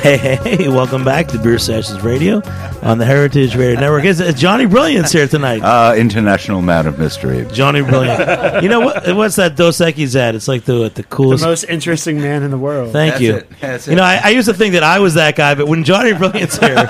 Hey, 0.07 0.19
hey, 0.19 0.37
hey, 0.37 0.69
welcome 0.69 1.03
back 1.05 1.27
to 1.29 1.39
Beer 1.39 1.59
Sessions 1.59 2.01
Radio 2.03 2.41
on 2.83 2.99
the 2.99 3.05
Heritage 3.05 3.57
Radio 3.57 3.81
Network. 3.81 4.05
It's, 4.05 4.21
it's 4.21 4.41
Johnny 4.41 4.65
Brilliance 4.65 5.11
here 5.11 5.27
tonight. 5.27 5.63
Uh, 5.65 5.97
international 5.97 6.63
man 6.63 6.87
of 6.87 6.97
mystery. 6.97 7.45
Johnny 7.53 7.83
Brilliant. 7.83 8.63
You 8.63 8.69
know 8.69 8.79
what? 8.79 9.17
What's 9.17 9.35
that 9.35 9.57
Dos 9.57 9.79
Equis 9.79 10.15
at? 10.15 10.37
It's 10.37 10.47
like 10.47 10.63
the 10.65 10.75
the 10.85 10.91
The 10.91 11.03
coolest. 11.03 11.43
most 11.45 11.65
interesting 11.65 12.21
man 12.21 12.45
in 12.45 12.53
the 12.53 12.57
world. 12.59 12.93
Thank 12.93 13.15
That's 13.15 13.23
you. 13.23 13.35
it. 13.35 13.51
That's 13.61 13.87
You 13.89 13.95
it. 13.95 13.97
know, 13.97 14.05
I, 14.05 14.21
I 14.23 14.29
used 14.29 14.47
to 14.47 14.55
think 14.55 14.75
that 14.75 14.85
I 14.85 15.01
was 15.01 15.15
that 15.15 15.35
guy, 15.35 15.57
but 15.57 15.67
when 15.67 15.83
Johnny 15.83 16.13
Brilliant's 16.13 16.57
here, 16.57 16.77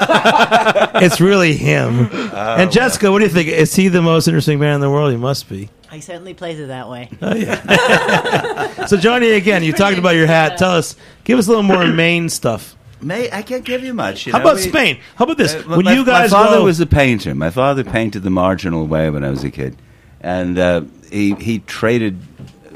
it's 0.97 1.19
really 1.19 1.55
him. 1.57 2.11
Oh, 2.13 2.57
and 2.59 2.71
Jessica, 2.71 3.11
what 3.11 3.21
do 3.21 3.25
you 3.25 3.31
think? 3.31 3.49
Is 3.49 3.75
he 3.75 3.89
the 3.89 4.03
most 4.03 4.29
interesting 4.29 4.59
man 4.59 4.75
in 4.75 4.81
the 4.83 4.91
world? 4.91 5.11
He 5.11 5.17
must 5.17 5.49
be. 5.49 5.71
He 5.91 6.03
certainly 6.03 6.35
plays 6.35 6.61
it 6.61 6.67
that 6.67 6.91
way. 6.91 7.09
Oh, 7.23 7.35
yeah. 7.35 8.73
So, 8.89 8.99
Johnny, 8.99 9.31
again, 9.31 9.65
you 9.65 9.73
talked 9.73 9.97
about 9.99 10.15
your 10.17 10.27
hat. 10.27 10.59
Tell 10.59 10.73
us, 10.73 10.95
give 11.25 11.39
us 11.39 11.47
a 11.47 11.49
little 11.51 11.63
more 11.65 11.87
Maine 11.87 12.29
stuff. 12.29 12.76
May 13.01 13.31
I 13.31 13.43
can't 13.43 13.65
give 13.65 13.85
you 13.85 13.93
much. 13.95 14.27
You 14.27 14.33
How 14.33 14.39
know, 14.39 14.45
about 14.45 14.57
we- 14.57 14.63
Spain? 14.63 14.99
How 15.17 15.25
about 15.25 15.37
this? 15.37 15.55
Uh, 15.55 15.63
when 15.65 15.85
my, 15.85 15.93
you 15.95 16.05
guys 16.05 16.31
my 16.31 16.39
father 16.39 16.59
go, 16.59 16.65
was 16.65 16.81
a 16.81 16.87
painter. 16.87 17.35
My 17.35 17.51
father 17.51 17.85
painted 17.85 18.23
the 18.23 18.31
marginal 18.31 18.87
way 18.87 19.11
when 19.11 19.23
I 19.25 19.31
was 19.31 19.45
a 19.45 19.51
kid, 19.51 19.77
and 20.21 20.59
uh, 20.59 20.83
he 21.11 21.35
he 21.35 21.59
traded 21.61 22.19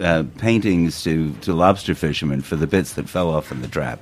uh, 0.01 0.25
paintings 0.39 1.03
to, 1.05 1.33
to 1.43 1.53
lobster 1.55 1.95
fishermen 1.95 2.41
for 2.43 2.57
the 2.57 2.67
bits 2.67 2.95
that 2.95 3.09
fell 3.09 3.29
off 3.31 3.51
in 3.53 3.63
the 3.63 3.69
trap. 3.69 4.01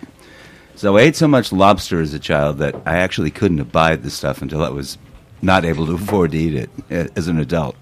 So 0.76 0.96
I 0.96 1.02
ate 1.02 1.16
so 1.16 1.26
much 1.26 1.52
lobster 1.52 2.00
as 2.00 2.14
a 2.14 2.20
child 2.20 2.58
that 2.58 2.74
I 2.86 2.98
actually 2.98 3.32
couldn't 3.32 3.58
abide 3.58 4.04
the 4.04 4.10
stuff 4.10 4.40
until 4.42 4.62
I 4.62 4.68
was 4.68 4.96
not 5.42 5.64
able 5.64 5.86
to 5.86 5.94
afford 5.94 6.32
to 6.32 6.38
eat 6.38 6.54
it 6.54 6.70
uh, 6.90 7.08
as 7.16 7.26
an 7.28 7.38
adult. 7.40 7.74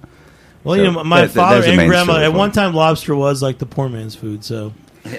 well, 0.64 0.76
so 0.76 0.82
you 0.82 0.90
know, 0.92 1.04
my 1.04 1.22
that- 1.26 1.30
father 1.30 1.62
and 1.68 1.88
grandma. 1.88 2.18
At 2.20 2.32
one 2.32 2.52
time, 2.52 2.74
lobster 2.74 3.14
was 3.14 3.42
like 3.42 3.58
the 3.58 3.66
poor 3.66 3.88
man's 3.90 4.14
food. 4.14 4.44
So, 4.44 4.72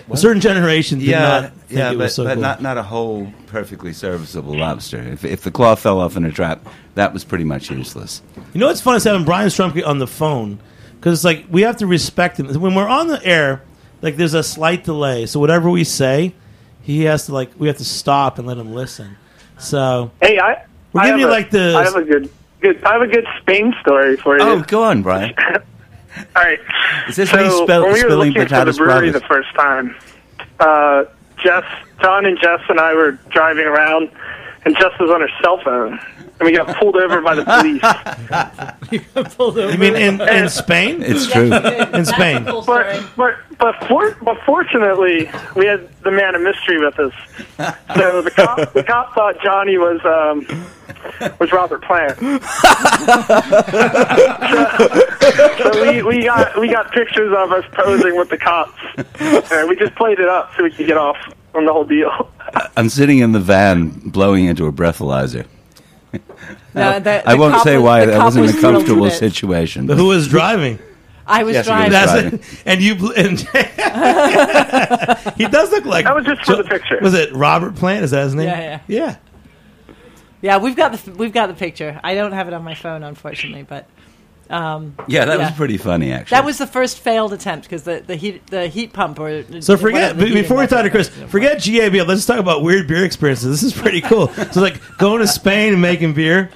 a 0.09 0.17
certain 0.17 0.41
generation 0.41 0.99
did 0.99 1.07
yeah, 1.09 1.19
not 1.19 1.53
think 1.53 1.79
yeah, 1.79 1.91
it 1.91 1.97
but, 1.97 2.03
was 2.03 2.15
so 2.15 2.23
but 2.23 2.33
cool. 2.33 2.41
not 2.41 2.61
not 2.61 2.77
a 2.77 2.83
whole 2.83 3.31
perfectly 3.47 3.93
serviceable 3.93 4.57
lobster. 4.57 4.99
If 5.01 5.25
if 5.25 5.41
the 5.41 5.51
claw 5.51 5.75
fell 5.75 5.99
off 5.99 6.15
in 6.17 6.25
a 6.25 6.31
trap, 6.31 6.65
that 6.95 7.13
was 7.13 7.23
pretty 7.23 7.43
much 7.43 7.69
useless. 7.69 8.21
You 8.53 8.59
know 8.59 8.67
what's 8.67 8.81
fun 8.81 8.95
is 8.95 9.03
having 9.03 9.25
Brian 9.25 9.49
Strumke 9.49 9.85
on 9.85 9.99
the 9.99 10.07
phone 10.07 10.59
because 10.95 11.19
it's 11.19 11.25
like 11.25 11.45
we 11.49 11.61
have 11.61 11.77
to 11.77 11.87
respect 11.87 12.39
him. 12.39 12.47
When 12.59 12.75
we're 12.75 12.87
on 12.87 13.07
the 13.07 13.23
air, 13.25 13.63
like 14.01 14.17
there's 14.17 14.33
a 14.33 14.43
slight 14.43 14.83
delay, 14.83 15.25
so 15.25 15.39
whatever 15.39 15.69
we 15.69 15.83
say, 15.83 16.33
he 16.81 17.03
has 17.03 17.25
to 17.27 17.33
like 17.33 17.51
we 17.57 17.67
have 17.67 17.77
to 17.77 17.85
stop 17.85 18.37
and 18.39 18.47
let 18.47 18.57
him 18.57 18.73
listen. 18.73 19.17
So 19.57 20.11
Hey, 20.21 20.39
I 20.39 20.65
We're 20.93 21.01
I 21.01 21.05
giving 21.07 21.11
have 21.11 21.19
you 21.19 21.27
a- 21.27 21.29
like 21.29 21.49
the- 21.51 21.75
I 21.77 21.83
have 21.83 21.95
a 21.95 22.03
good 22.03 22.29
good 22.61 22.83
I 22.83 22.93
have 22.93 23.01
a 23.01 23.07
good 23.07 23.25
Spain 23.41 23.73
story 23.81 24.17
for 24.17 24.41
oh, 24.41 24.55
you. 24.55 24.59
Oh, 24.59 24.63
go 24.63 24.83
on, 24.83 25.01
Brian. 25.01 25.33
All 26.35 26.43
right. 26.43 26.59
Is 27.07 27.15
this 27.15 27.29
so 27.29 27.37
me 27.37 27.49
spell- 27.49 27.83
when 27.83 27.93
we 27.93 28.03
were 28.03 28.09
spilling 28.09 28.33
looking 28.33 28.47
for 28.47 28.65
the 28.65 28.73
brewery 28.73 29.09
the 29.11 29.21
first 29.21 29.53
time, 29.55 29.95
uh, 30.59 31.03
Jess, 31.43 31.63
John, 32.01 32.25
and 32.25 32.39
Jess 32.39 32.61
and 32.69 32.79
I 32.79 32.93
were 32.93 33.11
driving 33.29 33.65
around, 33.65 34.09
and 34.65 34.75
Jess 34.77 34.91
was 34.99 35.09
on 35.11 35.21
her 35.21 35.29
cell 35.41 35.59
phone, 35.63 35.99
and 36.39 36.45
we 36.45 36.51
got 36.55 36.75
pulled 36.77 36.95
over 36.95 37.21
by 37.21 37.35
the 37.35 37.43
police. 37.43 37.81
you 38.91 38.99
got 39.13 39.35
Pulled 39.35 39.57
over. 39.57 39.71
you 39.71 39.77
mean 39.77 39.95
in, 39.95 40.21
in 40.21 40.49
Spain? 40.49 41.01
It's 41.01 41.27
true. 41.31 41.51
In 41.51 42.05
Spain. 42.05 42.45
Cool. 42.45 42.61
But 42.63 43.03
but 43.15 43.35
but, 43.59 43.87
for, 43.87 44.15
but 44.21 44.37
fortunately, 44.45 45.29
we 45.55 45.65
had 45.65 45.89
the 46.03 46.11
man 46.11 46.35
of 46.35 46.41
mystery 46.43 46.77
with 46.77 46.99
us. 46.99 47.13
So 47.95 48.21
the 48.21 48.29
cop 48.31 48.73
the 48.73 48.83
cop 48.83 49.15
thought 49.15 49.41
Johnny 49.43 49.77
was 49.79 49.99
um, 50.05 50.45
was 51.39 51.51
Robert 51.51 51.81
Plant. 51.83 52.19
so 55.57 55.91
we, 55.91 56.03
we 56.03 56.23
got 56.25 56.57
we 56.59 56.69
got 56.69 56.91
pictures 56.91 57.33
of 57.35 57.51
us 57.51 57.65
posing 57.73 58.15
with 58.15 58.29
the 58.29 58.37
cops, 58.37 58.79
and 59.51 59.67
we 59.67 59.75
just 59.75 59.95
played 59.95 60.19
it 60.19 60.29
up 60.29 60.51
so 60.55 60.63
we 60.63 60.69
could 60.71 60.85
get 60.87 60.97
off 60.97 61.17
on 61.55 61.65
the 61.65 61.73
whole 61.73 61.83
deal. 61.85 62.29
I'm 62.77 62.89
sitting 62.89 63.19
in 63.19 63.31
the 63.31 63.39
van 63.39 63.89
blowing 63.89 64.45
into 64.45 64.67
a 64.67 64.71
breathalyzer. 64.71 65.45
No, 66.73 66.99
the- 66.99 67.27
I 67.27 67.33
the 67.33 67.39
won't 67.39 67.53
cop 67.55 67.63
say 67.63 67.77
was- 67.77 67.83
why 67.83 67.99
the 68.05 68.11
that 68.11 68.17
cop 68.17 68.25
wasn't 68.25 68.41
was 68.43 68.51
a 68.51 68.53
thrilled 68.59 68.73
comfortable 68.75 69.01
with 69.03 69.13
it. 69.13 69.17
situation. 69.31 69.87
Who 69.87 70.05
was 70.07 70.27
driving? 70.27 70.79
I 71.29 71.43
was 71.43 71.53
Yes, 71.55 71.65
he 71.65 71.69
driving. 71.71 71.91
was 71.91 71.91
That's 71.91 72.11
driving. 72.11 72.39
it. 72.39 72.63
And 72.65 72.81
you 72.81 72.95
bl- 72.95 73.11
and 73.17 73.39
he 75.37 75.45
does 75.47 75.71
look 75.71 75.85
like 75.85 76.05
That 76.05 76.15
was 76.15 76.25
just 76.25 76.45
for 76.45 76.55
the 76.55 76.63
picture. 76.63 76.99
Was 77.01 77.13
it 77.13 77.33
Robert 77.33 77.75
Plant? 77.75 78.03
Is 78.05 78.11
that 78.11 78.23
his 78.23 78.35
name? 78.35 78.47
Yeah, 78.47 78.59
yeah. 78.59 78.79
yeah. 78.87 79.15
Yeah, 80.41 80.57
we've 80.59 80.75
got 80.75 80.93
the 80.93 81.11
we've 81.13 81.33
got 81.33 81.47
the 81.47 81.53
picture. 81.55 81.99
I 82.03 82.13
don't 82.15 82.31
have 82.31 82.47
it 82.47 82.53
on 82.53 82.63
my 82.63 82.75
phone, 82.75 83.03
unfortunately, 83.03 83.63
but 83.63 83.87
um, 84.49 84.95
Yeah, 85.07 85.25
that 85.25 85.37
was 85.37 85.51
pretty 85.51 85.77
funny, 85.77 86.11
actually. 86.11 86.35
that 86.35 86.45
was 86.45 86.57
the 86.57 86.67
first 86.67 86.99
failed 86.99 87.33
attempt 87.33 87.65
because 87.65 87.83
the, 87.83 88.03
the 88.05 88.15
heat 88.15 88.47
the 88.47 88.67
heat 88.67 88.93
pump 88.93 89.19
or 89.19 89.43
So 89.61 89.77
forget 89.77 90.15
whatever, 90.15 90.33
the 90.33 90.41
before 90.41 90.57
we 90.57 90.63
heating 90.63 90.77
talk 90.77 90.83
to 90.83 90.89
Chris, 90.89 91.09
forget 91.09 91.57
GABF. 91.57 92.07
Let's 92.07 92.25
talk 92.25 92.39
about 92.39 92.63
weird 92.63 92.87
beer 92.87 93.05
experiences. 93.05 93.61
This 93.61 93.63
is 93.63 93.79
pretty 93.79 94.01
cool. 94.01 94.27
so 94.51 94.61
like 94.61 94.81
going 94.97 95.19
to 95.19 95.27
Spain 95.27 95.73
and 95.73 95.81
making 95.81 96.13
beer. 96.13 96.49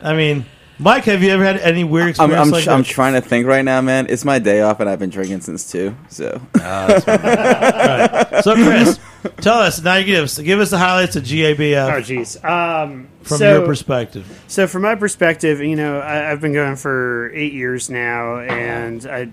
I 0.00 0.14
mean, 0.14 0.44
Mike, 0.78 1.04
have 1.04 1.22
you 1.22 1.30
ever 1.30 1.44
had 1.44 1.58
any 1.58 1.84
weird 1.84 2.18
I'm, 2.18 2.32
I'm, 2.32 2.50
like 2.50 2.66
I'm 2.66 2.82
trying 2.82 3.14
to 3.14 3.20
think 3.20 3.46
right 3.46 3.64
now, 3.64 3.80
man. 3.80 4.06
It's 4.08 4.24
my 4.24 4.38
day 4.38 4.62
off, 4.62 4.80
and 4.80 4.90
I've 4.90 4.98
been 4.98 5.10
drinking 5.10 5.42
since 5.42 5.70
two. 5.70 5.94
So 6.08 6.40
so 6.56 8.54
Chris, 8.54 8.98
tell 9.40 9.58
us 9.58 9.82
now. 9.82 9.96
You 9.96 10.04
give 10.04 10.24
us 10.24 10.38
give 10.38 10.60
us 10.60 10.70
the 10.70 10.78
highlights 10.78 11.16
of 11.16 11.24
GABF 11.24 11.92
Oh, 11.92 12.00
jeez. 12.00 12.44
Um, 12.44 13.08
from 13.22 13.38
so, 13.38 13.58
your 13.58 13.66
perspective. 13.66 14.44
So, 14.48 14.66
from 14.66 14.82
my 14.82 14.94
perspective, 14.94 15.60
you 15.60 15.76
know, 15.76 16.00
I, 16.00 16.30
I've 16.30 16.40
been 16.40 16.52
going 16.52 16.76
for 16.76 17.30
eight 17.34 17.52
years 17.52 17.90
now, 17.90 18.38
and 18.38 19.06
I, 19.06 19.30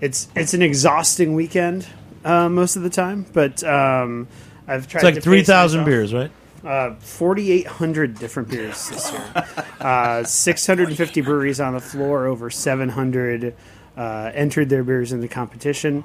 it's 0.00 0.28
it's 0.34 0.54
an 0.54 0.62
exhausting 0.62 1.34
weekend 1.34 1.86
uh, 2.24 2.48
most 2.48 2.76
of 2.76 2.82
the 2.82 2.90
time. 2.90 3.26
But 3.32 3.62
um, 3.64 4.28
I've 4.66 4.88
tried 4.88 5.00
It's 5.00 5.04
like 5.04 5.14
to 5.16 5.20
three 5.20 5.44
thousand 5.44 5.84
beers, 5.84 6.12
right? 6.12 6.30
Uh, 6.64 6.96
4,800 6.96 8.18
different 8.18 8.48
beers 8.48 8.88
this 8.88 9.12
year. 9.12 9.44
uh, 9.80 10.24
650 10.24 11.20
breweries 11.20 11.60
on 11.60 11.74
the 11.74 11.80
floor, 11.80 12.26
over 12.26 12.50
700 12.50 13.54
uh, 13.96 14.30
entered 14.34 14.68
their 14.68 14.82
beers 14.82 15.12
in 15.12 15.20
the 15.20 15.28
competition. 15.28 16.04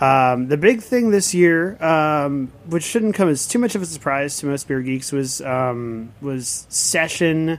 Um, 0.00 0.48
the 0.48 0.56
big 0.56 0.82
thing 0.82 1.10
this 1.10 1.32
year, 1.32 1.82
um, 1.82 2.50
which 2.66 2.82
shouldn't 2.82 3.14
come 3.14 3.28
as 3.28 3.46
too 3.46 3.58
much 3.58 3.74
of 3.74 3.82
a 3.82 3.86
surprise 3.86 4.38
to 4.38 4.46
most 4.46 4.66
beer 4.66 4.82
geeks, 4.82 5.12
was 5.12 5.40
um, 5.42 6.12
was 6.20 6.66
session 6.68 7.58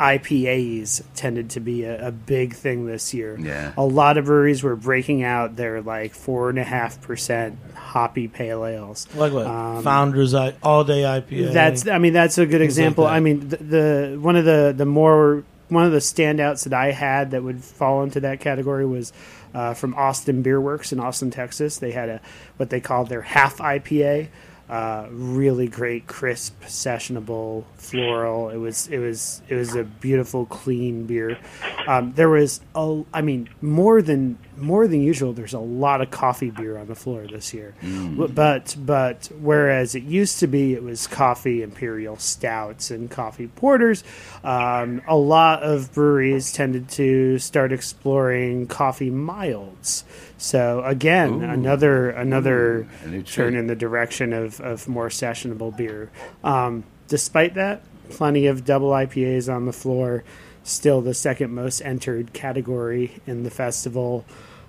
IPAs 0.00 1.02
tended 1.14 1.50
to 1.50 1.60
be 1.60 1.84
a, 1.84 2.08
a 2.08 2.12
big 2.12 2.54
thing 2.54 2.86
this 2.86 3.12
year. 3.12 3.38
Yeah. 3.38 3.72
a 3.76 3.84
lot 3.84 4.16
of 4.16 4.26
breweries 4.26 4.62
were 4.62 4.76
breaking 4.76 5.22
out 5.24 5.56
their 5.56 5.82
like 5.82 6.14
four 6.14 6.50
and 6.50 6.58
a 6.58 6.64
half 6.64 7.00
percent 7.02 7.58
hoppy 7.74 8.28
pale 8.28 8.64
ales. 8.64 9.08
Like 9.14 9.32
what? 9.32 9.46
Um, 9.46 9.82
Founders 9.82 10.34
I, 10.34 10.54
all 10.62 10.84
day 10.84 11.02
IPA. 11.02 11.52
That's 11.52 11.88
I 11.88 11.98
mean 11.98 12.12
that's 12.12 12.38
a 12.38 12.46
good 12.46 12.60
example. 12.60 13.04
that. 13.04 13.12
I 13.12 13.20
mean 13.20 13.48
the, 13.48 13.56
the 13.56 14.18
one 14.20 14.36
of 14.36 14.44
the 14.44 14.72
the 14.76 14.86
more 14.86 15.44
one 15.68 15.84
of 15.84 15.92
the 15.92 15.98
standouts 15.98 16.64
that 16.64 16.72
I 16.72 16.92
had 16.92 17.32
that 17.32 17.42
would 17.42 17.62
fall 17.62 18.02
into 18.02 18.20
that 18.20 18.40
category 18.40 18.86
was 18.86 19.12
uh, 19.54 19.74
from 19.74 19.94
Austin 19.94 20.42
Beer 20.42 20.60
Works 20.60 20.92
in 20.92 21.00
Austin, 21.00 21.30
Texas. 21.30 21.78
They 21.78 21.92
had 21.92 22.08
a 22.08 22.20
what 22.56 22.70
they 22.70 22.80
called 22.80 23.08
their 23.08 23.22
half 23.22 23.58
IPA. 23.58 24.28
Uh, 24.68 25.06
really 25.10 25.66
great, 25.66 26.06
crisp, 26.06 26.60
sessionable, 26.64 27.64
floral. 27.76 28.50
It 28.50 28.58
was 28.58 28.86
it 28.88 28.98
was 28.98 29.40
it 29.48 29.54
was 29.54 29.74
a 29.74 29.84
beautiful, 29.84 30.44
clean 30.44 31.06
beer. 31.06 31.38
Um, 31.86 32.12
there 32.12 32.28
was 32.28 32.60
a, 32.74 33.02
I 33.14 33.22
mean, 33.22 33.48
more 33.62 34.02
than 34.02 34.38
more 34.58 34.86
than 34.86 35.00
usual. 35.02 35.32
There's 35.32 35.54
a 35.54 35.58
lot 35.58 36.00
of 36.00 36.10
coffee 36.10 36.50
beer 36.50 36.76
on 36.78 36.86
the 36.88 36.94
floor 36.94 37.26
this 37.26 37.54
year, 37.54 37.74
W- 37.82 38.28
but 38.28 38.76
but 38.78 39.30
whereas 39.40 39.94
it 39.94 40.02
used 40.02 40.40
to 40.40 40.46
be, 40.46 40.74
it 40.74 40.82
was 40.82 41.06
coffee 41.06 41.62
imperial 41.62 42.16
stouts 42.16 42.90
and 42.90 43.10
coffee 43.10 43.46
porters. 43.48 44.04
Um, 44.44 45.02
a 45.06 45.16
lot 45.16 45.62
of 45.62 45.92
breweries 45.94 46.52
tended 46.52 46.88
to 46.90 47.38
start 47.38 47.72
exploring 47.72 48.66
coffee 48.66 49.10
milds. 49.10 50.04
So 50.36 50.82
again, 50.84 51.42
another 51.42 52.10
another 52.10 52.86
a 53.04 53.08
new 53.08 53.22
turn 53.22 53.54
in 53.56 53.66
the 53.66 53.76
direction 53.76 54.32
of, 54.32 54.60
of 54.60 54.86
more 54.88 55.08
sessionable 55.08 55.76
beer. 55.76 56.10
Um, 56.44 56.84
despite 57.08 57.54
that, 57.54 57.82
plenty 58.10 58.46
of 58.46 58.64
double 58.64 58.90
IPAs 58.90 59.52
on 59.52 59.66
the 59.66 59.72
floor. 59.72 60.24
Still 60.64 61.00
the 61.00 61.14
second 61.14 61.54
most 61.54 61.80
entered 61.80 62.34
category 62.34 63.20
in 63.26 63.42
the 63.42 63.50
festival. 63.50 64.26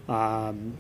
Um, 0.10 0.76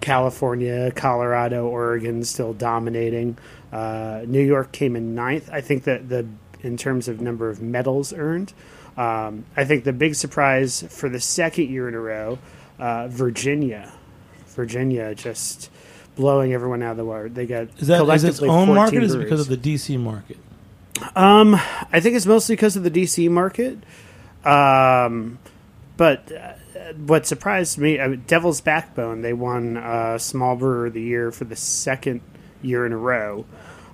California, 0.00 0.90
Colorado, 0.92 1.66
Oregon 1.66 2.24
still 2.24 2.54
dominating. 2.54 3.36
Uh, 3.70 4.22
New 4.26 4.42
York 4.42 4.72
came 4.72 4.96
in 4.96 5.14
ninth. 5.14 5.50
I 5.52 5.60
think 5.60 5.84
that 5.84 6.08
the 6.08 6.26
in 6.62 6.76
terms 6.76 7.08
of 7.08 7.20
number 7.20 7.48
of 7.48 7.62
medals 7.62 8.12
earned, 8.12 8.52
um, 8.96 9.44
I 9.56 9.64
think 9.64 9.84
the 9.84 9.92
big 9.92 10.14
surprise 10.14 10.82
for 10.88 11.08
the 11.08 11.20
second 11.20 11.70
year 11.70 11.88
in 11.88 11.94
a 11.94 12.00
row, 12.00 12.38
uh, 12.78 13.08
Virginia. 13.08 13.92
Virginia 14.48 15.14
just 15.14 15.70
blowing 16.16 16.52
everyone 16.52 16.82
out 16.82 16.92
of 16.92 16.96
the 16.96 17.04
water. 17.04 17.28
They 17.28 17.46
got 17.46 17.68
is 17.78 17.88
that 17.88 18.02
is 18.08 18.24
its 18.24 18.42
own 18.42 18.66
14 18.66 18.74
market? 18.74 18.98
Or 18.98 19.02
is 19.02 19.14
it 19.14 19.18
because 19.18 19.48
of 19.48 19.62
the 19.62 19.74
DC 19.74 19.98
market? 19.98 20.38
Um, 21.14 21.54
I 21.92 22.00
think 22.00 22.16
it's 22.16 22.26
mostly 22.26 22.56
because 22.56 22.76
of 22.76 22.82
the 22.82 22.90
DC 22.90 23.30
market. 23.30 23.78
Um, 24.44 25.38
but 25.96 26.32
uh, 26.32 26.52
what 26.96 27.26
surprised 27.26 27.78
me, 27.78 27.98
uh, 27.98 28.16
Devil's 28.26 28.60
Backbone, 28.60 29.22
they 29.22 29.32
won 29.32 29.76
uh, 29.76 30.18
Small 30.18 30.56
Brewer 30.56 30.86
of 30.86 30.94
the 30.94 31.02
Year 31.02 31.30
for 31.30 31.44
the 31.44 31.56
second 31.56 32.20
year 32.62 32.86
in 32.86 32.92
a 32.92 32.96
row. 32.96 33.46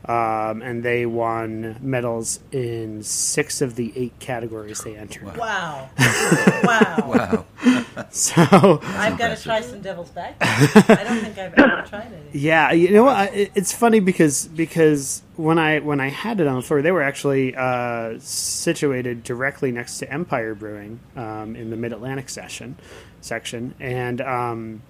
Um, 0.08 0.62
and 0.62 0.84
they 0.84 1.04
won 1.04 1.78
medals 1.80 2.38
in 2.52 3.02
six 3.02 3.60
of 3.60 3.74
the 3.74 3.92
eight 3.96 4.16
categories 4.20 4.80
they 4.82 4.96
entered. 4.96 5.36
Wow. 5.36 5.90
wow. 5.98 6.96
Wow. 7.06 7.44
So, 8.10 8.80
I've 8.82 9.16
got 9.18 9.34
to 9.34 9.42
try 9.42 9.62
some 9.62 9.80
devil's 9.80 10.10
back. 10.10 10.36
I 10.40 11.02
don't 11.02 11.20
think 11.20 11.38
I've 11.38 11.54
ever 11.54 11.82
tried 11.88 12.12
it. 12.12 12.34
yeah, 12.34 12.70
you 12.72 12.90
know 12.90 13.04
what? 13.04 13.16
I, 13.16 13.50
it's 13.54 13.72
funny 13.72 14.00
because 14.00 14.48
because 14.48 15.22
when 15.36 15.58
I 15.58 15.78
when 15.80 15.98
I 16.00 16.08
had 16.08 16.40
it 16.40 16.46
on 16.46 16.56
the 16.56 16.62
floor, 16.62 16.82
they 16.82 16.92
were 16.92 17.02
actually 17.02 17.54
uh, 17.56 18.18
situated 18.18 19.22
directly 19.22 19.72
next 19.72 19.98
to 19.98 20.12
Empire 20.12 20.54
Brewing 20.54 21.00
um, 21.16 21.56
in 21.56 21.70
the 21.70 21.76
Mid 21.76 21.92
Atlantic 21.92 22.28
session 22.28 22.76
section, 23.22 23.74
and 23.80 24.20
um, 24.20 24.82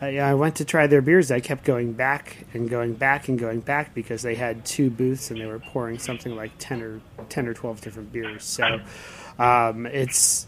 I, 0.00 0.18
I 0.18 0.34
went 0.34 0.56
to 0.56 0.64
try 0.64 0.86
their 0.86 1.00
beers. 1.00 1.30
I 1.30 1.40
kept 1.40 1.64
going 1.64 1.92
back 1.94 2.44
and 2.52 2.68
going 2.68 2.94
back 2.94 3.28
and 3.28 3.38
going 3.38 3.60
back 3.60 3.94
because 3.94 4.22
they 4.22 4.34
had 4.34 4.64
two 4.64 4.90
booths 4.90 5.30
and 5.30 5.40
they 5.40 5.46
were 5.46 5.58
pouring 5.58 5.98
something 5.98 6.36
like 6.36 6.52
ten 6.58 6.82
or 6.82 7.00
ten 7.28 7.46
or 7.46 7.54
twelve 7.54 7.80
different 7.80 8.12
beers. 8.12 8.44
So 8.44 8.80
um, 9.38 9.86
it's 9.86 10.46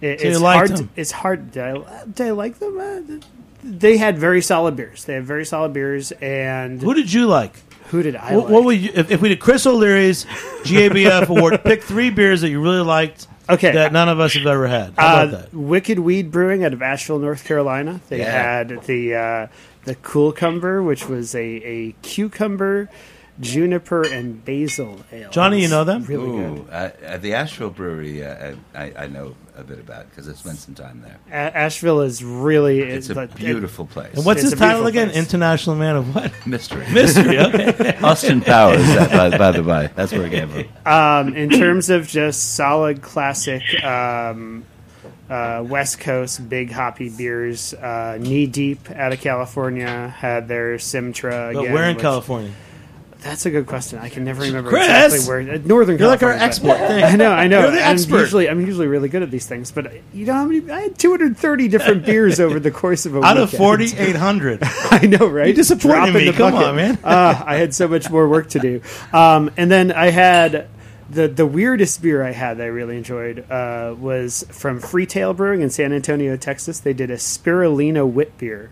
it, 0.00 0.20
So 0.20 0.26
it's 0.28 0.40
hard. 0.40 0.76
To, 0.76 0.88
it's 0.96 1.10
hard. 1.10 1.50
Did 1.50 1.62
I, 1.64 2.04
did 2.06 2.26
I 2.28 2.30
like 2.30 2.58
them? 2.58 2.78
Uh, 2.78 3.20
they 3.62 3.96
had 3.96 4.16
very 4.18 4.40
solid 4.40 4.76
beers. 4.76 5.04
They 5.04 5.14
had 5.14 5.24
very 5.24 5.44
solid 5.44 5.72
beers, 5.72 6.12
and 6.12 6.80
Who 6.80 6.94
did 6.94 7.12
you 7.12 7.26
like? 7.26 7.56
who 7.88 8.02
did 8.02 8.16
I 8.16 8.36
What, 8.36 8.44
like? 8.44 8.52
what 8.52 8.64
would 8.64 8.78
you, 8.78 8.90
if, 8.94 9.10
if 9.10 9.22
we 9.22 9.30
did 9.30 9.40
Chris 9.40 9.66
O'Leary's 9.66 10.26
GABF 10.64 11.28
award? 11.28 11.64
Pick 11.64 11.82
three 11.82 12.10
beers 12.10 12.42
that 12.42 12.50
you 12.50 12.62
really 12.62 12.82
liked 12.82 13.26
Okay. 13.48 13.72
that 13.72 13.92
none 13.92 14.08
of 14.08 14.20
us 14.20 14.34
have 14.34 14.46
ever 14.46 14.66
had. 14.66 14.94
How 14.98 15.06
Uh, 15.20 15.24
about 15.24 15.30
that? 15.30 15.54
Wicked 15.54 15.98
Weed 15.98 16.30
Brewing 16.30 16.64
out 16.64 16.72
of 16.72 16.82
Asheville, 16.82 17.18
North 17.18 17.44
Carolina. 17.44 18.00
They 18.08 18.18
Yeah. 18.18 18.30
had 18.32 18.82
the 18.84 19.14
uh, 19.14 19.46
the 19.84 19.94
Cool 19.96 20.32
Cumber, 20.32 20.82
which 20.82 21.08
was 21.08 21.34
a, 21.34 21.40
a 21.40 21.92
cucumber, 22.02 22.90
juniper, 23.40 24.02
and 24.02 24.44
basil 24.44 25.00
ale. 25.12 25.30
Johnny, 25.30 25.60
you 25.62 25.68
know 25.68 25.84
them? 25.84 26.04
Really 26.04 26.26
Ooh, 26.28 26.54
good. 26.56 26.70
uh, 26.70 26.90
at 27.02 27.22
the 27.22 27.34
Asheville 27.34 27.70
Brewery, 27.70 28.24
uh, 28.24 28.54
I, 28.74 28.92
I 28.96 29.06
know 29.06 29.34
a 29.56 29.62
bit 29.64 29.78
about 29.80 30.08
because 30.10 30.28
I 30.28 30.32
spent 30.34 30.58
some 30.58 30.74
time 30.74 31.02
there. 31.02 31.18
A- 31.30 31.56
Asheville 31.56 32.00
is 32.02 32.22
really 32.22 32.80
It's 32.80 33.10
a 33.10 33.14
like- 33.14 33.34
beautiful 33.34 33.86
place. 33.86 34.14
And 34.14 34.24
what's 34.24 34.42
it's 34.42 34.50
his 34.52 34.58
title 34.58 34.86
again? 34.86 35.08
place. 35.10 35.18
International 35.18 35.76
Man 35.76 35.96
of 35.96 36.14
what? 36.14 36.32
mystery? 36.46 36.86
Mystery. 36.92 37.38
Okay. 37.38 37.96
Austin 38.02 38.40
Powers, 38.40 38.78
that, 38.86 39.10
by, 39.30 39.36
by 39.38 39.50
the 39.52 39.62
by. 39.62 39.86
That's 39.88 40.12
where 40.12 40.26
it 40.26 40.30
came 40.30 40.48
from. 40.48 40.64
um, 40.92 41.34
in 41.36 41.50
terms 41.50 41.90
of 41.90 42.06
just 42.06 42.54
solid 42.54 43.02
classic 43.02 43.62
um, 43.84 44.64
uh, 45.28 45.64
West 45.66 45.98
Coast 46.00 46.48
big 46.48 46.70
hoppy 46.70 47.08
beers, 47.10 47.74
uh, 47.74 48.16
Knee 48.20 48.46
Deep 48.46 48.90
out 48.92 49.12
of 49.12 49.20
California 49.20 50.08
had 50.08 50.46
their 50.48 50.78
Simtra. 50.78 51.48
Again, 51.50 51.54
but 51.54 51.60
again, 51.62 51.72
where 51.74 51.84
in 51.90 51.96
which- 51.96 52.02
California? 52.02 52.52
That's 53.20 53.44
a 53.46 53.50
good 53.50 53.66
question. 53.66 53.98
I 53.98 54.08
can 54.10 54.22
never 54.24 54.42
remember 54.42 54.70
Chris! 54.70 54.86
exactly 55.12 55.28
where. 55.28 55.54
Uh, 55.56 55.58
Northern 55.64 55.98
You're 55.98 56.06
like 56.08 56.22
our 56.22 56.34
California. 56.38 56.44
expert 56.46 56.78
thing. 56.86 57.04
I 57.12 57.16
know, 57.16 57.32
I 57.32 57.48
know. 57.48 57.62
You're 57.62 57.70
the 57.72 57.82
I'm 57.82 57.92
expert. 57.94 58.18
usually, 58.20 58.48
I'm 58.48 58.60
usually 58.64 58.86
really 58.86 59.08
good 59.08 59.22
at 59.22 59.30
these 59.32 59.44
things, 59.46 59.72
but 59.72 59.92
you 60.14 60.24
know 60.24 60.34
how 60.34 60.44
many? 60.44 60.70
I 60.70 60.82
had 60.82 60.98
230 60.98 61.66
different 61.68 62.06
beers 62.06 62.38
over 62.40 62.60
the 62.60 62.70
course 62.70 63.06
of 63.06 63.14
a 63.16 63.18
week. 63.18 63.26
Out 63.26 63.36
of 63.36 63.52
weekend. 63.52 63.90
4,800. 63.90 64.58
I 64.62 65.06
know, 65.06 65.26
right? 65.26 65.48
You 65.48 65.52
disappointed 65.54 65.94
Drop 65.96 66.08
in 66.08 66.14
me. 66.14 66.24
the 66.26 66.32
Come 66.32 66.52
bucket. 66.52 66.68
on, 66.68 66.76
man. 66.76 66.98
uh, 67.02 67.42
I 67.44 67.56
had 67.56 67.74
so 67.74 67.88
much 67.88 68.08
more 68.08 68.28
work 68.28 68.50
to 68.50 68.60
do. 68.60 68.82
Um, 69.12 69.50
and 69.56 69.68
then 69.68 69.90
I 69.90 70.10
had 70.10 70.68
the 71.10 71.26
the 71.26 71.46
weirdest 71.46 72.00
beer 72.02 72.22
I 72.22 72.32
had 72.32 72.58
that 72.58 72.64
I 72.64 72.66
really 72.66 72.96
enjoyed 72.98 73.50
uh, 73.50 73.96
was 73.98 74.44
from 74.50 74.78
Freetail 74.80 75.34
Brewing 75.34 75.62
in 75.62 75.70
San 75.70 75.92
Antonio, 75.92 76.36
Texas. 76.36 76.78
They 76.80 76.92
did 76.92 77.10
a 77.10 77.16
spirulina 77.16 78.08
wit 78.08 78.38
beer. 78.38 78.70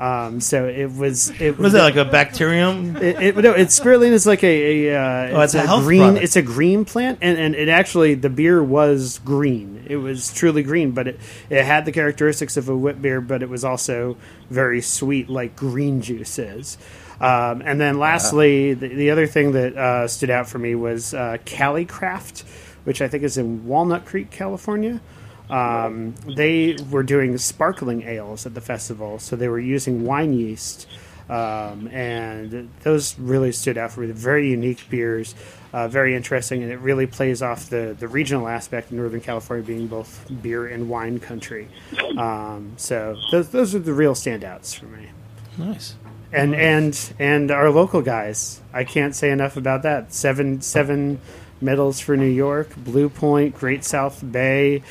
Um, 0.00 0.40
so 0.40 0.68
it 0.68 0.92
was 0.92 1.30
it 1.40 1.58
is 1.58 1.72
that, 1.72 1.82
like 1.82 1.96
a 1.96 2.04
bacterium? 2.04 2.96
it, 2.98 3.20
it, 3.20 3.36
no, 3.36 3.52
it's 3.52 3.78
spirulina 3.80 4.12
is 4.12 4.26
like 4.26 4.44
a, 4.44 4.86
a 4.86 4.96
uh, 4.96 5.38
Oh, 5.38 5.40
it's 5.40 5.54
a 5.54 5.66
health 5.66 5.82
green. 5.82 6.00
product. 6.00 6.24
It's 6.24 6.36
a 6.36 6.42
green 6.42 6.84
plant, 6.84 7.18
and, 7.20 7.36
and 7.36 7.54
it 7.56 7.68
actually 7.68 8.14
the 8.14 8.30
beer 8.30 8.62
was 8.62 9.18
green. 9.24 9.84
It 9.88 9.96
was 9.96 10.32
truly 10.32 10.62
green, 10.62 10.92
but 10.92 11.08
it 11.08 11.20
it 11.50 11.64
had 11.64 11.84
the 11.84 11.90
characteristics 11.90 12.56
of 12.56 12.68
a 12.68 12.76
wit 12.76 13.02
beer, 13.02 13.20
but 13.20 13.42
it 13.42 13.48
was 13.48 13.64
also 13.64 14.16
very 14.50 14.80
sweet, 14.80 15.28
like 15.28 15.56
green 15.56 16.00
juice 16.00 16.38
is. 16.38 16.78
Um, 17.20 17.62
and 17.64 17.80
then 17.80 17.98
lastly, 17.98 18.74
the, 18.74 18.86
the 18.86 19.10
other 19.10 19.26
thing 19.26 19.50
that 19.52 19.76
uh, 19.76 20.06
stood 20.06 20.30
out 20.30 20.48
for 20.48 20.58
me 20.60 20.76
was 20.76 21.12
uh, 21.12 21.38
Cali 21.44 21.84
Craft, 21.84 22.44
which 22.84 23.02
I 23.02 23.08
think 23.08 23.24
is 23.24 23.36
in 23.36 23.66
Walnut 23.66 24.04
Creek, 24.04 24.30
California. 24.30 25.00
Um, 25.50 26.14
they 26.36 26.76
were 26.90 27.02
doing 27.02 27.38
sparkling 27.38 28.02
ales 28.02 28.44
at 28.46 28.54
the 28.54 28.60
festival, 28.60 29.18
so 29.18 29.34
they 29.36 29.48
were 29.48 29.58
using 29.60 30.04
wine 30.04 30.32
yeast, 30.34 30.86
um, 31.28 31.88
and 31.88 32.70
those 32.82 33.18
really 33.18 33.52
stood 33.52 33.78
out 33.78 33.92
for 33.92 34.00
me. 34.00 34.10
Very 34.12 34.50
unique 34.50 34.88
beers, 34.90 35.34
uh, 35.72 35.88
very 35.88 36.14
interesting, 36.14 36.62
and 36.62 36.70
it 36.70 36.78
really 36.80 37.06
plays 37.06 37.40
off 37.42 37.70
the, 37.70 37.96
the 37.98 38.08
regional 38.08 38.46
aspect 38.46 38.90
of 38.90 38.96
Northern 38.96 39.20
California 39.20 39.64
being 39.64 39.86
both 39.86 40.30
beer 40.42 40.66
and 40.66 40.88
wine 40.88 41.18
country. 41.18 41.68
Um, 42.18 42.72
so 42.76 43.16
those, 43.30 43.48
those 43.50 43.74
are 43.74 43.78
the 43.78 43.94
real 43.94 44.14
standouts 44.14 44.74
for 44.78 44.86
me. 44.86 45.08
Nice. 45.56 45.96
And 46.30 46.54
and 46.54 47.14
and 47.18 47.50
our 47.50 47.70
local 47.70 48.02
guys, 48.02 48.60
I 48.74 48.84
can't 48.84 49.14
say 49.14 49.30
enough 49.30 49.56
about 49.56 49.82
that. 49.84 50.12
Seven 50.12 50.60
seven 50.60 51.22
medals 51.60 52.00
for 52.00 52.18
New 52.18 52.26
York, 52.26 52.76
Blue 52.76 53.08
Point, 53.08 53.54
Great 53.54 53.82
South 53.82 54.22
Bay. 54.30 54.82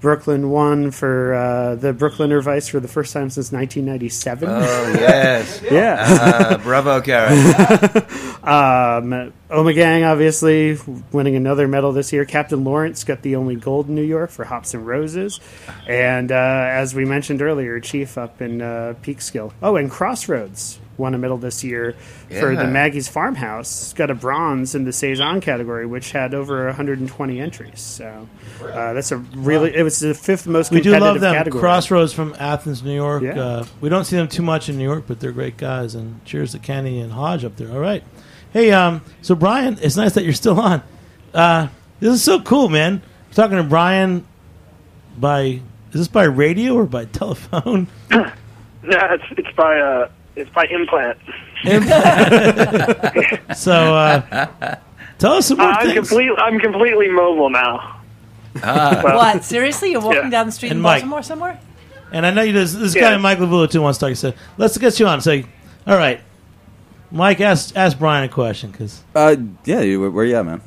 Brooklyn 0.00 0.50
won 0.50 0.90
for 0.90 1.34
uh, 1.34 1.74
the 1.74 1.92
Brooklyner 1.92 2.42
Weisse 2.42 2.70
for 2.70 2.80
the 2.80 2.88
first 2.88 3.12
time 3.12 3.30
since 3.30 3.50
1997. 3.52 4.48
Oh, 4.48 4.52
yes. 4.92 5.62
yeah. 5.70 6.04
Uh, 6.08 6.58
bravo, 6.58 7.00
Karen. 7.00 7.36
Um, 8.46 9.32
Omegang, 9.50 10.08
obviously, 10.08 10.78
winning 11.10 11.34
another 11.34 11.66
medal 11.66 11.90
this 11.90 12.12
year. 12.12 12.24
Captain 12.24 12.62
Lawrence 12.62 13.02
got 13.02 13.22
the 13.22 13.34
only 13.34 13.56
gold 13.56 13.88
in 13.88 13.96
New 13.96 14.02
York 14.02 14.30
for 14.30 14.44
Hops 14.44 14.72
and 14.72 14.86
Roses. 14.86 15.40
And 15.88 16.30
uh, 16.30 16.34
as 16.70 16.94
we 16.94 17.04
mentioned 17.04 17.42
earlier, 17.42 17.80
Chief 17.80 18.16
up 18.16 18.40
in 18.40 18.62
uh, 18.62 18.94
Peekskill. 19.02 19.52
Oh, 19.60 19.74
and 19.74 19.90
Crossroads 19.90 20.78
won 20.98 21.14
a 21.14 21.18
medal 21.18 21.36
this 21.38 21.62
year 21.64 21.94
for 22.28 22.54
the 22.56 22.66
Maggie's 22.66 23.08
Farmhouse. 23.08 23.92
Got 23.92 24.10
a 24.10 24.14
bronze 24.14 24.74
in 24.74 24.84
the 24.84 24.92
Saison 24.92 25.40
category, 25.40 25.86
which 25.86 26.12
had 26.12 26.34
over 26.34 26.66
120 26.66 27.40
entries. 27.40 27.80
So 27.80 28.28
uh, 28.62 28.92
that's 28.92 29.12
a 29.12 29.16
really, 29.18 29.74
it 29.74 29.82
was 29.82 29.98
the 30.00 30.14
fifth 30.14 30.46
most 30.46 30.70
We 30.70 30.80
do 30.80 30.96
love 30.98 31.20
them. 31.20 31.34
category. 31.34 31.60
Crossroads 31.60 32.12
from 32.12 32.34
Athens, 32.38 32.82
New 32.82 32.94
York. 32.94 33.22
Yeah. 33.22 33.40
Uh, 33.40 33.66
we 33.80 33.88
don't 33.88 34.04
see 34.04 34.16
them 34.16 34.28
too 34.28 34.42
much 34.42 34.68
in 34.68 34.78
New 34.78 34.84
York, 34.84 35.04
but 35.06 35.20
they're 35.20 35.32
great 35.32 35.56
guys. 35.56 35.94
And 35.94 36.24
cheers 36.24 36.52
to 36.52 36.58
Kenny 36.58 37.00
and 37.00 37.12
Hodge 37.12 37.44
up 37.44 37.56
there. 37.56 37.70
All 37.70 37.80
right. 37.80 38.02
Hey, 38.52 38.72
um, 38.72 39.02
so 39.22 39.34
Brian, 39.34 39.78
it's 39.82 39.96
nice 39.96 40.14
that 40.14 40.24
you're 40.24 40.32
still 40.32 40.58
on. 40.58 40.82
Uh, 41.34 41.68
this 42.00 42.14
is 42.14 42.22
so 42.22 42.40
cool, 42.40 42.68
man. 42.68 43.02
We're 43.28 43.34
talking 43.34 43.56
to 43.58 43.62
Brian 43.64 44.26
by 45.18 45.60
is 45.92 46.00
this 46.00 46.08
by 46.08 46.24
radio 46.24 46.74
or 46.74 46.86
by 46.86 47.04
telephone? 47.06 47.88
Yeah, 48.88 49.14
it's 49.14 49.24
it's 49.36 49.56
by 49.56 49.80
uh 49.80 50.08
it's 50.36 50.50
by 50.50 50.64
implant. 50.70 51.18
implant. 51.64 53.46
So 53.56 53.72
uh, 53.72 54.76
tell 55.18 55.32
us 55.34 55.46
some 55.48 55.58
more 55.58 55.66
I'm 55.68 55.86
things. 55.86 56.08
complete. 56.08 56.30
I'm 56.38 56.58
completely 56.60 57.08
mobile 57.08 57.50
now. 57.50 58.00
Well, 58.62 59.16
What? 59.16 59.44
Seriously? 59.44 59.90
You're 59.92 60.00
walking 60.00 60.24
Yeah. 60.24 60.30
down 60.30 60.46
the 60.46 60.52
street 60.52 60.70
And 60.70 60.78
in 60.78 60.82
Mike. 60.82 61.00
Baltimore 61.02 61.22
somewhere? 61.22 61.58
And 62.12 62.24
I 62.24 62.30
know 62.30 62.42
you, 62.42 62.52
this, 62.52 62.72
this 62.74 62.94
Yeah. 62.94 63.10
guy 63.12 63.16
Mike 63.16 63.38
Lavula 63.38 63.70
too 63.70 63.82
wants 63.82 63.98
to 63.98 64.04
talk. 64.04 64.08
He 64.10 64.14
said, 64.14 64.34
"Let's 64.58 64.78
get 64.78 64.98
you 65.00 65.06
on." 65.08 65.20
Say, 65.20 65.44
all 65.86 65.96
right, 65.96 66.20
Mike, 67.10 67.40
ask 67.40 67.74
ask 67.76 67.98
Brian 67.98 68.24
a 68.24 68.28
question 68.28 68.70
because 68.70 69.02
Uh, 69.14 69.36
yeah, 69.64 69.80
you, 69.80 70.00
where, 70.00 70.10
where 70.10 70.24
you 70.24 70.36
at, 70.36 70.44
man? 70.46 70.60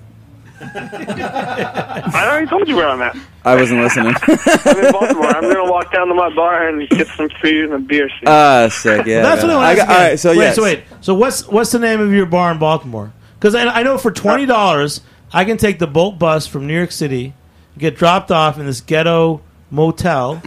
I 0.61 2.27
already 2.29 2.47
told 2.47 2.67
you 2.67 2.75
where 2.75 2.87
I'm 2.89 3.01
at. 3.01 3.15
I 3.45 3.55
wasn't 3.55 3.81
listening. 3.81 4.13
I'm 4.27 4.85
in 4.85 4.91
Baltimore. 4.91 5.25
I'm 5.27 5.41
gonna 5.43 5.71
walk 5.71 5.93
down 5.93 6.07
to 6.07 6.13
my 6.13 6.33
bar 6.33 6.67
and 6.67 6.87
get 6.89 7.07
some 7.07 7.29
food 7.41 7.65
and 7.65 7.73
a 7.73 7.79
beer. 7.79 8.09
soon. 8.09 8.27
Ah, 8.27 8.67
sick. 8.69 9.05
Yeah, 9.05 9.21
that's 9.21 9.41
what 9.41 9.51
I 9.51 9.55
want 9.55 9.77
to 9.77 9.81
ask. 9.83 9.89
All 9.91 9.97
right, 9.97 10.19
so 10.19 10.29
wait, 10.31 10.37
yes. 10.37 10.55
so 10.55 10.63
wait, 10.63 10.83
so 11.01 11.13
what's 11.15 11.47
what's 11.47 11.71
the 11.71 11.79
name 11.79 12.01
of 12.01 12.11
your 12.13 12.25
bar 12.25 12.51
in 12.51 12.59
Baltimore? 12.59 13.11
Because 13.35 13.55
I, 13.55 13.65
I 13.67 13.83
know 13.83 13.97
for 13.97 14.11
twenty 14.11 14.45
dollars, 14.45 15.01
I 15.31 15.45
can 15.45 15.57
take 15.57 15.79
the 15.79 15.87
Bolt 15.87 16.19
bus 16.19 16.47
from 16.47 16.67
New 16.67 16.75
York 16.75 16.91
City, 16.91 17.33
get 17.77 17.95
dropped 17.95 18.31
off 18.31 18.59
in 18.59 18.65
this 18.65 18.81
ghetto 18.81 19.41
motel 19.71 20.41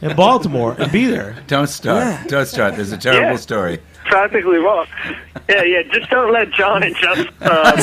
in 0.00 0.16
Baltimore, 0.16 0.74
and 0.78 0.90
be 0.90 1.06
there. 1.06 1.36
don't 1.46 1.68
start. 1.68 2.28
Don't 2.28 2.46
start. 2.46 2.74
There's 2.74 2.92
a 2.92 2.98
terrible 2.98 3.30
Yeah. 3.32 3.36
story. 3.36 3.78
Practically 4.12 4.58
well. 4.58 4.84
Yeah, 5.48 5.62
yeah. 5.64 5.82
Just 5.90 6.10
don't 6.10 6.30
let 6.32 6.50
John 6.52 6.82
and 6.82 6.94
Jeff. 6.94 7.26
Uh, 7.40 7.72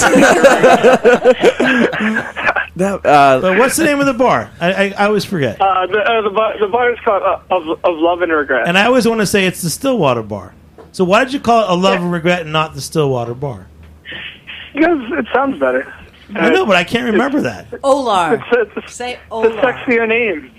That, 2.76 3.06
uh, 3.06 3.42
But 3.42 3.58
what's 3.58 3.76
the 3.76 3.84
name 3.84 4.00
of 4.00 4.06
the 4.06 4.14
bar? 4.14 4.50
I, 4.62 4.72
I, 4.72 4.94
I 4.98 5.06
always 5.08 5.26
forget, 5.26 5.60
uh, 5.60 5.86
the 5.88 6.00
uh, 6.00 6.22
the 6.22 6.30
bar 6.30 6.58
the 6.60 6.68
bar 6.68 6.94
is 6.94 7.00
called 7.04 7.24
uh, 7.24 7.40
of 7.50 7.68
of 7.84 7.98
love 7.98 8.22
and 8.22 8.32
regret. 8.32 8.68
and 8.70 8.78
I 8.78 8.86
always 8.86 9.06
want 9.08 9.20
to 9.22 9.26
say 9.26 9.46
it's 9.48 9.62
the 9.62 9.70
Stillwater 9.70 10.22
Bar. 10.24 10.54
So 10.94 11.04
why 11.04 11.24
did 11.26 11.34
you 11.34 11.40
call 11.42 11.64
it 11.64 11.70
a 11.72 11.76
Love 11.76 12.00
and 12.02 12.12
Regret 12.12 12.42
and 12.44 12.54
not 12.54 12.76
the 12.76 12.82
Stillwater 12.82 13.34
Bar? 13.34 13.68
because 14.74 15.00
it 15.12 15.26
sounds 15.34 15.60
better. 15.60 15.92
I 16.36 16.50
know, 16.52 16.66
but 16.66 16.76
I 16.78 16.84
can't 16.86 17.12
remember 17.12 17.42
that. 17.42 17.70
Olar. 17.84 18.40
It's, 18.40 18.72
it's, 18.78 18.94
Say 18.94 19.14
it's 19.14 19.22
a 19.26 19.30
Olar. 19.34 19.62
sexier 19.62 20.08
name. 20.08 20.52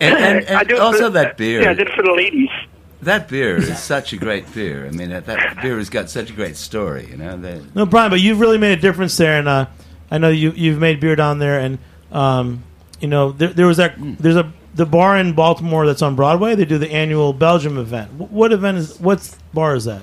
And, 0.00 0.18
and, 0.18 0.46
I 0.56 0.60
and 0.60 0.68
do 0.68 0.78
also 0.78 1.04
for- 1.04 1.10
that 1.10 1.36
beer. 1.36 1.62
Yeah, 1.62 1.70
I 1.70 1.74
did 1.74 1.86
it 1.88 1.94
for 1.94 2.02
the 2.02 2.12
ladies. 2.12 2.48
That 3.04 3.28
beer 3.28 3.56
is 3.56 3.78
such 3.82 4.12
a 4.12 4.16
great 4.16 4.52
beer. 4.54 4.86
I 4.86 4.90
mean, 4.90 5.10
that, 5.10 5.26
that 5.26 5.60
beer 5.62 5.78
has 5.78 5.90
got 5.90 6.10
such 6.10 6.30
a 6.30 6.32
great 6.32 6.56
story. 6.56 7.06
You 7.10 7.16
know, 7.16 7.36
that, 7.38 7.74
No, 7.74 7.86
Brian, 7.86 8.10
but 8.10 8.20
you've 8.20 8.40
really 8.40 8.58
made 8.58 8.78
a 8.78 8.80
difference 8.80 9.16
there, 9.16 9.38
and 9.38 9.48
uh, 9.48 9.66
I 10.10 10.18
know 10.18 10.28
you 10.30 10.50
you've 10.52 10.78
made 10.78 11.00
beer 11.00 11.16
down 11.16 11.38
there, 11.38 11.58
and 11.60 11.78
um, 12.12 12.62
you 13.00 13.08
know 13.08 13.32
there, 13.32 13.48
there 13.48 13.66
was 13.66 13.76
that 13.78 13.94
there's 13.98 14.36
a 14.36 14.52
the 14.74 14.86
bar 14.86 15.16
in 15.16 15.34
Baltimore 15.34 15.86
that's 15.86 16.02
on 16.02 16.16
Broadway. 16.16 16.54
They 16.56 16.64
do 16.64 16.78
the 16.78 16.90
annual 16.92 17.32
Belgium 17.32 17.78
event. 17.78 18.10
Wh- 18.12 18.32
What 18.32 18.52
event 18.52 18.78
is 18.78 18.98
what 19.00 19.36
bar 19.52 19.74
is 19.76 19.84
that? 19.84 20.02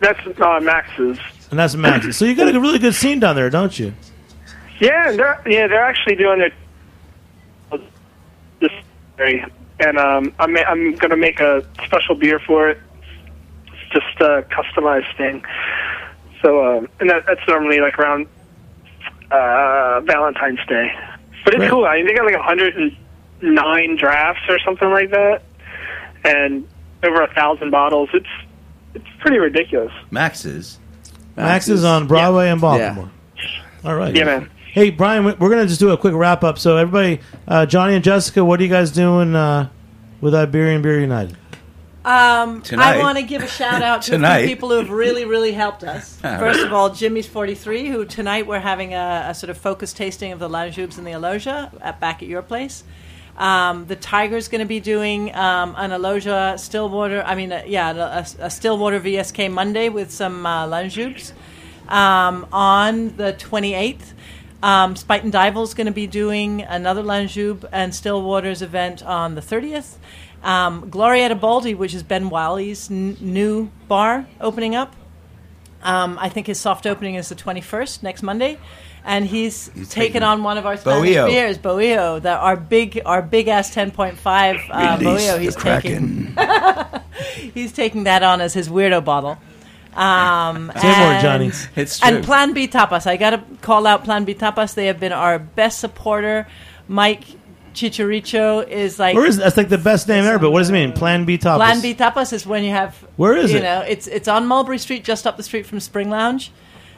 That's 0.00 0.18
uh, 0.40 0.60
Max's. 0.60 1.18
And 1.50 1.58
that's 1.58 1.74
Max. 1.74 2.16
so 2.16 2.24
you 2.24 2.34
got 2.34 2.54
a 2.54 2.58
really 2.60 2.78
good 2.78 2.94
scene 2.94 3.20
down 3.20 3.36
there, 3.36 3.48
don't 3.50 3.78
you? 3.78 3.94
Yeah, 4.80 5.12
they're 5.12 5.42
yeah 5.46 5.66
they're 5.68 5.82
actually 5.84 6.16
doing 6.16 6.40
it 6.40 6.52
this 8.60 8.70
day, 9.16 9.44
and 9.80 9.98
um, 9.98 10.32
I'm 10.38 10.56
I'm 10.56 10.96
gonna 10.96 11.16
make 11.16 11.40
a 11.40 11.64
special 11.84 12.14
beer 12.14 12.38
for 12.46 12.68
it. 12.70 12.78
It's 13.66 13.92
just 13.92 14.20
a 14.20 14.42
customized 14.50 15.16
thing. 15.16 15.44
So 16.42 16.64
um, 16.78 16.88
and 17.00 17.10
that, 17.10 17.24
that's 17.26 17.40
normally 17.48 17.80
like 17.80 17.98
around 17.98 18.26
uh, 19.30 20.00
Valentine's 20.00 20.58
Day, 20.68 20.88
but 21.44 21.54
it's 21.54 21.60
Right. 21.60 21.70
cool. 21.70 21.84
I 21.86 21.96
mean, 21.96 22.06
they 22.06 22.14
got 22.14 22.24
like 22.26 22.36
109 22.36 23.96
drafts 23.96 24.42
or 24.48 24.58
something 24.60 24.90
like 24.90 25.10
that, 25.10 25.42
and 26.24 26.66
over 27.02 27.22
a 27.22 27.32
thousand 27.34 27.70
bottles. 27.70 28.08
It's 28.12 28.26
it's 28.94 29.06
pretty 29.20 29.38
ridiculous. 29.38 29.92
Max's. 30.10 30.78
Max 31.34 31.66
is 31.68 31.82
on 31.82 32.06
Broadway 32.08 32.50
in 32.50 32.58
Baltimore. 32.60 33.10
All 33.84 33.94
right. 33.94 34.14
Yeah, 34.14 34.24
man. 34.24 34.50
Hey, 34.72 34.88
Brian, 34.88 35.24
we- 35.26 35.34
we're 35.34 35.50
going 35.50 35.60
to 35.60 35.68
just 35.68 35.80
do 35.80 35.90
a 35.90 35.98
quick 35.98 36.14
wrap 36.14 36.42
up. 36.42 36.58
So, 36.58 36.78
everybody, 36.78 37.20
uh, 37.46 37.66
Johnny 37.66 37.94
and 37.94 38.02
Jessica, 38.02 38.42
what 38.42 38.58
are 38.58 38.62
you 38.62 38.70
guys 38.70 38.90
doing 38.90 39.36
uh, 39.36 39.68
with 40.22 40.34
Iberian 40.34 40.80
Beer 40.80 40.98
United? 40.98 41.36
Um, 42.06 42.62
Tonight. 42.62 42.96
I 42.96 42.98
want 43.00 43.18
to 43.18 43.22
give 43.22 43.42
a 43.42 43.46
shout 43.48 43.82
out 43.82 44.00
to 44.02 44.12
a 44.12 44.14
Tonight. 44.16 44.38
few 44.46 44.48
people 44.48 44.70
who 44.70 44.76
have 44.76 44.88
really, 44.90 45.26
really 45.26 45.52
helped 45.52 45.84
us. 45.84 46.16
First 46.22 46.60
of 46.60 46.72
all, 46.72 46.88
Jimmy's 46.90 47.28
43, 47.28 47.88
who 47.90 48.06
tonight 48.06 48.46
we're 48.46 48.60
having 48.60 48.94
a, 48.94 49.26
a 49.28 49.34
sort 49.34 49.50
of 49.50 49.58
focus 49.58 49.92
tasting 49.92 50.32
of 50.32 50.38
the 50.38 50.48
Lanjubes 50.48 50.96
and 50.96 51.06
the 51.06 51.12
Aloja 51.12 51.70
at, 51.82 52.00
back 52.00 52.22
at 52.22 52.28
your 52.28 52.42
place. 52.42 52.82
Um, 53.36 53.86
the 53.86 53.94
Tiger's 53.96 54.48
going 54.48 54.60
to 54.60 54.66
be 54.66 54.80
doing 54.80 55.34
um, 55.34 55.74
an 55.76 55.90
Aloja 55.90 56.58
Stillwater, 56.58 57.22
I 57.22 57.34
mean, 57.34 57.52
uh, 57.52 57.62
yeah, 57.66 57.92
a, 57.92 58.26
a 58.46 58.50
Stillwater 58.50 58.98
VSK 59.00 59.52
Monday 59.52 59.88
with 59.90 60.10
some 60.10 60.44
uh, 60.46 60.66
Lanjubes 60.66 61.32
um, 61.88 62.46
on 62.52 63.16
the 63.18 63.34
28th. 63.34 64.11
Um, 64.62 64.94
Spuyten 64.94 65.32
Duyvil's 65.32 65.74
going 65.74 65.86
to 65.88 65.92
be 65.92 66.06
doing 66.06 66.62
another 66.62 67.02
Lanjube 67.02 67.64
and 67.72 67.92
Stillwater's 67.94 68.62
event 68.62 69.02
on 69.02 69.34
the 69.34 69.40
30th. 69.40 69.96
Um, 70.42 70.88
Glorietta 70.90 71.38
Baldy, 71.38 71.74
which 71.74 71.94
is 71.94 72.02
Ben 72.02 72.28
Wiley's 72.30 72.90
n- 72.90 73.16
new 73.20 73.70
bar 73.88 74.26
opening 74.40 74.74
up. 74.74 74.94
Um, 75.82 76.16
I 76.20 76.28
think 76.28 76.46
his 76.46 76.60
soft 76.60 76.86
opening 76.86 77.16
is 77.16 77.28
the 77.28 77.34
21st, 77.34 78.02
next 78.04 78.22
Monday. 78.22 78.58
And 79.04 79.24
he's, 79.26 79.68
He's 79.74 79.88
taken 79.88 80.12
taking- 80.12 80.22
on 80.22 80.44
one 80.44 80.58
of 80.58 80.64
our 80.66 80.76
Spanish 80.76 81.10
Bohío. 81.10 81.26
beers, 81.26 81.58
Bohío, 81.58 82.22
the, 82.22 82.30
our 82.30 82.56
big, 82.56 83.02
our 83.04 83.20
big 83.20 83.48
ass 83.48 83.74
10.5 83.74 84.60
uh, 84.70 84.96
the 84.96 85.38
He's 85.40 85.56
taking, 85.56 86.36
he's 87.52 87.72
taking 87.72 88.04
that 88.04 88.22
on 88.22 88.40
as 88.40 88.54
his 88.54 88.68
weirdo 88.68 89.04
bottle. 89.04 89.38
Um, 89.94 90.72
Say 90.80 90.88
more, 90.88 90.92
and- 91.12 91.22
Johnny. 91.22 91.50
It's 91.76 91.98
true. 91.98 92.08
and 92.08 92.24
Plan 92.24 92.52
B 92.54 92.66
Tapas. 92.68 93.06
I 93.06 93.16
got 93.16 93.30
to 93.30 93.42
call 93.60 93.86
out 93.86 94.04
Plan 94.04 94.24
B 94.24 94.34
Tapas. 94.34 94.74
They 94.74 94.86
have 94.86 94.98
been 95.00 95.12
our 95.12 95.38
best 95.38 95.78
supporter. 95.80 96.46
Mike 96.88 97.24
Chicharicho 97.74 98.66
is 98.68 98.98
like 98.98 99.16
Where 99.16 99.26
is 99.26 99.38
that's 99.38 99.56
like 99.56 99.68
the 99.68 99.78
best 99.78 100.06
name 100.08 100.24
ever? 100.24 100.38
But 100.38 100.50
what 100.50 100.58
does 100.60 100.70
it 100.70 100.74
mean? 100.74 100.92
Plan 100.92 101.24
B 101.24 101.38
Tapas. 101.38 101.56
Plan 101.56 101.80
B 101.80 101.94
Tapas 101.94 102.32
is 102.32 102.46
when 102.46 102.64
you 102.64 102.70
have 102.70 102.94
Where 103.16 103.34
is 103.36 103.52
you 103.52 103.58
it? 103.58 103.62
know 103.62 103.80
it's 103.80 104.06
it's 104.06 104.28
on 104.28 104.46
Mulberry 104.46 104.78
Street, 104.78 105.04
just 105.04 105.26
up 105.26 105.36
the 105.36 105.42
street 105.42 105.66
from 105.66 105.80
Spring 105.80 106.10
Lounge. 106.10 106.52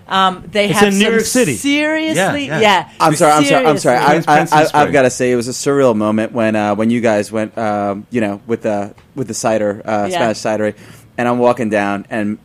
Um, 0.07 0.45
they 0.51 0.67
It's 0.69 0.79
have 0.81 0.89
in 0.89 0.99
New 0.99 1.05
some 1.05 1.13
York 1.15 1.25
City. 1.25 1.55
Seriously, 1.57 2.47
Yeah, 2.47 2.59
yeah. 2.59 2.61
yeah. 2.61 2.91
I'm 3.01 3.15
sorry. 3.15 3.33
I'm 3.33 3.45
sorry. 3.45 3.65
I'm 3.67 3.79
sorry. 3.79 3.97
I, 3.97 4.15
I, 4.29 4.47
I, 4.53 4.71
I've 4.75 4.93
got 4.93 5.03
to 5.03 5.11
say 5.11 5.33
it 5.33 5.37
was 5.37 5.49
a 5.49 5.53
surreal 5.53 5.97
moment 5.97 6.33
when 6.33 6.55
uh, 6.57 6.75
when 6.75 6.91
you 6.91 7.01
guys 7.01 7.33
went, 7.33 7.57
um, 7.57 8.07
you 8.11 8.21
know, 8.21 8.43
with 8.47 8.63
the 8.63 8.95
with 9.15 9.29
the 9.29 9.35
cider, 9.35 9.81
uh, 9.85 10.09
Yeah. 10.11 10.33
Spanish 10.33 10.39
cidery, 10.75 10.77
and 11.17 11.27
I'm 11.27 11.39
walking 11.39 11.71
down, 11.71 12.05
and 12.11 12.37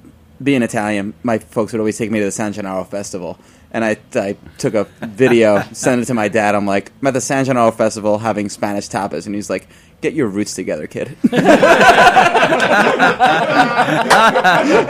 being 0.41 0.61
Italian, 0.61 1.13
my 1.23 1.37
folks 1.39 1.73
would 1.73 1.79
always 1.79 1.97
take 1.97 2.11
me 2.11 2.19
to 2.19 2.25
the 2.25 2.31
San 2.31 2.53
Gennaro 2.53 2.83
Festival. 2.83 3.37
And 3.71 3.85
I, 3.85 3.97
I 4.15 4.35
took 4.57 4.73
a 4.73 4.85
video, 5.01 5.61
sent 5.73 6.01
it 6.01 6.05
to 6.05 6.13
my 6.15 6.27
dad. 6.27 6.55
I'm 6.55 6.65
like, 6.65 6.91
I'm 7.01 7.07
at 7.07 7.13
the 7.13 7.21
San 7.21 7.45
Gennaro 7.45 7.71
Festival 7.71 8.17
having 8.17 8.49
Spanish 8.49 8.89
tapas, 8.89 9.27
and 9.27 9.35
he's 9.35 9.47
like, 9.47 9.67
"Get 10.01 10.13
your 10.15 10.27
roots 10.27 10.55
together, 10.55 10.87
kid." 10.87 11.15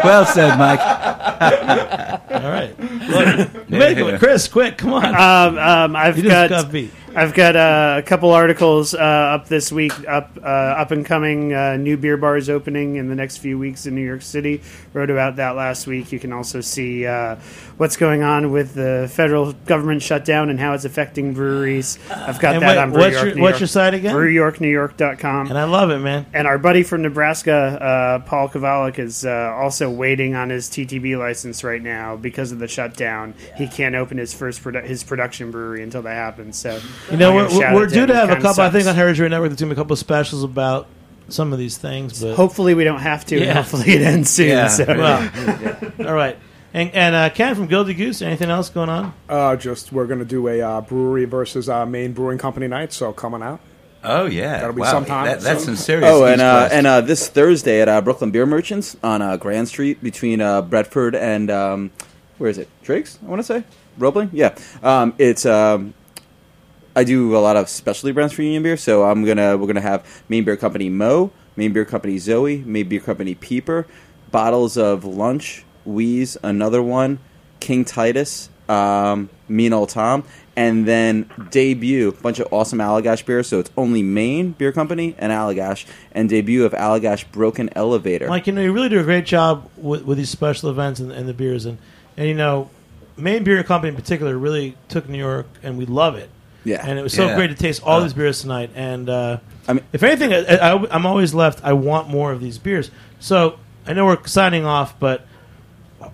well 0.02 0.26
said, 0.26 0.58
Mike. 0.58 0.80
All 2.32 2.50
right. 2.50 2.74
Look, 2.80 3.70
make 3.70 3.98
it, 3.98 4.20
Chris, 4.20 4.48
quick, 4.48 4.78
come 4.78 4.94
on. 4.94 5.06
Um, 5.06 5.58
um, 5.58 5.96
I've 5.96 6.18
You 6.18 6.30
got, 6.30 6.50
got 6.50 6.72
beat. 6.72 6.92
I've 7.16 7.34
got 7.34 7.56
uh, 7.56 7.96
a 7.98 8.04
couple 8.04 8.32
articles 8.32 8.94
uh, 8.94 8.98
up 8.98 9.48
this 9.48 9.72
week. 9.72 9.92
Up 10.08 10.32
uh, 10.42 10.46
up 10.46 10.92
and 10.92 11.06
coming 11.06 11.54
uh, 11.54 11.76
new 11.76 11.98
beer 11.98 12.18
bars 12.18 12.50
opening 12.50 12.96
in 12.98 13.10
the 13.10 13.16
next 13.16 13.38
few 13.38 13.58
weeks 13.58 13.86
in 13.86 13.96
New 13.96 14.06
York 14.06 14.22
City. 14.22 14.62
Wrote 14.94 15.10
about 15.10 15.36
that 15.38 15.56
last 15.56 15.88
week. 15.88 16.12
You 16.12 16.20
can 16.20 16.32
also 16.32 16.62
see 16.62 17.06
uh, 17.06 17.36
what's 17.78 17.98
going 17.98 18.22
on 18.22 18.52
with 18.52 18.74
the 18.76 19.10
federal 19.12 19.54
government 19.54 20.02
shutdown 20.04 20.50
and 20.50 20.60
how 20.60 20.74
it's 20.74 20.86
affecting 20.86 21.34
breweries. 21.34 21.98
I've 22.12 22.40
got 22.40 22.54
And 22.56 22.64
that 22.64 22.70
wait, 22.70 22.78
on 22.78 22.92
Brew 22.92 23.00
what's 23.02 23.14
York, 23.16 23.26
your- 23.26 23.36
New 23.36 23.42
what's 23.42 23.54
York- 23.54 23.60
your 23.62 23.68
site 23.68 23.94
again? 23.96 24.16
BrewYorkNewYork.com. 24.16 25.48
And 25.50 25.58
I 25.58 25.64
love 25.66 25.90
it, 25.90 26.00
man. 26.00 26.26
And 26.34 26.48
our 26.48 26.58
buddy 26.58 26.84
from 26.84 27.02
Nebraska, 27.02 27.52
uh, 27.54 28.20
Paul 28.20 28.50
Kavulak, 28.50 29.00
is 29.00 29.26
uh, 29.26 29.54
also 29.58 29.90
waiting 29.90 30.36
on 30.36 30.50
his 30.52 30.70
TTB 30.70 31.18
license 31.18 31.64
right 31.64 31.82
now 31.82 32.16
because 32.16 32.52
of 32.52 32.60
the 32.60 32.68
shutdown. 32.68 33.34
He 33.58 33.68
can't 33.68 33.96
open 33.96 34.18
his 34.18 34.34
first 34.34 34.64
produ- 34.64 34.86
his 34.86 35.04
production 35.04 35.50
brewery 35.52 35.82
until 35.84 36.04
that 36.04 36.14
happens. 36.14 36.58
So 36.58 36.80
You 37.12 37.18
know, 37.18 37.38
I'm 37.40 37.56
we're, 37.56 37.74
we're 37.74 37.88
due 37.88 38.06
to 38.06 38.14
have 38.16 38.30
a 38.30 38.34
kinda 38.34 38.42
couple, 38.48 38.64
I 38.64 38.70
think, 38.70 38.88
on 38.88 38.96
Heritage 38.96 39.20
Radio 39.20 39.36
Network, 39.38 39.50
there's 39.50 39.60
going 39.60 39.70
to 39.70 39.76
be 39.76 39.80
a 39.80 39.82
couple 39.84 39.94
of 39.94 40.00
specials 40.00 40.44
about 40.44 40.88
some 41.30 41.54
of 41.54 41.60
these 41.60 41.78
things. 41.78 42.22
But 42.22 42.36
Hopefully, 42.36 42.74
we 42.76 42.84
don't 42.84 43.00
have 43.00 43.26
to. 43.28 43.38
and 43.38 43.46
Yeah. 43.46 43.54
hopefully, 43.54 43.92
it 43.94 44.02
ends 44.02 44.30
soon. 44.30 44.50
Yeah. 44.50 44.68
So. 44.68 44.86
Well, 44.86 45.92
all 46.08 46.14
right. 46.14 46.38
And, 46.72 46.92
and 46.94 47.16
uh, 47.16 47.30
Ken 47.32 47.56
from 47.56 47.68
Gildy 47.68 47.96
Goose, 47.96 48.22
anything 48.22 48.52
else 48.52 48.70
going 48.70 48.90
on? 48.90 49.14
Uh, 49.28 49.56
just 49.56 49.92
we're 49.92 50.06
going 50.06 50.20
to 50.20 50.26
do 50.26 50.48
a 50.48 50.62
uh, 50.62 50.82
brewery 50.82 51.26
versus 51.26 51.68
uh, 51.68 51.84
Maine 51.86 52.14
Brewing 52.14 52.38
Company 52.38 52.68
night, 52.68 52.94
so 52.94 53.12
coming 53.12 53.42
out. 53.42 53.60
Oh 54.04 54.28
yeah, 54.28 54.60
That'll 54.60 54.74
be 54.74 54.82
wow. 54.82 54.92
sometime 54.92 55.26
That, 55.26 55.42
that's 55.42 55.66
soon. 55.66 55.76
some 55.76 55.84
serious. 55.84 56.08
Oh, 56.10 56.26
and 56.26 56.40
uh, 56.42 56.70
and 56.72 56.86
uh, 56.88 57.02
this 57.02 57.28
Thursday 57.28 57.82
at 57.82 57.90
uh, 57.90 58.00
Brooklyn 58.02 58.32
Beer 58.32 58.46
Merchants 58.46 58.96
on 59.04 59.22
uh, 59.22 59.36
Grand 59.36 59.68
Street 59.68 60.02
between 60.02 60.40
uh, 60.42 60.62
Bedford 60.62 61.16
and 61.16 61.50
um, 61.52 61.92
where 62.38 62.50
is 62.50 62.58
it? 62.60 62.70
Drake's, 62.84 63.20
I 63.22 63.28
want 63.28 63.40
to 63.40 63.44
say 63.44 63.64
Roebling. 63.98 64.30
Yeah, 64.32 64.56
um, 64.84 65.16
it's. 65.18 65.46
Um, 65.46 65.96
I 67.00 67.06
do 67.06 67.34
a 67.34 67.40
lot 67.40 67.56
of 67.56 67.70
specialty 67.70 68.12
brands 68.12 68.34
for 68.34 68.42
Union 68.42 68.62
Beer, 68.62 68.76
so 68.76 69.06
I'm 69.06 69.24
gonna 69.24 69.56
we're 69.56 69.68
gonna 69.68 69.80
have 69.80 70.22
Maine 70.28 70.44
Beer 70.44 70.58
Company 70.58 70.90
Mo, 70.90 71.32
Maine 71.56 71.72
Beer 71.72 71.86
Company 71.86 72.18
Zoe, 72.18 72.58
Maine 72.58 72.90
Beer 72.90 73.00
Company 73.00 73.36
Peeper, 73.36 73.88
bottles 74.32 74.76
of 74.76 75.06
Lunch, 75.06 75.64
Weez, 75.88 76.36
another 76.44 76.84
one, 76.84 77.20
King 77.62 77.86
Titus, 77.86 78.50
um, 78.68 79.30
Mean 79.48 79.72
Old 79.72 79.88
Tom, 79.88 80.26
and 80.58 80.86
then 80.86 81.32
debut 81.52 82.10
a 82.10 82.12
bunch 82.12 82.40
of 82.40 82.52
awesome 82.52 82.80
Allagash 82.80 83.26
beers. 83.26 83.48
So 83.48 83.60
it's 83.60 83.72
only 83.78 84.04
Maine 84.04 84.52
Beer 84.52 84.74
Company 84.74 85.16
and 85.18 85.32
Allagash, 85.32 85.86
and 86.12 86.28
debut 86.28 86.66
of 86.66 86.74
Allagash 86.74 87.32
Broken 87.32 87.70
Elevator. 87.78 88.28
Mike, 88.28 88.46
you 88.46 88.52
know, 88.52 88.62
you 88.62 88.74
really 88.74 88.90
do 88.90 89.00
a 89.00 89.04
great 89.06 89.26
job 89.26 89.70
with, 89.78 90.04
with 90.04 90.18
these 90.18 90.30
special 90.30 90.70
events 90.70 91.00
and, 91.00 91.14
and 91.14 91.30
the 91.30 91.34
beers. 91.34 91.66
And, 91.66 91.78
and, 92.18 92.28
you 92.28 92.36
know, 92.36 92.70
Maine 93.16 93.46
Beer 93.46 93.64
Company 93.64 93.88
in 93.88 93.96
particular 93.96 94.38
really 94.38 94.76
took 94.90 95.08
New 95.08 95.18
York, 95.18 95.48
and 95.64 95.78
we 95.78 95.86
love 95.86 96.16
it. 96.16 96.30
Yeah. 96.64 96.86
And 96.86 97.00
it 97.00 97.04
was 97.04 97.14
so 97.14 97.28
Yeah. 97.28 97.36
great 97.36 97.48
to 97.48 97.56
taste 97.56 97.82
all 97.84 98.00
Uh. 98.00 98.04
these 98.04 98.14
beers 98.14 98.42
tonight. 98.42 98.70
And 98.76 99.10
uh, 99.10 99.38
I 99.68 99.74
mean- 99.74 99.84
if 99.94 100.04
anything, 100.04 100.34
I, 100.34 100.40
I, 100.58 100.96
I'm 100.96 101.06
always 101.06 101.34
left, 101.34 101.62
I 101.64 101.74
want 101.74 102.10
more 102.10 102.32
of 102.32 102.42
these 102.42 102.58
beers. 102.58 102.92
So 103.20 103.56
I 103.88 103.94
know 103.94 104.06
we're 104.06 104.26
signing 104.26 104.66
off, 104.66 105.00
but 105.00 105.26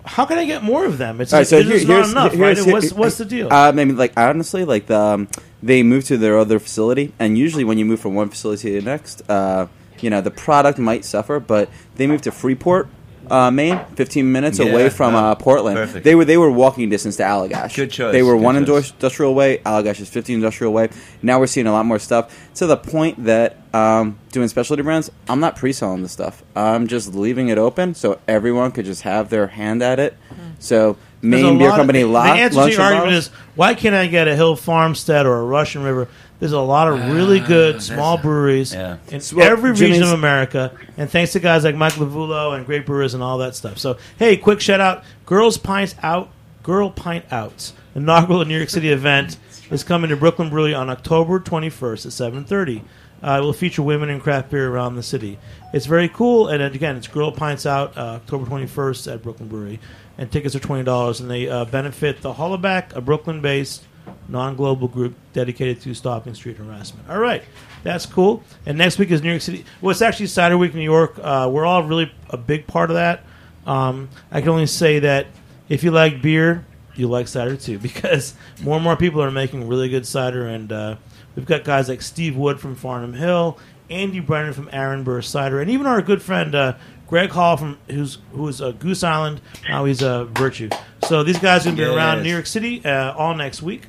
how 0.04 0.24
can 0.24 0.38
I 0.38 0.44
get 0.46 0.62
more 0.62 0.84
of 0.84 0.98
them? 0.98 1.20
It's, 1.20 1.32
All 1.32 1.40
right, 1.40 1.46
so 1.46 1.58
it's 1.58 1.68
here- 1.68 1.76
just 1.78 1.88
not 1.88 2.10
enough, 2.10 2.32
here's- 2.32 2.58
right? 2.64 2.72
What's, 2.72 2.92
what's 2.92 3.18
the 3.18 3.24
deal? 3.24 3.48
Uh, 3.52 3.68
I 3.68 3.72
mean, 3.72 3.96
like 3.96 4.12
honestly, 4.16 4.64
like 4.64 4.86
the, 4.86 4.98
um, 4.98 5.28
they 5.62 5.82
move 5.82 6.04
to 6.06 6.16
their 6.16 6.38
other 6.38 6.58
facility, 6.58 7.12
and 7.18 7.36
usually 7.38 7.64
when 7.64 7.78
you 7.78 7.84
move 7.84 8.00
from 8.00 8.14
one 8.14 8.28
facility 8.28 8.72
to 8.72 8.80
the 8.80 8.84
next, 8.84 9.28
uh, 9.30 9.66
you 10.00 10.10
know, 10.10 10.20
the 10.20 10.30
product 10.30 10.78
might 10.78 11.04
suffer. 11.04 11.40
But 11.40 11.70
they 11.96 12.06
moved 12.06 12.24
to 12.24 12.30
Freeport, 12.32 12.88
uh, 13.30 13.50
Maine, 13.50 13.80
15 13.94 14.30
minutes 14.30 14.58
Yeah, 14.58 14.66
away 14.66 14.88
from 14.88 15.14
uh, 15.14 15.34
Portland. 15.34 15.76
perfect. 15.76 16.04
They 16.04 16.14
were 16.14 16.24
they 16.24 16.36
were 16.36 16.50
walking 16.50 16.88
distance 16.88 17.16
to 17.16 17.22
Allagash. 17.22 17.74
Good 17.74 17.90
choice, 17.90 18.12
They 18.12 18.22
were 18.22 18.34
good 18.36 18.42
one 18.42 18.64
choice. 18.66 18.90
industrial 18.92 19.34
way. 19.34 19.58
Allagash 19.58 20.00
is 20.00 20.08
15 20.08 20.36
industrial 20.36 20.72
way. 20.72 20.88
Now 21.22 21.38
we're 21.40 21.46
seeing 21.46 21.66
a 21.66 21.72
lot 21.72 21.86
more 21.86 21.98
stuff 21.98 22.50
to 22.56 22.66
the 22.66 22.76
point 22.76 23.24
that 23.24 23.56
um, 23.74 24.18
doing 24.32 24.48
specialty 24.48 24.82
brands, 24.82 25.10
I'm 25.28 25.40
not 25.40 25.56
pre-selling 25.56 26.02
the 26.02 26.08
stuff. 26.08 26.42
I'm 26.54 26.86
just 26.86 27.14
leaving 27.14 27.48
it 27.48 27.58
open 27.58 27.94
so 27.94 28.18
everyone 28.26 28.72
could 28.72 28.84
just 28.86 29.02
have 29.02 29.28
their 29.30 29.48
hand 29.48 29.82
at 29.82 29.98
it. 30.00 30.16
So 30.58 30.96
There's 31.20 31.42
a 31.42 31.46
Maine 31.46 31.58
Beer 31.58 31.68
lot 31.68 31.74
of- 31.74 31.80
Company 31.86 32.02
the 32.02 32.18
answer 32.18 32.64
to 32.66 32.70
your 32.72 32.80
argument 32.80 33.06
bottles. 33.08 33.26
is 33.26 33.32
why 33.54 33.74
can't 33.74 33.94
I 33.94 34.06
get 34.06 34.28
a 34.28 34.34
Hill 34.36 34.56
Farmstead 34.56 35.26
or 35.26 35.40
a 35.40 35.44
Russian 35.44 35.82
River? 35.82 36.08
There's 36.38 36.52
a 36.52 36.60
lot 36.60 36.88
of 36.88 37.12
really 37.12 37.40
good 37.40 37.82
small 37.82 38.18
breweries 38.18 38.74
yeah. 38.74 38.98
in 39.08 39.22
Well, 39.34 39.50
every 39.50 39.70
region 39.70 39.92
Jimmy's- 39.92 40.02
of 40.12 40.18
America, 40.18 40.72
and 40.98 41.08
thanks 41.10 41.32
to 41.32 41.40
guys 41.40 41.64
like 41.64 41.74
Mike 41.74 41.94
Lavulo 41.94 42.54
and 42.54 42.66
Great 42.66 42.84
Brewers 42.84 43.14
and 43.14 43.22
all 43.22 43.38
that 43.38 43.54
stuff. 43.56 43.78
So, 43.78 43.96
hey, 44.18 44.36
quick 44.36 44.60
shout 44.60 44.80
out: 44.80 45.02
Girls 45.24 45.56
Pint 45.56 45.94
Out, 46.02 46.28
Girl 46.62 46.90
Pint 46.90 47.24
Out, 47.32 47.72
inaugural 47.94 48.44
New 48.44 48.56
York 48.56 48.68
City 48.68 48.90
event 48.90 49.38
is 49.70 49.82
coming 49.82 50.10
to 50.10 50.16
Brooklyn 50.16 50.50
Brewery 50.50 50.74
on 50.74 50.90
October 50.90 51.40
21st 51.40 52.06
at 52.06 52.12
7:30. 52.12 52.82
Uh, 53.22 53.38
it 53.38 53.40
will 53.42 53.54
feature 53.54 53.82
women 53.82 54.10
in 54.10 54.20
craft 54.20 54.50
beer 54.50 54.68
around 54.68 54.94
the 54.94 55.02
city. 55.02 55.38
It's 55.72 55.86
very 55.86 56.08
cool, 56.08 56.48
and 56.48 56.62
uh, 56.62 56.66
again, 56.66 56.96
it's 56.96 57.08
Girl 57.08 57.32
Pints 57.32 57.64
Out, 57.64 57.96
uh, 57.96 58.20
October 58.20 58.44
21st 58.44 59.14
at 59.14 59.22
Brooklyn 59.22 59.48
Brewery, 59.48 59.80
and 60.18 60.30
tickets 60.30 60.54
are 60.54 60.60
twenty 60.60 60.84
dollars, 60.84 61.20
and 61.20 61.30
they 61.30 61.48
uh, 61.48 61.64
benefit 61.64 62.20
the 62.20 62.34
Hollaback, 62.34 62.94
a 62.94 63.00
Brooklyn-based 63.00 63.84
non-global 64.28 64.88
group 64.88 65.14
dedicated 65.32 65.80
to 65.82 65.94
stopping 65.94 66.34
street 66.34 66.56
harassment. 66.56 67.08
All 67.08 67.18
right, 67.18 67.42
that's 67.82 68.06
cool. 68.06 68.42
And 68.64 68.78
next 68.78 68.98
week 68.98 69.10
is 69.10 69.22
New 69.22 69.30
York 69.30 69.42
City. 69.42 69.64
Well, 69.80 69.90
it's 69.90 70.02
actually 70.02 70.26
Cider 70.26 70.58
Week, 70.58 70.74
New 70.74 70.82
York. 70.82 71.18
Uh, 71.20 71.48
we're 71.52 71.66
all 71.66 71.82
really 71.82 72.12
a 72.30 72.36
big 72.36 72.66
part 72.66 72.90
of 72.90 72.94
that. 72.94 73.22
Um, 73.66 74.08
I 74.30 74.40
can 74.40 74.50
only 74.50 74.66
say 74.66 75.00
that 75.00 75.26
if 75.68 75.82
you 75.82 75.90
like 75.90 76.22
beer, 76.22 76.64
you 76.94 77.08
like 77.08 77.28
cider 77.28 77.56
too, 77.56 77.78
because 77.80 78.34
more 78.62 78.76
and 78.76 78.84
more 78.84 78.96
people 78.96 79.22
are 79.22 79.30
making 79.30 79.68
really 79.68 79.88
good 79.88 80.06
cider, 80.06 80.46
and 80.46 80.72
uh, 80.72 80.96
we've 81.34 81.46
got 81.46 81.64
guys 81.64 81.88
like 81.88 82.02
Steve 82.02 82.36
Wood 82.36 82.60
from 82.60 82.74
Farnum 82.74 83.14
Hill, 83.14 83.58
Andy 83.90 84.20
Brennan 84.20 84.52
from 84.52 84.68
Aaron 84.72 85.04
Burr 85.04 85.22
Cider, 85.22 85.60
and 85.60 85.70
even 85.70 85.86
our 85.86 86.02
good 86.02 86.22
friend 86.22 86.54
uh, 86.54 86.74
Greg 87.06 87.30
Hall 87.30 87.56
from 87.56 87.78
who's 87.88 88.18
who's 88.32 88.60
uh, 88.60 88.72
Goose 88.72 89.02
Island. 89.04 89.40
Now 89.68 89.84
he's 89.84 90.02
a 90.02 90.10
uh, 90.10 90.24
Virtue. 90.24 90.70
So 91.04 91.22
these 91.22 91.38
guys 91.38 91.62
are 91.62 91.70
going 91.70 91.76
to 91.76 91.82
be 91.84 91.88
around 91.88 92.22
New 92.22 92.32
York 92.32 92.46
City 92.46 92.84
uh, 92.84 93.12
all 93.14 93.34
next 93.34 93.62
week, 93.62 93.86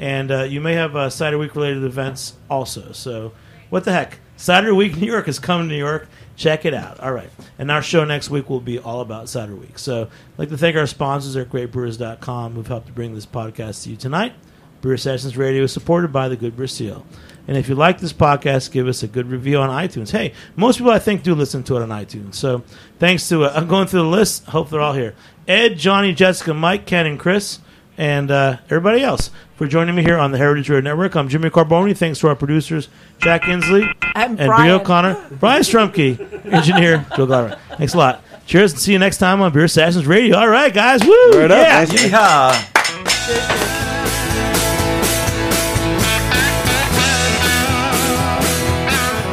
and 0.00 0.32
uh, 0.32 0.42
you 0.44 0.60
may 0.60 0.72
have 0.72 0.96
uh, 0.96 1.10
Cider 1.10 1.38
Week 1.38 1.54
related 1.54 1.84
events 1.84 2.32
also. 2.48 2.90
So 2.92 3.32
what 3.68 3.84
the 3.84 3.92
heck? 3.92 4.18
Cider 4.36 4.74
Week 4.74 4.96
New 4.96 5.06
York 5.06 5.28
is 5.28 5.38
coming 5.38 5.68
to 5.68 5.74
New 5.74 5.78
York. 5.78 6.08
Check 6.34 6.64
it 6.64 6.72
out. 6.72 6.98
All 7.00 7.12
right. 7.12 7.28
And 7.58 7.70
our 7.70 7.82
show 7.82 8.04
next 8.06 8.30
week 8.30 8.48
will 8.48 8.62
be 8.62 8.78
all 8.78 9.02
about 9.02 9.28
Cider 9.28 9.54
Week. 9.54 9.78
So 9.78 10.04
I'd 10.04 10.38
like 10.38 10.48
to 10.48 10.56
thank 10.56 10.74
our 10.76 10.86
sponsors 10.86 11.36
at 11.36 11.50
greatbrewers.com 11.50 12.54
who've 12.54 12.66
helped 12.66 12.86
to 12.86 12.92
bring 12.94 13.14
this 13.14 13.26
podcast 13.26 13.84
to 13.84 13.90
you 13.90 13.96
tonight. 13.96 14.32
Brewer 14.80 14.96
Sessions 14.96 15.36
Radio 15.36 15.64
is 15.64 15.72
supported 15.72 16.10
by 16.10 16.28
the 16.28 16.36
Good 16.36 16.56
Brewer 16.56 16.66
Seal. 16.66 17.04
And 17.46 17.58
if 17.58 17.68
you 17.68 17.74
like 17.74 18.00
this 18.00 18.14
podcast, 18.14 18.70
give 18.70 18.88
us 18.88 19.02
a 19.02 19.08
good 19.08 19.26
review 19.26 19.58
on 19.58 19.68
iTunes. 19.68 20.10
Hey, 20.10 20.32
most 20.56 20.78
people 20.78 20.92
I 20.92 20.98
think 20.98 21.22
do 21.22 21.34
listen 21.34 21.62
to 21.64 21.76
it 21.76 21.82
on 21.82 21.90
iTunes. 21.90 22.36
So 22.36 22.64
thanks 22.98 23.28
to, 23.28 23.44
uh, 23.44 23.52
I'm 23.56 23.68
going 23.68 23.86
through 23.86 24.04
the 24.04 24.08
list. 24.08 24.46
Hope 24.46 24.70
they're 24.70 24.80
all 24.80 24.94
here. 24.94 25.14
Ed, 25.46 25.76
Johnny, 25.76 26.14
Jessica, 26.14 26.54
Mike, 26.54 26.86
Ken, 26.86 27.04
and 27.04 27.18
Chris, 27.18 27.58
and 28.00 28.30
uh, 28.30 28.56
everybody 28.64 29.02
else 29.02 29.30
for 29.56 29.66
joining 29.66 29.94
me 29.94 30.02
here 30.02 30.16
on 30.16 30.32
the 30.32 30.38
Heritage 30.38 30.70
Radio 30.70 30.90
Network. 30.90 31.14
I'm 31.16 31.28
Jimmy 31.28 31.50
Carbone. 31.50 31.94
Thanks 31.94 32.18
to 32.20 32.28
our 32.28 32.34
producers, 32.34 32.88
Jack 33.18 33.42
Inslee 33.42 33.92
And 34.14 34.40
and 34.40 34.48
Brian. 34.48 34.62
Brie 34.62 34.70
O'Connor, 34.70 35.26
Brian 35.38 35.60
Strumke, 35.62 36.18
engineer, 36.52 37.04
Joe 37.14 37.26
Gladwin. 37.26 37.58
Thanks 37.76 37.92
a 37.92 37.98
lot. 37.98 38.24
Cheers 38.46 38.72
and 38.72 38.80
see 38.80 38.92
you 38.92 38.98
next 38.98 39.18
time 39.18 39.42
on 39.42 39.52
Beer 39.52 39.64
Assassins 39.64 40.06
Radio. 40.06 40.38
All 40.38 40.48
right, 40.48 40.72
guys. 40.72 41.04
Woo! 41.04 41.10
Word 41.32 41.52
up. 41.52 41.66
yeah. 41.66 41.78
Nice. 41.80 41.92
Yeehaw! 41.92 42.68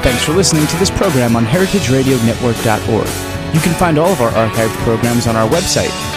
Thanks 0.04 0.24
for 0.26 0.34
listening 0.34 0.68
to 0.68 0.78
this 0.78 0.92
program 0.92 1.36
on 1.38 1.46
heritageradionetwork.org. 1.46 3.56
You 3.56 3.62
can 3.62 3.74
find 3.76 3.98
all 3.98 4.12
of 4.12 4.20
our 4.22 4.32
archived 4.32 4.76
programs 4.84 5.26
on 5.26 5.38
our 5.38 5.48
website 5.50 6.17